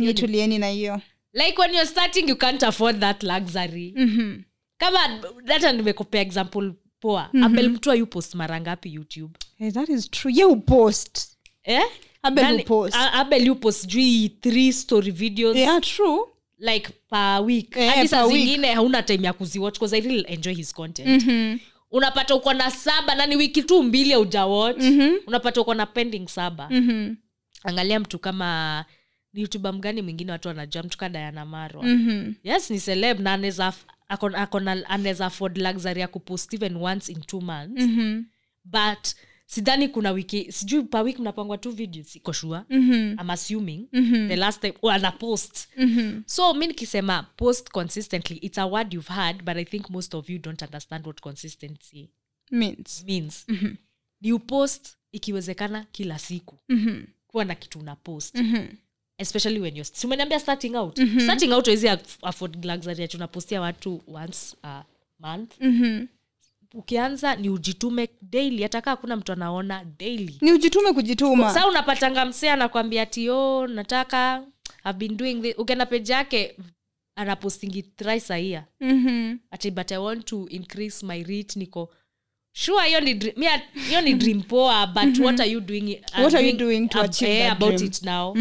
na 0.59 0.67
hiyo 0.69 1.01
like 1.33 1.57
when 1.61 1.73
you're 1.73 1.87
starting 1.89 2.29
you 2.29 2.35
can't 2.35 2.63
afford 2.63 2.99
that 2.99 3.23
luxury 3.23 3.93
Mhm. 3.97 4.41
kama 4.77 4.99
hata 5.47 5.71
nimekupea 5.73 6.21
example 6.21 6.71
poa 6.99 7.21
mm-hmm. 7.33 7.43
abel 7.43 7.69
mtua 7.69 7.95
you 7.95 8.07
post 8.07 8.35
mara 8.35 8.61
ngapi 8.61 8.93
youtube 8.93 9.33
hey, 9.57 9.71
that 9.71 9.89
is 9.89 10.11
true 10.11 10.33
ye 10.35 10.45
upost 10.45 11.37
eh? 11.63 11.83
Abel 12.25 12.43
Nani- 12.43 12.57
hupost. 12.63 12.95
A- 12.95 13.13
abel 13.13 13.47
yu 13.47 13.55
post 13.55 13.87
jui 13.87 14.29
three 14.41 14.73
story 14.73 15.11
videos 15.11 15.55
yeah 15.57 15.81
true 15.81 16.19
like 16.59 16.89
per 17.09 17.41
week 17.45 17.77
Eh, 17.77 17.89
hadi 17.95 18.07
saa 18.07 18.27
zingine 18.27 18.73
hauna 18.73 19.03
time 19.03 19.25
ya 19.27 19.33
kuziwatch 19.33 19.77
bcause 19.77 19.97
i 19.97 20.01
really 20.01 20.25
enjoy 20.27 20.53
his 20.53 20.73
content 20.73 21.23
Mhm. 21.23 21.57
unapata 21.91 22.35
uko 22.35 22.53
na 22.53 22.71
saba 22.71 23.15
nani 23.15 23.35
wiki 23.35 23.63
tu 23.63 23.83
mbili 23.83 24.13
aujawatch 24.13 24.77
mm-hmm. 24.81 25.13
unapata 25.27 25.61
uko 25.61 25.73
na 25.73 25.85
pending 25.85 26.27
saba 26.27 26.67
Mhm. 26.71 27.13
angalia 27.63 27.99
mtu 27.99 28.19
kama 28.19 28.85
ni 29.33 29.41
youtuber 29.41 29.73
mgani 29.73 30.01
mwingine 30.01 30.31
watu 30.31 30.47
wanajua 30.47 30.83
mtu 30.83 30.97
ka 30.97 31.09
diana 31.09 31.45
marwa 31.45 31.83
Mhm. 31.83 32.33
yes 32.43 32.69
ni 32.71 32.79
celeb 32.79 33.19
na 33.19 33.33
anaweza 33.33 33.73
anaweza 34.87 35.25
afford 35.25 35.57
luxury 35.57 36.01
ya 36.01 36.07
kupost 36.07 36.53
even 36.53 36.75
once 36.75 37.11
in 37.11 37.21
two 37.21 37.41
months 37.41 37.83
Mhm. 37.83 38.23
but 38.65 39.07
sidhani 39.45 39.89
kuna 39.89 40.11
wiki 40.11 40.51
sijui 40.51 40.83
pa 40.83 41.01
wiki 41.01 41.21
mnapangwa 41.21 41.57
two 41.57 41.71
videos 41.71 42.15
iko 42.15 42.33
sure 42.33 42.61
Mhm. 42.69 43.17
i'm 43.21 43.29
assuming 43.29 43.87
Mhm. 43.91 44.27
the 44.27 44.35
last 44.35 44.61
time 44.61 44.73
oh, 44.81 44.89
ana 44.91 45.11
post 45.11 45.67
Mhm. 45.77 46.21
so 46.25 46.53
mi 46.53 46.67
nikisema 46.67 47.23
post 47.23 47.69
consistently 47.71 48.37
it's 48.37 48.57
a 48.57 48.65
word 48.65 48.93
you've 48.93 49.13
heard 49.13 49.43
but 49.43 49.55
i 49.57 49.65
think 49.65 49.89
most 49.89 50.13
of 50.13 50.29
you 50.29 50.39
don't 50.39 50.61
understand 50.61 51.05
what 51.05 51.21
consistency 51.21 52.09
means 52.51 53.03
means 53.07 53.45
ni 54.21 54.33
upost 54.33 54.97
ikiwezekana 55.11 55.85
kila 55.91 56.19
siku 56.19 56.57
Mhm. 56.69 57.03
kuwa 57.27 57.45
na 57.45 57.55
kitu 57.55 57.79
una 57.79 57.95
post 57.95 58.35
Mhm. 58.35 58.67
especially 59.17 59.59
when 59.59 59.75
you're 59.77 59.89
si 59.93 60.07
umeniambia 60.07 60.39
starting 60.39 60.75
out 60.75 60.99
starting 61.23 61.51
out 61.53 61.67
wezi 61.67 61.87
afford 62.21 62.65
luxury 62.65 63.03
ati 63.03 63.17
unapostia 63.17 63.61
watu 63.61 64.01
once 64.07 64.55
a 64.63 64.83
month 65.19 65.51
Mhm. 65.61 66.05
Ukianza 66.75 67.35
ni 67.35 67.49
ujitume 67.49 68.09
daily 68.21 68.63
hata 68.63 68.81
kaa 68.81 68.91
hakuna 68.91 69.15
mtu 69.15 69.31
anaona 69.31 69.85
daily. 69.99 70.37
Ni 70.41 70.51
ujitume 70.51 70.93
kujituma. 70.93 71.53
Saa 71.53 71.67
unapatanga 71.67 72.25
msee 72.25 72.49
anakwambia 72.49 73.05
tio 73.05 73.67
nataka 73.67 74.43
I've 74.85 74.97
been 74.99 75.17
doing 75.17 75.41
this 75.41 75.55
ukienda 75.57 75.85
peji 75.85 76.11
yake 76.11 76.57
anapostingi 77.15 77.83
thrice 77.83 78.33
a 78.33 78.37
year 78.37 78.65
Mhm. 78.81 79.37
ati 79.51 79.71
but 79.71 79.91
i 79.91 79.97
want 79.97 80.25
to 80.25 80.47
increase 80.49 81.05
my 81.05 81.23
reach 81.23 81.55
niko 81.55 81.93
sure 82.53 82.87
hiyo 82.87 82.99
ni 83.01 83.13
dr- 83.13 83.61
hiyo 83.87 84.01
ni 84.01 84.13
dream 84.13 84.41
poa 84.41 84.87
but 84.87 85.19
what 85.19 85.39
are 85.39 85.49
you 85.51 85.59
doing 85.61 85.99
uh, 86.13 86.19
What 86.19 86.33
are 86.33 86.49
you 86.49 86.57
doing 86.57 86.87
to 86.89 86.99
ab- 86.99 87.05
achieve 87.05 87.39
that 87.43 87.51
about 87.51 87.75
dream? 87.75 87.87
it 87.91 88.01
now. 88.03 88.35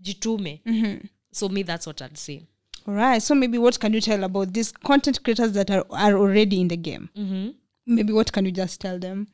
Jitume. 0.00 0.60
Mhm. 0.64 0.98
so 1.32 1.48
me 1.48 1.64
that's 1.64 1.86
what 1.86 2.00
i'd 2.00 2.16
say. 2.16 2.40
All 2.86 2.94
right 2.94 3.22
so 3.22 3.34
maybe 3.34 3.58
what 3.58 3.78
can 3.78 3.94
you 3.94 4.00
tell 4.00 4.24
about 4.24 4.52
these 4.52 4.72
content 4.82 5.20
creators 5.22 5.52
that 5.52 5.70
are, 5.70 5.84
are 5.90 6.16
already 6.16 6.60
in 6.60 6.68
the 6.68 6.76
game? 6.76 7.06
Mm-hmm. 7.16 7.50
Maybe 7.94 8.12
what 8.12 8.32
can 8.32 8.44
you 8.46 8.52
just 8.52 8.80
tell 8.80 8.98
them? 8.98 9.26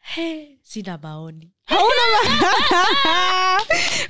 Hey, 0.00 0.58
sina 0.62 0.98
maoni. 1.02 1.50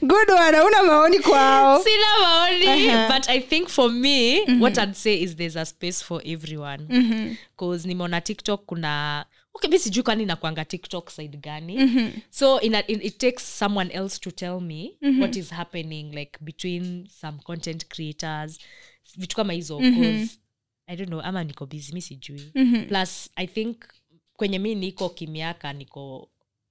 Good 0.01 0.29
one 0.31 0.55
hauna 0.57 0.83
maoni 0.83 1.19
kwao. 1.19 1.83
Sina 1.83 2.07
maoni 2.23 2.67
Uh-huh. 2.67 3.09
but 3.09 3.29
i 3.29 3.41
think 3.41 3.69
for 3.69 3.91
me 3.91 4.45
what 4.61 4.79
i'd 4.79 4.95
say 4.97 5.21
is 5.23 5.37
there's 5.37 5.57
a 5.57 5.65
space 5.65 6.03
for 6.05 6.23
everyone. 6.25 7.37
Bcause 7.57 7.89
nimeona 7.89 8.21
tiktok 8.21 8.65
kuna 8.67 9.25
okay 9.55 9.71
mi 9.71 9.79
sijui 9.79 10.03
kwani 10.03 10.25
nakwanga 10.27 10.65
tiktok 10.65 11.11
side 11.11 11.37
gani. 11.37 12.13
So 12.31 12.59
in 12.61 12.75
a, 12.75 12.81
in, 12.87 13.01
it 13.03 13.19
takes 13.19 13.59
someone 13.59 13.91
else 13.93 14.19
to 14.21 14.31
tell 14.31 14.61
me 14.61 14.97
what 15.21 15.37
is 15.37 15.51
happening 15.51 16.13
like 16.15 16.39
between 16.41 17.09
some 17.21 17.39
content 17.45 17.89
creators 17.89 18.59
vitu 19.17 19.37
kama 19.37 19.53
hizo 19.53 19.79
cause 19.79 20.39
i 20.89 20.97
don't 20.97 21.09
know 21.09 21.21
ama 21.21 21.45
niko 21.45 21.67
busy 21.67 21.93
mi 21.93 22.03
sijui. 22.03 22.53
Plus 22.89 23.31
i 23.37 23.47
think 23.47 23.77
kwenye 24.37 24.59
mi 24.59 24.75
niko 24.75 25.09
kimiaka 25.09 25.73
niko 25.73 26.29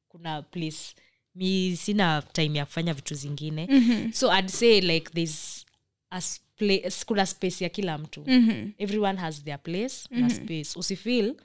kuna 0.07 0.41
place 0.41 0.95
mi 1.35 1.75
sina 1.77 2.21
time 2.21 2.57
ya 2.59 2.65
kufanya 2.65 2.93
vitu 2.93 3.15
zingine. 3.15 3.67
Mm-hmm. 3.71 4.13
so 4.13 4.33
i'd 4.39 4.47
say 4.49 4.81
like 4.81 5.11
there's 5.13 5.65
a 6.11 6.21
place, 6.57 7.05
kuna 7.05 7.25
space 7.25 7.61
ya 7.63 7.69
kila 7.69 7.97
mtu. 7.97 8.23
Mhm. 8.27 8.69
everyone 8.77 9.19
has 9.19 9.43
their 9.43 9.59
place 9.63 10.07
na 10.11 10.29
space. 10.29 10.75
Usifeel 10.75 11.35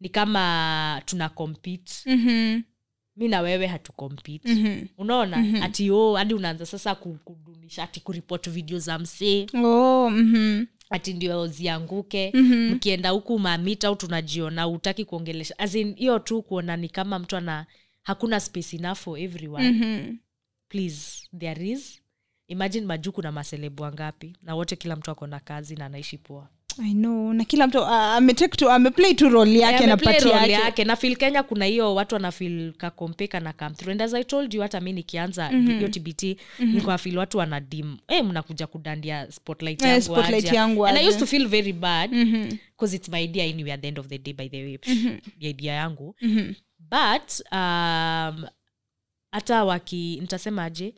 ni 0.00 0.08
kama 0.08 1.02
tuna 1.06 1.28
compete. 1.28 1.92
Mhm. 2.06 2.62
mi 3.16 3.28
na 3.28 3.40
wewe 3.40 3.66
hatu 3.66 3.92
mm-hmm. 4.44 4.88
unaona? 4.98 5.62
Ati 5.64 5.90
o 5.90 6.14
hadi 6.16 6.34
unaanza 6.34 6.66
sasa 6.66 6.94
kudunisha 6.94 7.82
ati 7.82 8.00
kuripot 8.00 8.50
video 8.50 8.78
za 8.78 8.98
msee. 8.98 9.46
Oh, 9.54 10.10
mhm. 10.10 10.64
Ati 10.94 11.12
ndio 11.14 11.46
zianguke 11.46 12.32
mkienda 12.74 13.10
huku 13.10 13.38
mamita 13.38 13.88
au 13.88 13.96
tunajiona 13.96 14.68
utaki 14.68 15.04
kuongelesha. 15.04 15.58
As 15.58 15.74
in, 15.74 15.94
hiyo 15.96 16.18
tu 16.18 16.42
kuona 16.42 16.76
ni 16.76 16.88
kama 16.88 17.18
mtu 17.18 17.36
ana 17.36 17.66
hakuna 18.02 18.40
space 18.40 18.74
enough 18.74 18.96
for 18.98 19.18
everyone. 19.18 19.70
Mhm. 19.72 20.16
please 20.68 21.28
there 21.38 21.68
is. 21.70 22.00
Imagine 22.48 22.86
majuu 22.86 23.12
kuna 23.12 23.32
maselebu 23.32 23.82
wangapi 23.82 24.36
na 24.42 24.54
wote 24.54 24.76
kila 24.76 24.96
mtu 24.96 25.10
ako 25.10 25.26
na 25.26 25.40
kazi 25.40 25.76
na 25.76 25.86
anaishi 25.86 26.18
poa 26.18 26.48
I 26.78 26.92
know. 26.94 27.32
Na 27.32 27.44
kila 27.44 27.66
mtu 27.66 27.78
uh, 27.80 27.88
ametake 27.90 28.56
tu 28.56 28.70
ameplay 28.70 29.14
tu 29.14 29.28
role 29.28 29.58
yake 29.58 29.86
na 29.86 29.96
pati 29.96 30.28
yake. 30.28 30.50
yake. 30.52 30.84
Na 30.84 30.96
fil 30.96 31.16
kenya 31.16 31.42
kuna 31.42 31.64
hiyo 31.64 31.94
watu 31.94 32.14
wanafil 32.14 32.72
kakompeka 32.72 33.40
na 33.40 33.52
come 33.52 33.74
through. 33.74 33.92
And 33.92 34.02
as 34.02 34.14
i 34.14 34.24
told 34.24 34.54
you 34.54 34.62
hata 34.62 34.80
mi 34.80 34.92
nikianza 34.92 35.48
hiyo 35.48 35.88
tbt 35.88 36.22
nilikuwa 36.58 36.98
feel 36.98 37.18
watu 37.18 37.38
wanadim 37.38 37.96
eh 38.08 38.24
mnakuja 38.24 38.66
kudandia 38.66 39.32
spotlight 39.32 39.82
Eh, 39.82 39.88
yangu 39.88 40.02
spotlight 40.02 40.52
yangu 40.52 40.86
and 40.86 40.98
i 40.98 41.08
used 41.08 41.20
to 41.20 41.26
feel 41.26 41.48
very 41.48 41.72
bad 41.72 42.10
because 42.70 42.96
it's 42.96 43.08
my 43.08 43.24
idea 43.24 43.44
anyway 43.44 43.72
at 43.72 43.80
the 43.80 43.88
end 43.88 43.98
of 43.98 44.06
the 44.06 44.18
day 44.18 44.32
by 44.34 44.48
the 44.48 44.62
way. 44.64 44.78
The 45.40 45.48
idea 45.50 45.72
yangu. 45.74 46.16
But 46.78 47.40
um, 47.52 48.46
hata 49.32 49.64
waki 49.64 50.18
nitasemaje 50.20 50.94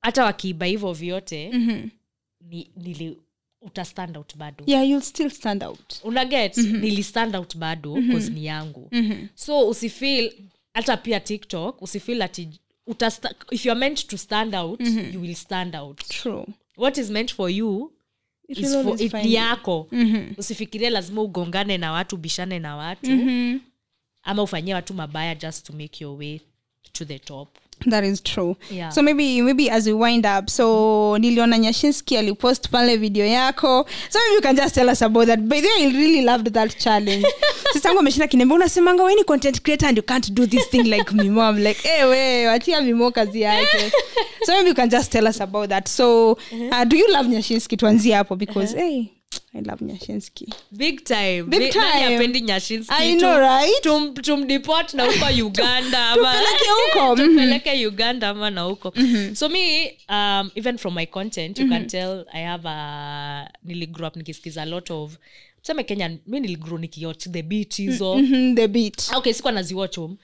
hata 0.00 0.24
wakiiba 0.24 0.66
hivyo 0.66 0.92
vyote 0.92 1.50
Mhm. 1.52 1.88
ni, 2.40 2.70
nili 2.76 3.18
uta 3.64 3.84
stand 3.84 4.16
out 4.16 4.36
bado. 4.36 4.64
Yeah 4.66 4.82
you'll 4.88 5.02
still 5.04 5.30
stand 5.30 5.62
out. 5.62 5.94
Unaget 6.04 6.56
mm-hmm. 6.56 6.76
nili 6.80 7.02
stand 7.02 7.36
out 7.36 7.56
bado 7.56 7.96
mm 7.96 8.30
ni 8.34 8.44
yangu. 8.46 8.88
Mhm. 8.92 9.26
so 9.34 9.68
usifeel 9.68 10.32
hata 10.74 10.96
pia 10.96 11.20
tiktok 11.20 11.82
usifeel 11.82 12.22
ati 12.22 12.48
utasta, 12.86 13.34
if 13.50 13.66
youare 13.66 13.80
meant 13.80 14.06
to 14.06 14.18
stand 14.18 14.54
out 14.54 14.80
you 15.14 15.20
will 15.20 15.34
stand 15.34 15.76
out. 15.76 16.04
True. 16.08 16.46
What 16.76 16.98
is 16.98 17.10
meant 17.10 17.34
for 17.34 17.50
you 17.50 17.92
ni 18.48 19.34
yako. 19.34 19.88
Mm-hmm. 19.92 20.34
usifikirie 20.38 20.90
lazima 20.90 21.22
ugongane 21.22 21.78
na 21.78 21.92
watu 21.92 22.16
ubishane 22.16 22.58
na 22.58 22.76
watu 22.76 23.10
Mhm. 23.10 23.58
ama 24.22 24.42
ufanyie 24.42 24.74
watu 24.74 24.94
mabaya 24.94 25.34
just 25.34 25.66
to 25.66 25.72
make 25.72 26.04
your 26.04 26.18
way 26.18 26.40
to 26.92 27.04
the 27.04 27.18
top 27.18 27.48
that 27.86 28.04
is 28.04 28.20
true. 28.20 28.56
Yeah. 28.70 28.88
so 28.90 29.02
maybe 29.02 29.42
maybe 29.42 29.70
as 29.70 29.86
we 29.86 29.92
wind 29.92 30.26
up 30.26 30.50
so 30.50 31.18
niliona 31.18 31.58
nyashinski 31.58 32.16
alipost 32.16 32.68
pale 32.70 32.96
video 32.96 33.26
yako. 33.26 33.86
So 34.10 34.18
maybe 34.18 34.34
you 34.34 34.40
can 34.40 34.56
just 34.56 34.74
tell 34.74 34.88
us 34.90 35.02
about 35.02 35.26
that. 35.26 35.48
But 35.48 35.58
i 35.64 35.86
really 35.92 36.22
loved 36.22 36.52
that 36.54 36.78
challenge. 36.78 37.24
Sistangu 37.72 37.98
ameshinda 37.98 38.28
kinembe 38.28 38.54
unasemanga 38.54 39.02
weni 39.04 39.24
content 39.24 39.62
creator 39.62 39.86
and 39.88 39.96
you 39.96 40.02
can't 40.02 40.30
do 40.34 40.46
this 40.46 40.66
thing 40.70 40.84
like 40.90 41.10
mimo 41.12 41.42
I'm 41.42 41.62
like 41.62 41.82
hey, 41.82 42.04
we 42.04 42.46
wachia 42.46 42.80
mimo 42.82 43.10
kazi 43.10 43.40
yake. 43.40 43.92
So 44.44 44.52
maybe 44.52 44.68
you 44.68 44.74
can 44.74 44.90
just 44.90 45.10
tell 45.12 45.26
us 45.26 45.40
about 45.40 45.68
that. 45.70 45.88
So 45.88 46.38
uh, 46.72 46.84
do 46.84 46.96
you 46.96 47.10
love 47.12 47.26
nyashinski? 47.26 47.76
Tuanzie 47.76 48.12
hapo 48.14 48.36
because 48.36 48.72
hey, 48.74 49.10
i 49.54 49.60
love 49.60 49.84
nyashinski. 49.84 50.48
Big 50.72 51.04
time. 51.04 51.42
Big 51.42 51.72
time. 51.72 51.82
hapendi 52.14 52.40
Nyashinski? 52.40 52.94
I 52.98 53.16
know, 53.18 53.38
right? 53.38 53.82
tum- 53.82 54.14
tumdeport 54.14 54.94
na 54.94 55.04
huko 55.04 55.26
uganda 55.46 56.14
Tupeleke 56.14 56.68
huko, 56.94 57.16
tupeleke 57.22 57.86
uganda 57.86 58.28
ama 58.28 58.50
na 58.50 58.62
huko. 58.62 58.92
So 59.34 59.48
me 59.48 59.92
um, 60.08 60.50
even 60.54 60.78
from 60.78 60.94
my 60.94 61.06
content 61.06 61.58
you 61.58 61.68
can 61.68 61.86
tell 61.86 62.24
i 62.32 62.42
have 62.42 62.68
a 62.68 63.48
niligrow 63.64 64.08
up 64.08 64.16
nikisikiza 64.16 64.62
a 64.62 64.66
lot 64.66 64.92
of 64.94 65.18
tuseme 65.62 65.84
kenya 65.84 66.08
mi 66.26 66.40
niligrow 66.40 66.78
nikiwatch 66.78 67.28
the 67.28 67.42
beat 67.42 67.74
hizo. 67.76 68.20
The 68.54 68.68
beat. 68.68 69.10
Okay 69.16 69.32
sikuwa 69.32 69.52
naziwatch 69.52 69.96
home. 69.96 70.16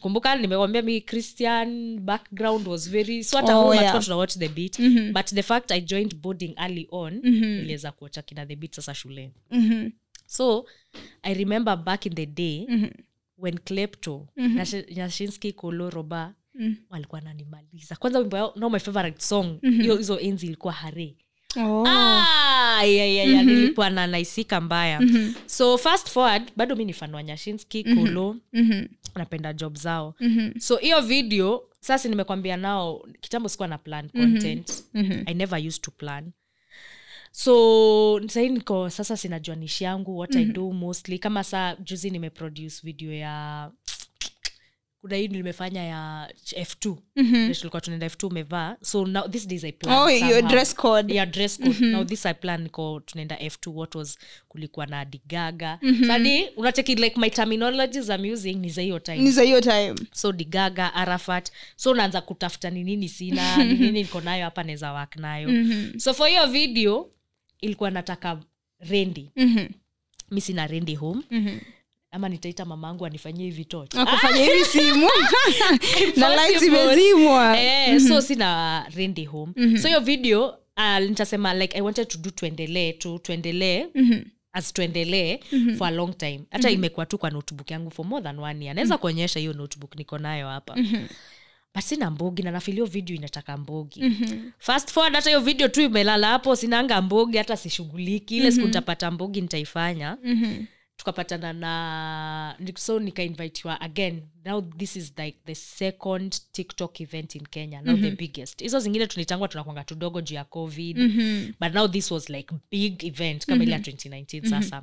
Kumbuka 0.00 0.36
nimewambia 0.36 0.82
mi 0.82 1.00
christian 1.00 1.98
background 2.00 2.68
was 2.68 2.90
very 2.90 3.24
so 3.24 3.36
hata 3.36 3.56
Oh, 3.56 3.62
home 3.62 3.76
yeah. 3.76 4.04
tunawatch 4.04 4.38
the 4.38 4.48
beat. 4.48 4.80
But 5.12 5.26
the 5.26 5.42
fact 5.42 5.70
i 5.70 5.80
joined 5.80 6.14
boarding 6.16 6.54
early 6.58 6.88
on 6.90 7.20
niliweza 7.22 7.92
kuacha 7.92 8.22
kina 8.22 8.46
the 8.46 8.56
beat 8.56 8.69
sasa 8.74 8.94
shuleni. 8.94 9.32
-hmm. 9.50 9.90
so 10.26 10.66
i 11.22 11.34
remember 11.34 11.76
back 11.76 12.06
in 12.06 12.14
the 12.14 12.26
day 12.26 12.66
when 13.38 13.58
klepto 13.58 14.28
Nash- 14.36 14.94
nyashinski 14.96 15.52
kolo 15.52 15.90
roba 15.90 16.34
walikuwa 16.90 17.20
nanimaliza 17.20 17.96
kwanza 17.96 18.18
wimbo 18.18 18.36
yao 18.36 18.52
no 18.56 18.70
my 18.70 18.78
favorite 18.78 19.20
song 19.22 19.60
hiyo 19.62 19.96
hizo 19.96 20.18
enzi 20.20 20.46
ilikuwa 20.46 20.72
hare. 20.72 21.16
Oh. 21.56 21.84
Ah, 21.88 22.82
yeah, 22.84 23.08
yeah, 23.10 23.28
yeah. 23.28 23.42
mm-hmm. 23.44 23.60
nilikuwa 23.60 23.90
na 23.90 24.06
naisika 24.06 24.60
mbaya. 24.60 25.00
So 25.46 25.78
fast 25.78 26.08
forward 26.10 26.52
bado 26.56 26.76
mi 26.76 26.84
ni 26.84 26.92
fan 26.92 27.14
wa 27.14 27.22
nyashinski 27.22 27.84
kolo 27.84 28.36
Mhm. 28.52 28.86
napenda 29.14 29.52
job 29.52 29.76
zao. 29.76 30.14
So 30.58 30.76
hiyo 30.76 31.00
video 31.00 31.62
sasa 31.80 32.08
nimekwambia 32.08 32.56
nao 32.56 33.08
kitambo 33.20 33.48
sikuwa 33.48 33.68
na 33.68 33.78
plan 33.78 34.08
content. 34.10 34.84
I 35.26 35.34
never 35.34 35.66
used 35.66 35.82
to 35.82 35.90
plan 35.90 36.32
so 37.30 38.20
sahii 38.28 38.48
niko 38.48 38.90
sasa 38.90 39.16
sinajua 39.16 39.56
nishi 39.56 39.84
yangu 39.84 40.18
what 40.18 40.36
i 40.36 40.44
do 40.44 40.72
mostly. 40.72 41.18
Kama 41.18 41.44
saa 41.44 41.76
juzi 41.76 42.10
nimeproduce 42.10 42.76
video 42.82 43.12
ya 43.12 43.70
kuna 45.00 45.16
hii 45.16 45.28
nimefanya 45.28 45.84
ya 45.84 46.28
f2 46.52 46.96
mm 47.16 47.54
tulikuwa 47.54 47.80
tunaenda 47.80 48.06
f2 48.06 48.26
umevaa. 48.26 48.76
So 48.82 49.06
now 49.06 49.28
this 49.28 49.48
days 49.48 49.64
i 49.64 49.72
plan 49.72 49.98
oh 49.98 50.10
your 50.10 50.42
dress 50.42 50.74
code. 50.74 51.14
Yeah 51.14 51.30
dress 51.30 51.58
code. 51.60 51.86
Now 51.86 52.04
this 52.04 52.26
i 52.26 52.34
plan 52.34 52.62
niko 52.62 53.00
tunaenda 53.00 53.36
f2 53.36 53.70
what 53.74 53.94
was 53.94 54.18
kulikuwa 54.48 54.86
na 54.86 55.04
digaga 55.04 55.78
mm-hmm. 55.82 56.06
sadi 56.06 56.46
unacheki 56.56 56.94
like 56.94 57.20
my 57.20 57.30
terminologies 57.30 58.08
i'm 58.08 58.32
using 58.32 58.54
ni 58.54 58.68
za 58.70 58.82
hiyo 58.82 58.98
time. 58.98 59.18
Ni 59.18 59.30
za 59.30 59.42
hiyo 59.42 59.60
time. 59.60 59.94
So 60.12 60.32
digaga 60.32 60.94
arafat. 60.94 61.50
So 61.76 61.90
unaanza 61.90 62.20
kutafuta 62.20 62.70
ni 62.70 62.84
nini 62.84 63.08
sina 63.08 63.64
ni 63.64 63.74
nini 63.74 63.90
niko 63.92 64.20
nayo 64.20 64.44
hapa 64.44 64.62
naweza 64.62 64.92
work 64.92 65.16
nayo. 65.16 65.48
Mm-hmm. 65.48 66.00
so 66.00 66.14
for 66.14 66.28
hiyo 66.28 66.46
video 66.46 67.10
ilikuwa 67.60 67.90
nataka 67.90 68.40
rendi. 68.80 69.30
Mhm. 69.36 69.66
mi 70.30 70.40
sina 70.40 70.66
rendi 70.66 70.94
home. 70.94 71.22
Mhm. 71.30 71.58
ama 72.12 72.28
nitaita 72.28 72.64
mamangu 72.64 73.06
anifanyie 73.06 73.44
hivi 73.44 73.64
tochkufanya 73.64 74.44
hivi 74.44 74.64
simu? 74.64 75.08
Na 76.16 76.28
lights 76.46 76.62
imezimwa 76.62 77.60
eh, 77.60 78.00
so 78.00 78.20
sina 78.22 78.86
rendi 78.94 79.24
home. 79.24 79.52
So 79.82 79.88
hiyo 79.88 80.00
video 80.00 80.48
uh, 80.76 80.98
nitasema 80.98 81.54
like 81.54 81.78
i 81.78 81.80
wanted 81.80 82.08
to 82.08 82.18
do 82.18 82.30
tuendelee 82.30 82.92
tu 82.92 83.18
tuendelee 83.18 83.86
as 84.52 84.72
tuendelee 84.72 85.38
for 85.78 85.88
a 85.88 85.90
long 85.90 86.16
time. 86.18 86.40
Hata 86.50 86.70
imekuwa 86.70 87.06
tu 87.06 87.18
kwa 87.18 87.30
notebook 87.30 87.70
yangu 87.70 87.90
for 87.90 88.06
more 88.06 88.22
than 88.22 88.38
one 88.38 88.64
year. 88.64 88.74
Naweza 88.74 88.98
kuonyesha 88.98 89.40
hiyo 89.40 89.52
notebook 89.52 89.96
niko 89.96 90.18
nayo 90.18 90.48
hapa 90.48 90.76
but 91.74 91.82
sina 91.84 92.10
mbogi 92.10 92.42
na 92.42 92.50
nafilio 92.50 92.84
video 92.86 93.16
inataka 93.16 93.56
mbogi. 93.56 94.02
Fast 94.58 94.90
forward 94.92 95.14
hata 95.14 95.30
hiyo 95.30 95.40
video 95.40 95.68
tu 95.68 95.80
imelala 95.82 96.26
hapo 96.28 96.56
sinanga 96.56 97.02
mbogi 97.02 97.36
hata 97.38 97.56
sishughuliki. 97.56 98.36
Ile 98.36 98.52
siku 98.52 98.66
nitapata 98.66 99.10
mbogi 99.10 99.40
nitaifanya. 99.40 100.18
Tukapatana 100.96 101.52
na 101.52 102.56
so 102.76 102.98
nikainvitiwa 103.00 103.80
again. 103.80 104.22
Now 104.44 104.60
this 104.76 104.96
is 104.96 105.12
like 105.18 105.38
the 105.46 105.54
second 105.54 106.36
tiktok 106.52 107.00
event 107.00 107.34
in 107.34 107.46
kenya. 107.46 107.82
Now 107.82 107.96
the 107.96 108.10
biggest. 108.10 108.62
Hizo 108.62 108.80
zingine 108.80 109.06
tunitangwa 109.06 109.48
tunakwanga 109.48 109.84
tudogo 109.84 110.20
juu 110.20 110.34
ya 110.34 110.44
covid. 110.44 110.96
But 111.60 111.74
now 111.74 111.88
this 111.88 112.10
was 112.10 112.28
like 112.30 112.54
big 112.70 113.04
event 113.04 113.46
kama 113.46 113.62
ile 113.64 113.72
ya 113.72 113.78
2019 113.78 114.50
sasa. 114.50 114.82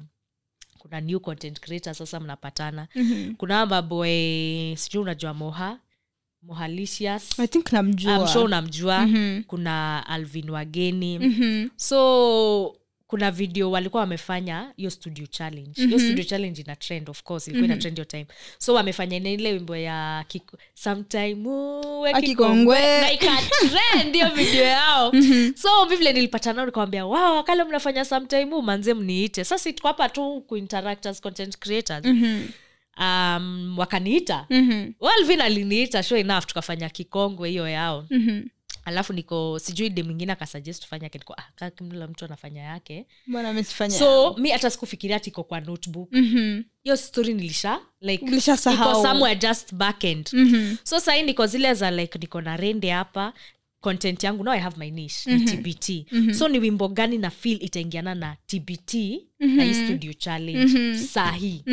Kuna 0.77 1.01
new 1.01 1.19
content 1.19 1.59
creator 1.59 1.95
sasa 1.95 2.19
mnapatana. 2.19 2.87
Kuna 3.37 3.65
maboy 3.65 4.75
sijui 4.75 5.01
unajua 5.01 5.33
moha 5.33 5.79
mohalicious. 6.43 7.39
I 7.39 7.47
think 7.47 7.71
namjua. 7.71 8.11
I'm 8.15 8.27
kuna 9.47 10.03
alvin 10.07 10.49
wageni. 10.49 11.69
So 11.75 12.75
kuna 13.07 13.31
video 13.31 13.71
walikuwa 13.71 14.01
wamefanya 14.01 14.73
hiyo 14.77 14.89
studio 14.89 15.25
challenge. 15.25 15.85
Hiyo 15.85 15.99
studio 15.99 16.23
challenge 16.23 16.61
ina 16.61 16.75
trend 16.75 17.09
of 17.09 17.23
course 17.23 17.47
ilikuwa 17.47 17.65
ina 17.65 17.77
trend 17.77 17.97
your 17.97 18.07
time. 18.07 18.25
So 18.57 18.73
wamefanya 18.73 19.19
na 19.19 19.29
ile 19.29 19.51
wimbo 19.53 19.75
ya 19.75 20.25
kiku, 20.27 20.57
sometime 20.73 21.49
uwe 21.49 22.13
kikongwe. 22.21 23.01
Na 23.01 23.11
ikatrend 23.11 24.13
hiyo 24.13 24.29
video 24.35 24.63
yao. 24.63 25.13
So 25.61 25.85
vivile 25.89 26.13
nilipata 26.13 26.53
nao 26.53 26.65
nikawambia 26.65 27.05
wow 27.05 27.43
kale 27.43 27.63
mnafanya 27.63 28.05
sometime 28.05 28.61
manze 28.61 28.93
mniite. 28.93 29.43
Sasa 29.43 29.73
tuko 29.73 29.87
hapa 29.87 30.09
tu 30.09 30.43
as 31.05 31.21
content 31.21 31.57
creators 31.57 32.05
um, 32.99 33.75
wakaniita. 33.79 34.45
Mhm. 34.49 34.91
walvin 34.99 35.41
aliniita 35.41 36.03
sure 36.03 36.19
enough 36.21 36.45
tukafanya 36.45 36.89
kikongwe 36.89 37.49
hiyo 37.49 37.67
yao. 37.69 38.05
Mhm. 38.09 38.41
alafu 38.85 39.13
niko 39.13 39.59
sijui 39.59 39.89
de 39.89 40.03
mwingine 40.03 40.31
akasuggest 40.31 40.81
tufanye 40.83 41.03
yake 41.03 41.17
niko 41.17 41.35
ah, 41.37 41.69
kila 41.71 42.07
mtu 42.07 42.25
anafanya 42.25 42.61
yake. 42.63 43.05
So 43.99 44.33
mi 44.37 44.49
hata 44.49 44.69
sikufikiria 44.69 45.19
tiko 45.19 45.43
kwa 45.43 45.59
notebook. 45.61 46.09
Mhm. 46.11 46.61
hiyo 46.83 46.97
story 46.97 47.33
nilisha 47.33 47.79
like 48.01 48.25
somewhere 49.01 49.35
just 49.39 49.73
backend 49.75 50.29
so 50.83 50.99
sahii 50.99 51.23
niko 51.23 51.47
zile 51.47 51.73
za 51.73 51.91
like 51.91 52.19
niko 52.19 52.41
na 52.41 52.57
rende 52.57 52.89
hapa 52.91 53.33
content 53.81 54.23
yangu 54.23 54.43
now 54.43 54.53
i 54.53 54.59
have 54.59 54.77
my 54.79 54.91
niche 54.91 55.35
ni 55.35 55.45
tbt 55.45 56.05
so 56.33 56.47
ni 56.47 56.59
wimbo 56.59 56.87
gani 56.87 57.17
na 57.17 57.29
feel 57.29 57.63
itaingiana 57.63 58.15
na 58.15 58.35
tbt 58.47 58.93
na 59.39 59.63
hii 59.63 59.73
studio 59.73 60.13
challenge. 60.13 60.97
Sahii 60.97 61.63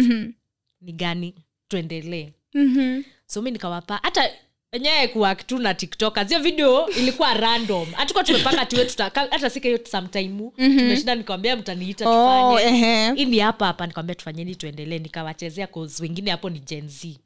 ni 0.84 0.92
gani 0.92 1.34
tuendelee 1.68 2.32
Mhm. 2.54 3.02
so 3.26 3.42
mi 3.42 3.50
nikawapa 3.50 4.00
hata 4.02 4.30
enyewe 4.74 5.08
kuwak 5.08 5.46
tu 5.46 5.58
na 5.58 5.74
tiktok 5.74 6.22
zio 6.24 6.38
video 6.38 6.88
ilikuwa 6.90 7.34
random. 7.34 7.92
Hatukuwa 7.92 8.24
tumepanga 8.24 8.66
tiwe 8.66 8.88
hata 9.30 9.50
sika 9.50 9.68
hiyo 9.68 9.80
sometime 9.90 10.50
tumeshinda 10.56 11.14
nikawambia 11.14 11.56
mtaniita 11.56 12.08
Oh, 12.10 12.56
tufanye. 12.58 13.24
ni 13.24 13.38
hapa 13.38 13.66
hapa 13.66 13.86
nikawambia 13.86 14.14
tufanyeni 14.14 14.54
tuendelee. 14.56 14.98
Nikawachezea 14.98 15.66
cause 15.66 16.02
wengine 16.02 16.30
hapo 16.30 16.50
ni 16.50 16.58
gen 16.58 16.88
z. 16.88 17.18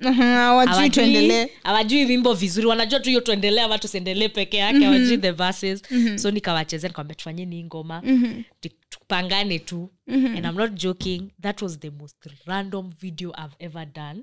Hawajui- 1.64 2.06
wimbo 2.06 2.34
vizuri. 2.34 2.66
Wanajua 2.66 3.00
tu 3.00 3.08
hiyo 3.08 3.20
tuendelee 3.20 3.60
ama 3.60 3.78
tusiendelee 3.78 4.28
peke 4.28 4.56
yake. 4.56 4.84
Hawajui 4.84 5.18
the 5.18 5.30
verses. 5.30 5.82
So 6.16 6.30
nikawachezea 6.30 6.88
nikawambia 6.88 7.14
tufanyeni 7.14 7.56
hii 7.56 7.64
ngoma. 7.64 8.02
Tu- 8.60 8.68
tupangane 8.88 9.58
tu. 9.58 9.90
And 10.08 10.44
i'm 10.44 10.54
not 10.56 10.72
joking 10.72 11.22
that 11.42 11.62
was 11.62 11.78
the 11.78 11.90
most 11.90 12.16
random 12.46 12.90
video 13.00 13.30
i've 13.30 13.54
ever 13.58 13.86
done 13.86 14.20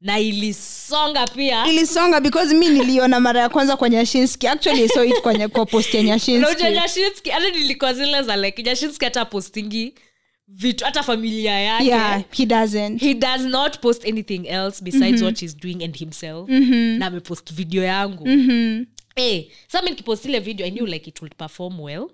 na 0.00 0.18
ilisonga 0.18 1.26
pia. 1.26 1.66
Ilisonga 1.66 2.20
because 2.20 2.54
mi 2.54 2.68
niliona 2.68 3.20
mara 3.20 3.40
ya 3.40 3.48
kwanza 3.48 3.76
kwa 3.76 3.88
nyashinski. 3.88 4.46
Actually 4.46 4.88
saw 4.88 5.04
it 5.04 5.20
kwenye 5.20 5.48
kwa 5.48 5.66
post 5.66 5.94
ya 5.94 6.02
nyashinski. 6.02 6.62
Nyashinski 6.62 7.30
hata 7.30 7.50
nilikuwa 7.50 7.94
zile 7.94 8.22
za 8.22 8.36
like 8.36 8.62
nyashinski 8.62 9.04
hata 9.04 9.24
postingi 9.24 9.94
vitu 10.48 10.84
hata 10.84 11.02
familia 11.02 11.60
yake. 11.60 11.86
Yeah 11.86 12.22
he 12.30 12.46
doesn't. 12.46 13.00
He 13.00 13.14
does 13.14 13.42
not 13.42 13.78
post 13.78 14.04
anything 14.04 14.46
else 14.46 14.84
besides 14.84 15.22
what 15.22 15.40
he's 15.40 15.56
doing 15.56 15.84
and 15.84 15.98
himself. 15.98 16.48
Na 16.98 17.06
amepost 17.06 17.52
video 17.52 17.82
yangu. 17.82 18.28
Hey, 19.16 19.44
sami 19.68 19.90
nikipost 19.90 20.24
ile 20.24 20.40
video 20.40 20.66
i 20.66 20.70
knew 20.70 20.86
like 20.86 21.10
it 21.10 21.22
will 21.22 21.34
perform 21.36 21.80
well. 21.80 22.06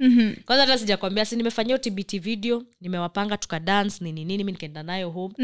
Kwanza 0.47 0.66
hata 0.66 0.78
sijakwambia 0.78 1.24
si 1.24 1.37
nimefanyia 1.37 1.76
utbt 1.76 2.20
video 2.20 2.62
nimewapanga 2.80 3.37
tukadance 3.37 4.05
nini 4.05 4.24
nini 4.24 4.45
mi 4.45 4.53
nikaenda 4.53 4.82
nayo 4.82 5.11
home. 5.11 5.34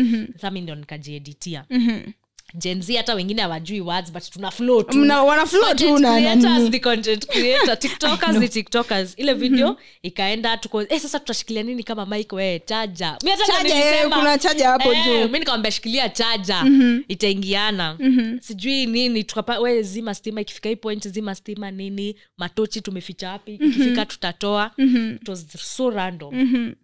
Sa 0.40 0.50
mi 0.50 0.60
ndio 0.60 0.74
nikajieditia. 0.74 1.64
Gen 1.70 2.14
z 2.58 2.96
hata 2.96 3.14
wengine 3.14 3.42
hawajui 3.42 3.80
words 3.80 4.12
but 4.12 4.30
tuna 4.30 4.50
flow 4.50 4.82
tu. 4.82 4.98
Mna- 4.98 5.22
wana 5.22 5.46
flow 5.46 5.74
tu 5.74 5.98
na 5.98 6.12
creators 6.12 6.44
nani. 6.62 6.80
content 6.80 7.26
creator 7.26 7.78
tiktokers 7.78 8.36
ni 8.40 8.48
tiktokers. 8.48 9.14
Ile 9.16 9.34
video 9.34 9.76
ikaenda 10.02 10.56
tuko 10.56 10.82
eh, 10.82 11.00
sasa 11.00 11.18
tutashikilia 11.18 11.62
nini 11.62 11.82
kama 11.82 12.06
mike 12.06 12.36
we 12.36 12.58
chaja 12.64 13.16
mi 13.24 13.30
hata 13.30 13.46
Charger, 13.46 14.06
ndo 14.06 14.16
kuna 14.16 14.38
charger 14.38 14.66
hapo 14.66 14.92
eh, 14.92 15.04
juu. 15.04 15.28
mi 15.28 15.38
nikamwambia 15.38 15.70
shikilia 15.72 16.08
chaja 16.08 16.64
itaingiana. 17.08 17.98
Sijui 18.40 18.86
nini 18.86 19.24
tukapa 19.24 19.58
we 19.58 19.82
zima 19.82 20.14
stima 20.14 20.40
ikifika 20.40 20.68
hii 20.68 20.76
point 20.76 21.08
zima 21.08 21.34
stima 21.34 21.70
nini 21.70 22.16
matochi 22.38 22.80
tumeficha 22.80 23.30
wapi 23.30 23.54
ikifika 23.54 24.06
tutatoa. 24.06 24.70
It 25.22 25.28
was 25.28 25.46
so 25.76 25.90
random 25.90 26.74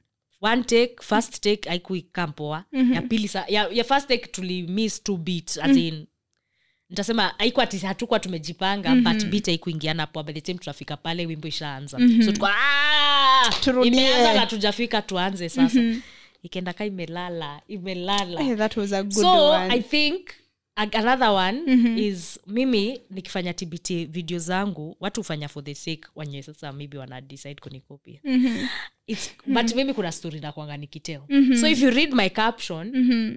one 0.41 0.63
take 0.63 0.95
first 1.03 1.41
take 1.41 1.71
aikuikampoa 1.71 2.65
ya 2.93 3.03
pili 3.03 3.29
sa, 3.29 3.45
ya, 3.49 3.69
ya 3.73 3.85
first 3.85 4.09
take 4.09 4.27
tulimiss 4.27 5.03
two 5.03 5.17
beat 5.17 5.59
as 5.63 5.77
in 5.77 6.07
nitasema 6.91 7.35
haikuwa 7.39 7.65
ati 7.65 7.79
hatukuwa 7.79 8.21
tumejipanga 8.21 8.95
mm-hmm. 8.95 9.13
but 9.15 9.25
bit 9.25 9.47
haikuingiana 9.47 10.07
poa 10.07 10.23
by 10.23 10.33
the 10.33 10.41
time 10.41 10.59
tunafika 10.59 10.97
pale 10.97 11.27
wimbo 11.27 11.49
ishaanza 11.49 11.99
mm-hmm. 11.99 12.23
so 12.23 12.33
tuko 12.33 12.47
"Ah, 12.47 13.51
imeanza 13.85 14.35
na 14.35 14.47
tujafika 14.47 15.03
tuanze 15.03 15.49
sasa 15.49 15.81
mm-hmm. 15.81 16.03
ikaenda 16.43 16.73
ka 16.73 16.85
imelala 16.87 17.61
imelala 17.69 18.43
hey, 18.43 18.55
that 18.55 18.77
was 18.77 18.93
a 18.93 19.03
good 19.03 19.13
so 19.15 19.49
one. 19.51 19.75
i 19.75 19.83
think 19.83 20.29
another 20.79 21.29
one 21.31 21.61
mm-hmm. 21.67 21.99
is 21.99 22.41
mimi 22.47 23.01
nikifanya 23.11 23.55
tbt 23.55 23.91
video 24.07 24.39
zangu 24.39 24.97
watu 25.01 25.21
hufanya 25.21 25.49
for 25.49 25.65
the 25.65 25.75
sake 25.75 26.03
wenye 26.17 26.43
sasa 26.43 26.73
maybe 26.73 26.99
wana 26.99 27.21
decide 27.21 27.55
kunikopi 27.61 28.21
mm-hmm. 28.25 28.69
It's, 29.07 29.31
but 29.47 29.75
mimi 29.75 29.95
kuna 29.95 30.13
story 30.13 30.41
nakwanga 30.41 30.77
nikiteo 30.77 31.23
so 31.61 31.69
if 31.69 31.83
you 31.83 31.91
read 31.91 32.13
my 32.15 32.29
caption 32.31 32.97
Mhm. 32.97 33.37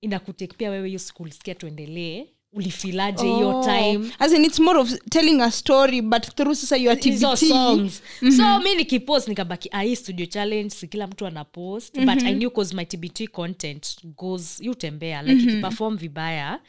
inakutake 0.00 0.54
pia 0.56 0.70
wewe 0.70 0.86
hiyo 0.88 0.98
siku 0.98 1.22
ulisikia 1.22 1.54
tuendelee 1.54 2.26
ulifilaje 2.52 3.22
hiyo 3.26 3.58
Oh. 3.60 3.64
time 3.64 4.10
As 4.18 4.32
in, 4.32 4.44
it's 4.44 4.60
more 4.60 4.78
of 4.78 4.92
telling 5.10 5.40
a 5.42 5.50
story 5.50 6.02
but 6.02 6.34
through 6.34 6.54
sasa 6.56 6.76
your 6.76 7.00
TBT. 7.00 7.36
songs 7.36 8.02
so 8.36 8.60
mi 8.60 8.74
nikipost 8.74 9.28
nikabaki 9.28 9.68
ai 9.72 9.96
studio 9.96 10.26
challenge 10.26 10.70
si 10.70 10.88
kila 10.88 11.06
mtu 11.06 11.26
ana 11.26 11.44
post 11.44 12.00
but 12.00 12.22
i 12.22 12.34
knew 12.34 12.50
cause 12.50 12.76
my 12.76 12.84
tbt 12.84 13.28
content 13.28 14.04
goes 14.04 14.60
yutembea 14.60 15.22
like 15.22 15.42
ikiperform 15.42 15.96
vibaya 15.96 16.60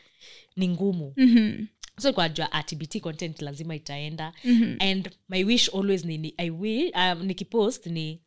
ni 0.58 0.68
ngumu. 0.68 1.14
Mhm. 1.18 1.66
so 2.00 2.14
kwajua 2.14 2.52
ah, 2.52 2.64
tbt 2.64 3.00
content 3.02 3.42
lazima 3.42 3.76
itaenda. 3.76 4.34
And 4.80 5.10
my 5.30 5.44
wish 5.44 5.70
always 5.74 6.06
ni, 6.06 6.34
I 6.38 6.50
will, 6.50 6.92
um, 6.96 7.24
nikipost 7.24 7.86
ni 7.86 8.22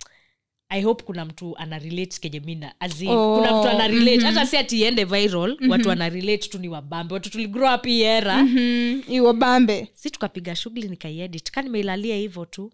i 0.73 0.83
hope 0.83 1.05
kuna 1.05 1.25
mtu 1.25 1.57
ana 1.59 1.79
relate 1.79 2.21
kenye 2.21 2.41
mina 2.41 2.81
azin 2.81 3.09
Oh, 3.11 3.37
kuna 3.37 3.59
mtu 3.59 3.69
ana 3.69 3.89
relate. 3.89 4.21
hata 4.21 4.47
si 4.47 4.57
atiende 4.57 5.05
viral 5.05 5.51
mm-hmm. 5.51 5.71
watu 5.71 5.89
wana 5.89 6.09
relate 6.09 6.49
tu 6.49 6.59
ni 6.59 6.69
wabambe. 6.69 7.15
Watu 7.15 7.31
tuligrow 7.31 7.75
up 7.75 7.87
iera 7.87 8.17
era. 8.17 8.43
Mhm. 8.45 9.01
iwabambe 9.09 9.89
si 9.95 10.11
tukapiga 10.11 10.57
shughuli 10.57 10.89
nikaiedit 10.89 11.51
ka 11.51 11.63
nimeilalia 11.63 12.17
hivyo 12.17 12.45
tu 12.45 12.73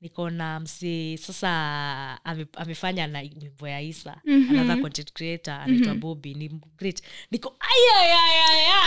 nikaona 0.00 0.60
msi 0.60 1.18
sasa 1.18 1.48
ame, 2.24 2.46
amefanya 2.56 3.06
na 3.06 3.18
wimbo 3.20 3.68
ya 3.68 3.80
isa. 3.80 4.20
Mm-hmm. 4.24 4.58
another 4.58 4.82
content 4.82 5.12
creator 5.12 5.54
anaitwa 5.54 5.86
mm-hmm. 5.86 6.00
bobi 6.00 6.34
ni 6.34 6.48
great. 6.78 7.02
Niko 7.30 7.56
ayayayaya 7.60 8.80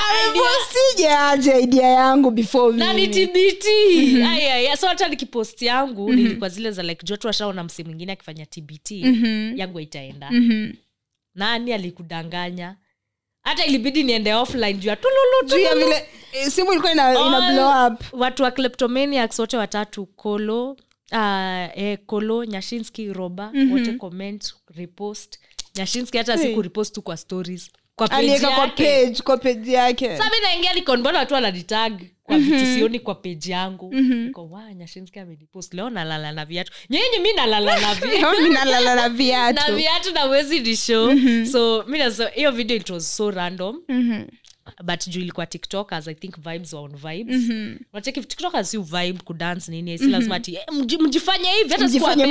aje 1.29 1.59
idea 1.59 1.87
yangu 1.87 2.31
before 2.31 2.77
na 2.77 2.93
mimi. 2.93 3.07
so 4.77 4.87
hata 4.87 5.07
nikipost 5.07 5.61
yangu 5.61 6.13
nilikuwa 6.13 6.49
zile 6.49 6.71
za 6.71 6.83
like 6.83 7.05
jotu 7.05 7.29
ashaona 7.29 7.63
msi 7.63 7.83
mwingine 7.83 8.11
akifanya 8.11 8.45
tbt 8.45 8.91
yangu 9.55 9.79
aitaenda 9.79 10.31
mm-hmm. 10.31 10.73
nani 11.35 11.73
alikudanganya? 11.73 12.75
Hata 13.43 13.65
ilibidi 13.65 14.03
niende 14.03 14.33
offline 14.33 14.73
juu 14.73 14.89
ya 14.89 14.95
tululu 14.95 15.93
eh, 16.33 16.47
simu 16.51 16.71
ilikuwa 16.71 16.91
ina, 16.91 17.11
ina 17.11 17.51
blow 17.53 17.87
up. 17.87 18.01
watu 18.21 18.43
wa 18.43 18.51
kleptomaniacs 18.51 19.39
wote 19.39 19.57
watatu 19.57 20.05
kolo 20.05 20.77
uh, 21.13 21.77
eh, 21.83 21.97
kolo 22.05 22.45
nyashinski 22.45 23.13
roba 23.13 23.51
mm-hmm. 23.53 23.71
wote 23.71 23.93
comment 23.93 24.55
repost. 24.75 25.39
Nyashinski 25.75 26.17
hata 26.17 26.35
Hey. 26.37 26.47
siku 26.47 26.61
repost 26.61 26.95
tu 26.95 27.01
kwa 27.01 27.17
stories. 27.17 27.71
Kwa 27.95 28.07
page 28.07 28.19
aliweka 28.21 28.51
kwa 28.51 28.67
page 28.67 29.21
kwa 29.23 29.37
page 29.37 29.71
yake. 29.71 30.17
Sasa 30.17 30.29
naingia 30.41 30.73
nikonbona 30.73 31.19
watu 31.19 31.33
wananitag 31.33 32.01
kwa 32.23 32.37
vitu 32.39 32.65
sioni 32.65 32.99
kwa 32.99 33.15
peji 33.15 33.51
yangu. 33.51 33.93
Niko 33.93 34.49
wa 34.49 34.73
nyashinski 34.73 35.19
amenipost. 35.19 35.73
Leo 35.73 35.89
nalala 35.89 36.31
na 36.31 36.45
viatu. 36.45 36.71
Nyinyi 36.89 37.19
mi 37.21 37.33
nalala 37.33 37.79
na 37.85 37.95
viatu. 37.95 38.49
Na 38.53 38.95
na 38.95 39.09
viatu. 39.09 40.13
na 40.13 40.25
wezi 40.25 40.59
ni 40.59 40.75
show. 40.75 41.11
So 41.51 41.83
mi 41.87 41.99
hiyo 42.35 42.51
video 42.51 42.77
it 42.77 42.89
was 42.89 43.17
so 43.17 43.31
random. 43.31 43.81
Mhm. 43.89 44.23
But 44.83 45.07
juu 45.07 45.19
ilikuwa 45.21 45.45
tiktokers 45.45 46.07
i 46.07 46.15
think 46.15 46.35
vibes 46.37 46.73
were 46.73 46.85
on 46.85 46.95
vibes. 46.97 47.35
Mm-hmm. 47.35 47.79
unacheki 47.93 48.21
tiktokers 48.21 48.71
si 48.71 48.77
vibe 48.77 49.19
kudance 49.23 49.71
nini 49.71 49.97
si 49.97 50.07
lazima 50.07 50.35
ati 50.35 50.55
eh, 50.55 50.61
mjifanye 51.01 51.49
hivi 51.51 51.69
hata 51.71 51.85
sikuambia- 51.99 52.27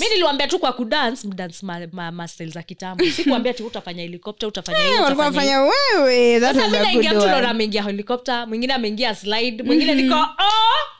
mi 0.00 0.08
niliwambia 0.08 0.48
tu 0.48 0.58
kwa 0.58 0.72
kudance 0.72 1.28
mdance 1.28 1.66
ma, 1.66 1.80
ma, 1.92 2.12
ma 2.12 2.28
style 2.28 2.50
za 2.50 2.62
kitambo. 2.62 3.04
Sikuambia 3.16 3.50
ati 3.50 3.62
utafanya 3.62 4.02
helikopta 4.02 4.46
utafanya 4.48 4.78
hii, 4.78 4.84
Eh, 4.94 5.00
utafanya 5.12 5.60
wewe 5.62 6.40
sasa 6.40 6.54
mi 6.68 6.72
naingia 6.82 7.10
mtu 7.10 7.26
naona 7.30 7.48
ameingia 7.50 7.82
helikopta 7.82 8.46
mwingine 8.46 8.74
ameingia 8.74 9.14
slide 9.14 9.62
mwingine 9.62 9.94
niko 9.94 10.14
oh, 10.14 10.26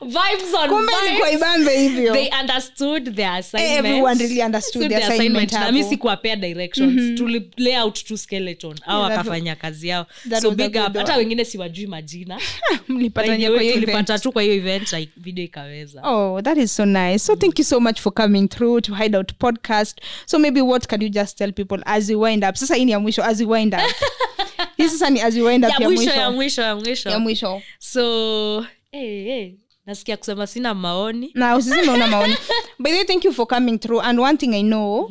vibes 0.01 0.55
on 0.55 0.69
vibes. 0.71 0.95
ilikuwa 1.09 1.31
ibambe 1.31 1.79
hivyo 1.79 2.13
they 2.13 2.29
understood 2.41 3.15
their 3.17 3.31
assignment. 3.31 3.79
everyone 3.79 4.19
really 4.23 4.43
understood 4.43 4.83
Understood 4.83 4.89
their 4.89 5.13
assignment 5.13 5.53
na 5.53 5.73
mi 5.73 5.85
sikuwapea 5.85 6.37
directions 6.37 7.19
tuli 7.19 7.51
lay 7.57 7.81
out 7.81 8.05
tu 8.05 8.19
skeleton 8.19 8.77
au 8.87 9.11
Yeah, 9.11 9.25
that 9.25 9.59
kazi 9.59 9.89
yao 9.89 10.07
that 10.29 10.43
so 10.43 10.51
big 10.51 10.77
up 10.77 10.97
hata 10.97 11.17
wengine 11.17 11.45
siwajui 11.45 11.87
majina 11.87 12.41
mlipatania 12.89 13.51
kwa 13.51 13.63
hiyo 13.63 13.75
tulipata 13.75 14.19
tu 14.19 14.33
kwa 14.33 14.43
hiyo 14.43 14.55
event 14.55 14.93
like, 14.93 15.13
video 15.17 15.45
ikaweza 15.45 16.03
Oh, 16.03 16.43
that 16.43 16.59
is 16.59 16.77
so 16.77 16.85
nice. 16.85 17.19
So 17.19 17.37
thank 17.37 17.59
you 17.59 17.65
so 17.65 17.81
much 17.81 18.01
for 18.01 18.13
coming 18.13 18.49
through 18.49 18.81
to 18.81 18.95
Hideout 18.95 19.33
Podcast. 19.39 20.01
So 20.27 20.39
maybe 20.39 20.61
what 20.61 20.87
can 20.87 21.03
you 21.03 21.09
just 21.09 21.39
tell 21.39 21.53
people 21.53 21.79
as 21.87 22.09
we 22.09 22.15
wind 22.15 22.45
up? 22.45 22.57
Sasa 22.57 22.75
hii 22.75 22.85
ni 22.85 22.93
ya 22.93 23.01
mwisho 23.01 23.25
as 23.25 23.41
we 23.41 23.47
wind 23.47 23.75
up. 23.75 23.81
hii 24.77 24.89
sasa 24.89 25.11
ni 25.11 25.21
as 25.21 25.35
we 25.35 25.43
wind 25.43 25.65
up 25.65 25.71
ya 25.71 25.77
ya 25.81 25.91
mwisho 25.91 26.03
mwisho. 26.03 26.21
ya 26.21 26.31
mwisho 26.31 26.63
ya 26.63 26.77
mwisho 26.77 27.11
Ya 27.11 27.19
mwisho. 27.19 27.63
so 27.79 28.67
hey, 28.93 29.25
hey, 29.25 29.53
nasikia 29.87 30.17
kusema 30.17 30.47
sina 30.47 30.75
maoni 30.75 31.31
Na 31.35 31.57
usiseme 31.57 31.93
una 31.93 32.07
maoni. 32.07 32.35
By 32.79 32.91
the 32.91 32.97
way, 32.97 33.05
thank 33.05 33.25
you 33.25 33.33
for 33.33 33.47
coming 33.47 33.79
through. 33.79 34.01
And 34.03 34.21
one 34.21 34.37
thing 34.39 34.55
I 34.55 34.63
know, 34.63 35.11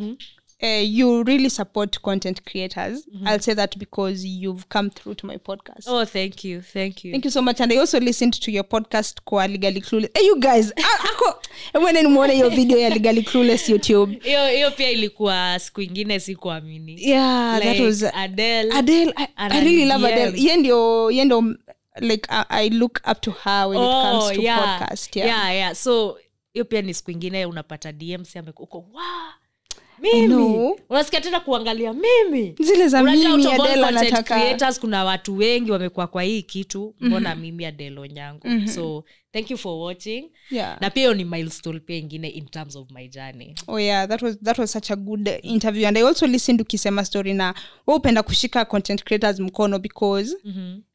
uh, 0.64 0.68
you 0.84 1.24
really 1.24 1.50
support 1.50 2.02
content 2.02 2.42
creators. 2.46 3.08
I'll 3.26 3.40
say 3.40 3.54
that 3.54 3.78
because 3.78 4.26
you've 4.26 4.66
come 4.70 4.90
through 4.90 5.16
to 5.16 5.28
my 5.28 5.38
podcast. 5.38 5.84
oh 5.88 6.06
thank 6.06 6.44
you 6.44 6.62
thank 6.62 7.04
you 7.04 7.12
Thank 7.12 7.26
you 7.26 7.32
so 7.32 7.42
much. 7.42 7.62
And 7.62 7.72
I 7.74 7.78
also 7.78 8.00
listened 8.00 8.34
to 8.42 8.52
your 8.52 8.64
podcast 8.64 9.22
kwa 9.26 9.48
Legally 9.48 9.82
Clueless. 9.82 10.10
Hey, 10.18 10.26
you 10.28 10.40
guys, 10.40 10.72
a- 11.74 11.80
mwene 11.80 12.02
nimuone 12.04 12.34
hiyo 12.34 12.50
video 12.50 12.78
ya 12.78 12.90
Legally 12.90 13.22
Clueless 13.24 13.70
YouTube. 13.70 14.20
hiyo 14.24 14.48
hiyo 14.48 14.72
pia 14.72 14.90
ilikuwa 14.90 15.60
siku 15.60 15.82
ingine 15.82 16.20
sikuamini 16.20 16.96
Yeah, 17.10 17.62
that 17.62 17.80
was 17.80 18.04
Adele, 18.14 18.72
Adele, 18.74 19.14
I, 19.16 19.28
I 19.36 19.50
really 19.62 19.86
love 19.86 20.08
Adele. 20.08 20.24
Adele. 20.24 20.44
Ye 20.44 20.58
ndio, 20.58 21.12
ye 21.12 21.26
ndio, 21.26 21.56
like 22.02 22.28
I, 22.30 22.46
I 22.50 22.70
look 22.70 23.02
up 23.12 23.22
to 23.22 23.32
her 23.32 23.68
when 23.70 23.80
it 23.84 23.91
comes 23.91 24.24
Oh, 24.24 24.34
to 24.34 24.41
yeah. 24.41 24.58
podcast. 24.80 25.16
Yeah. 25.16 25.28
yeah, 25.28 25.56
yeah. 25.56 25.76
so 25.76 26.18
hiyo 26.54 26.66
pia 26.66 26.82
ni 26.82 26.94
siku 26.94 27.12
ingine 27.12 27.46
unapata 27.46 27.91
dmc 27.91 28.38
amekuko 28.38 28.78
wa 28.94 29.04
mimi 30.00 30.76
unasikia 30.89 31.22
tena 31.22 31.39
kuangalia 31.39 31.94
mimi 31.94 32.56
Zile 32.60 32.88
za 32.88 33.04
mimi 33.04 33.48
adela 33.52 33.88
anataka. 33.88 34.24
creators 34.24 34.80
kuna 34.80 35.06
watu 35.06 35.38
wengi 35.38 35.72
wamekuwa 35.72 36.08
kwa 36.08 36.24
hii 36.24 36.41
kitu 36.41 36.96
mbona 37.00 37.36
mimi 37.36 37.66
adelo 37.66 38.06
nyangu 38.06 38.68
so 38.68 39.04
thank 39.34 39.52
you 39.52 39.58
for 39.58 39.80
watching. 39.86 40.30
Yeah. 40.52 40.78
na 40.82 40.90
pia 40.90 41.04
hiyo 41.04 41.14
ni 41.14 41.26
milestone 41.26 41.80
pia 41.80 41.98
ingine 41.98 42.28
in 42.28 42.46
terms 42.46 42.76
of 42.76 42.92
my 42.92 43.08
journey. 43.08 43.56
Oh 43.68 43.80
yeah, 43.80 44.08
that 44.08 44.22
was 44.22 44.40
that 44.44 44.58
was 44.60 44.72
such 44.72 44.92
a 44.92 44.96
good 44.96 45.30
interview. 45.44 45.88
And 45.88 45.98
I 45.98 46.02
also 46.04 46.28
listened 46.28 46.62
ukisema 46.62 47.06
story 47.06 47.34
na 47.34 47.54
wa 47.88 47.96
upenda 47.96 48.24
kushika 48.24 48.66
content 48.66 49.04
creators 49.04 49.40
mkono 49.40 49.80
because 49.80 50.36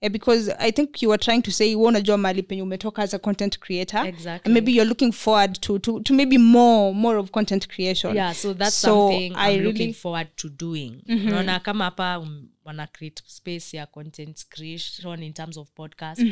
eh, 0.01 0.11
because 0.11 0.53
I 0.59 0.73
think 0.73 1.03
you 1.03 1.09
were 1.11 1.19
trying 1.25 1.43
to 1.43 1.51
say 1.51 1.75
wewe 1.75 1.89
unajua 1.89 2.17
mahali 2.19 2.43
penye 2.43 2.63
umetoka 2.63 3.03
as 3.03 3.15
a 3.15 3.19
content 3.19 3.59
creator. 3.59 4.07
Exactly. 4.07 4.41
and 4.45 4.55
maybe 4.55 4.73
you're 4.73 4.89
looking 4.89 5.13
forward 5.13 5.61
to 5.61 5.79
to 5.79 6.01
to 6.01 6.15
maybe 6.15 6.39
more 6.39 6.95
more 6.95 7.19
of 7.19 7.31
content 7.31 7.69
creation. 7.69 8.17
yeah 8.17 8.35
so 8.35 8.55
that's 8.55 8.81
So, 8.81 8.89
something 8.89 9.33
I 9.37 9.51
i'm 9.55 9.59
really- 9.61 9.63
looking 9.73 9.95
forward 9.95 10.29
to 10.37 10.49
doing. 10.49 11.03
Unaona 11.09 11.61
kama 11.61 11.85
hapa 11.85 12.19
um, 12.19 12.49
wana 12.69 12.87
create 12.87 13.23
space 13.27 13.75
ya 13.77 13.87
content 13.87 14.47
creation 14.49 15.23
in 15.23 15.33
terms 15.33 15.57
of 15.57 15.71
podcast. 15.75 16.23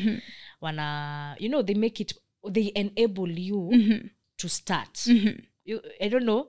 Wana 0.61 1.37
you 1.41 1.49
know 1.49 1.63
they 1.63 1.75
make 1.75 2.03
it 2.03 2.15
they 2.53 2.67
enable 2.75 3.41
you 3.43 3.73
to 4.37 4.49
start. 4.49 5.07
You, 5.65 5.81
i 6.01 6.09
don't 6.09 6.23
know. 6.25 6.47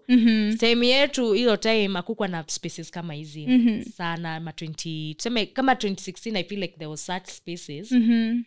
Time 0.57 0.87
yetu 0.87 1.33
hiyo 1.33 1.57
time 1.57 1.99
akukwa 1.99 2.27
na 2.27 2.43
spaces 2.47 2.91
kama 2.91 3.13
hizi. 3.13 3.47
Sana 3.95 4.39
ma 4.39 4.51
20 4.51 5.15
tuseme 5.15 5.45
kama 5.45 5.73
2016 5.73 6.37
i 6.37 6.43
feel 6.43 6.61
like 6.61 6.73
there 6.77 6.87
was 6.87 7.05
such 7.05 7.25
spaces. 7.27 7.91
Mhm. 7.91 8.43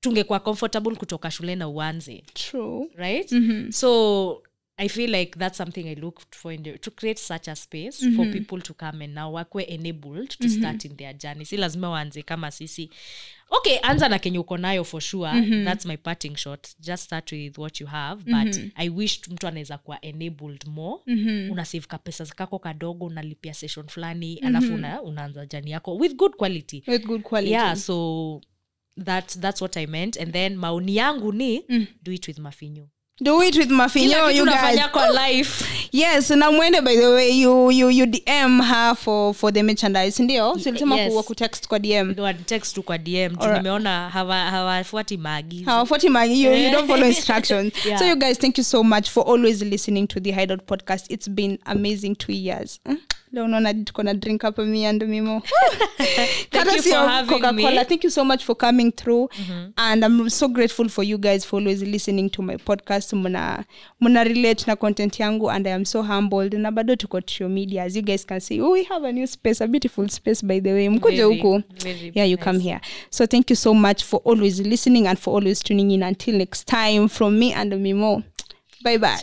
tungekuwa 0.00 0.40
comfortable 0.40 0.94
kutoka 0.96 1.30
shule 1.30 1.56
na 1.56 1.68
uanze. 1.68 2.22
True. 2.34 2.88
right? 2.96 3.34
So 3.72 4.42
i 4.78 4.88
feel 4.88 5.10
like 5.10 5.38
that's 5.38 5.56
something 5.58 5.88
i 5.88 5.94
looked 5.94 6.36
for 6.36 6.52
in 6.54 6.62
the, 6.62 6.78
to 6.78 6.90
create 6.90 7.18
such 7.20 7.48
a 7.48 7.56
space 7.56 7.98
for 8.16 8.26
people 8.32 8.60
to 8.62 8.74
come 8.74 9.04
and 9.04 9.14
now 9.14 9.32
wakwe 9.34 9.62
enabled 9.62 10.28
to 10.28 10.48
start 10.48 10.84
in 10.84 10.96
their 10.96 11.14
journey. 11.18 11.44
Si 11.44 11.56
lazima 11.56 11.90
waanze 11.90 12.22
kama 12.22 12.50
sisi. 12.50 12.90
Okay 13.50 13.78
anza 13.82 14.08
na 14.08 14.18
kenye 14.18 14.38
uko 14.38 14.56
nayo 14.56 14.84
for 14.84 15.00
sure. 15.00 15.30
That's 15.64 15.86
my 15.86 15.96
parting 15.96 16.36
shot. 16.36 16.68
Just 16.80 17.04
start 17.04 17.32
with 17.32 17.58
what 17.58 17.80
you 17.80 17.86
have 17.86 18.24
but 18.24 18.56
i 18.74 18.88
wish 18.88 19.28
mtu 19.28 19.46
anaweza 19.46 19.78
kuwa 19.78 20.00
enabled 20.04 20.64
more. 20.66 21.02
Unasave 21.50 21.86
kapesa 21.86 22.26
kako 22.26 22.58
kadogo 22.58 23.06
unalipia 23.06 23.54
session 23.54 23.86
fulani 23.88 24.38
alafu 24.38 24.74
una, 24.74 25.02
unaanza 25.02 25.46
jani 25.46 25.70
yako 25.70 25.96
with 25.96 26.14
good 26.14 26.32
quality. 26.36 26.82
With 26.86 27.06
good 27.06 27.22
quality. 27.22 27.52
Yeah 27.52 27.76
so 27.76 28.40
that, 29.04 29.38
that's 29.40 29.60
what 29.60 29.76
i 29.76 29.86
meant. 29.86 30.16
And 30.16 30.32
then 30.32 30.56
maoni 30.56 30.96
yangu 30.96 31.32
ni 31.32 31.64
do 32.02 32.12
it 32.12 32.28
with 32.28 32.38
mafinyo 32.38 32.88
do 33.20 33.42
it 33.42 33.56
with 33.56 33.70
mafinyo 33.70 34.30
you 34.30 34.44
guys. 34.44 34.80
kwa 34.92 35.28
life. 35.28 35.64
Yes 35.92 36.30
na 36.30 36.50
mwende 36.52 36.80
by 36.80 36.96
the 36.96 37.06
way 37.06 37.40
you, 37.40 37.70
you, 37.70 37.90
you 37.90 38.06
dm 38.06 38.62
her 38.62 38.94
for, 38.94 39.34
for 39.34 39.52
the 39.52 39.62
merchandise 39.62 40.22
ndio? 40.22 40.58
Silisema 40.58 40.96
yes. 40.96 41.10
kuwa 41.10 41.22
kutext 41.22 41.68
kwa 41.68 41.78
dm 41.78 42.10
Ndo 42.10 42.22
wanitext 42.22 42.74
tu 42.74 42.82
kwa 42.82 42.98
dm 42.98 43.36
nimeona 43.54 44.10
hawafuati 44.10 45.16
maagizo 45.16 45.64
hawafuati 45.70 46.08
magi 46.08 46.44
you, 46.44 46.52
you 46.52 46.70
don't 46.70 46.86
follow 46.86 47.08
instructions. 47.14 47.72
Yeah. 47.86 47.98
so 47.98 48.06
you 48.06 48.16
guys 48.16 48.38
thank 48.38 48.58
you 48.58 48.64
so 48.64 48.82
much 48.82 49.10
for 49.10 49.24
always 49.28 49.62
listening 49.62 50.06
to 50.06 50.20
the 50.20 50.32
hideout 50.32 50.62
podcast. 50.66 51.06
It's 51.10 51.30
been 51.30 51.58
amazing 51.64 52.14
two 52.16 52.32
years. 52.32 52.80
Hmm? 52.86 52.94
Leo 53.32 53.44
unaona 53.44 53.74
tuko 53.74 54.02
na 54.02 54.14
drink 54.14 54.42
hapa 54.42 54.64
mi 54.64 54.92
mimo. 54.92 55.42
Courtesy 56.52 56.90
for 56.90 57.26
Coca-Cola. 57.26 57.84
thank 57.84 58.04
you 58.04 58.10
so 58.10 58.24
much 58.24 58.44
for 58.44 58.54
coming 58.56 58.92
through. 58.92 59.28
And 59.76 60.04
i'm 60.04 60.30
so 60.30 60.48
grateful 60.48 60.88
for 60.88 61.04
you 61.04 61.18
guys 61.18 61.44
for 61.44 61.60
always 61.60 61.82
listening 61.82 62.30
to 62.30 62.42
my 62.42 62.56
podcast. 62.56 63.12
Muna 63.12 63.64
muna 64.00 64.24
relate 64.24 64.66
na 64.66 64.76
content 64.76 65.18
yangu 65.20 65.50
and 65.50 65.66
i 65.66 65.70
am 65.70 65.84
so 65.84 66.02
humbled. 66.02 66.54
Na 66.54 66.70
bado 66.70 66.96
tuko 66.96 67.20
social 67.20 67.48
media. 67.48 67.82
As 67.84 67.96
you 67.96 68.02
guys 68.02 68.24
can 68.24 68.40
see 68.40 68.60
we 68.60 68.84
have 68.84 69.04
a 69.04 69.12
new 69.12 69.26
space 69.26 69.60
a 69.60 69.66
beautiful 69.66 70.08
space 70.08 70.42
by 70.42 70.60
the 70.60 70.72
way. 70.72 70.88
Mkuje 70.88 71.22
huku. 71.22 71.62
yeah 72.14 72.24
you 72.24 72.36
nice. 72.36 72.44
come 72.44 72.58
here. 72.58 72.80
So 73.10 73.26
thank 73.26 73.50
you 73.50 73.56
so 73.56 73.74
much 73.74 74.04
for 74.04 74.20
always 74.24 74.60
listening 74.60 75.06
and 75.06 75.18
for 75.18 75.34
always 75.34 75.62
tuning 75.62 75.90
in. 75.90 76.02
Until 76.02 76.36
next 76.38 76.66
time 76.66 77.08
from 77.08 77.38
me 77.38 77.52
and 77.52 77.72
mimo. 77.72 78.22
Bye 78.82 78.98
bye. 78.98 79.18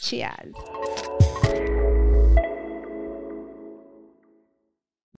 Cheers 0.00 1.15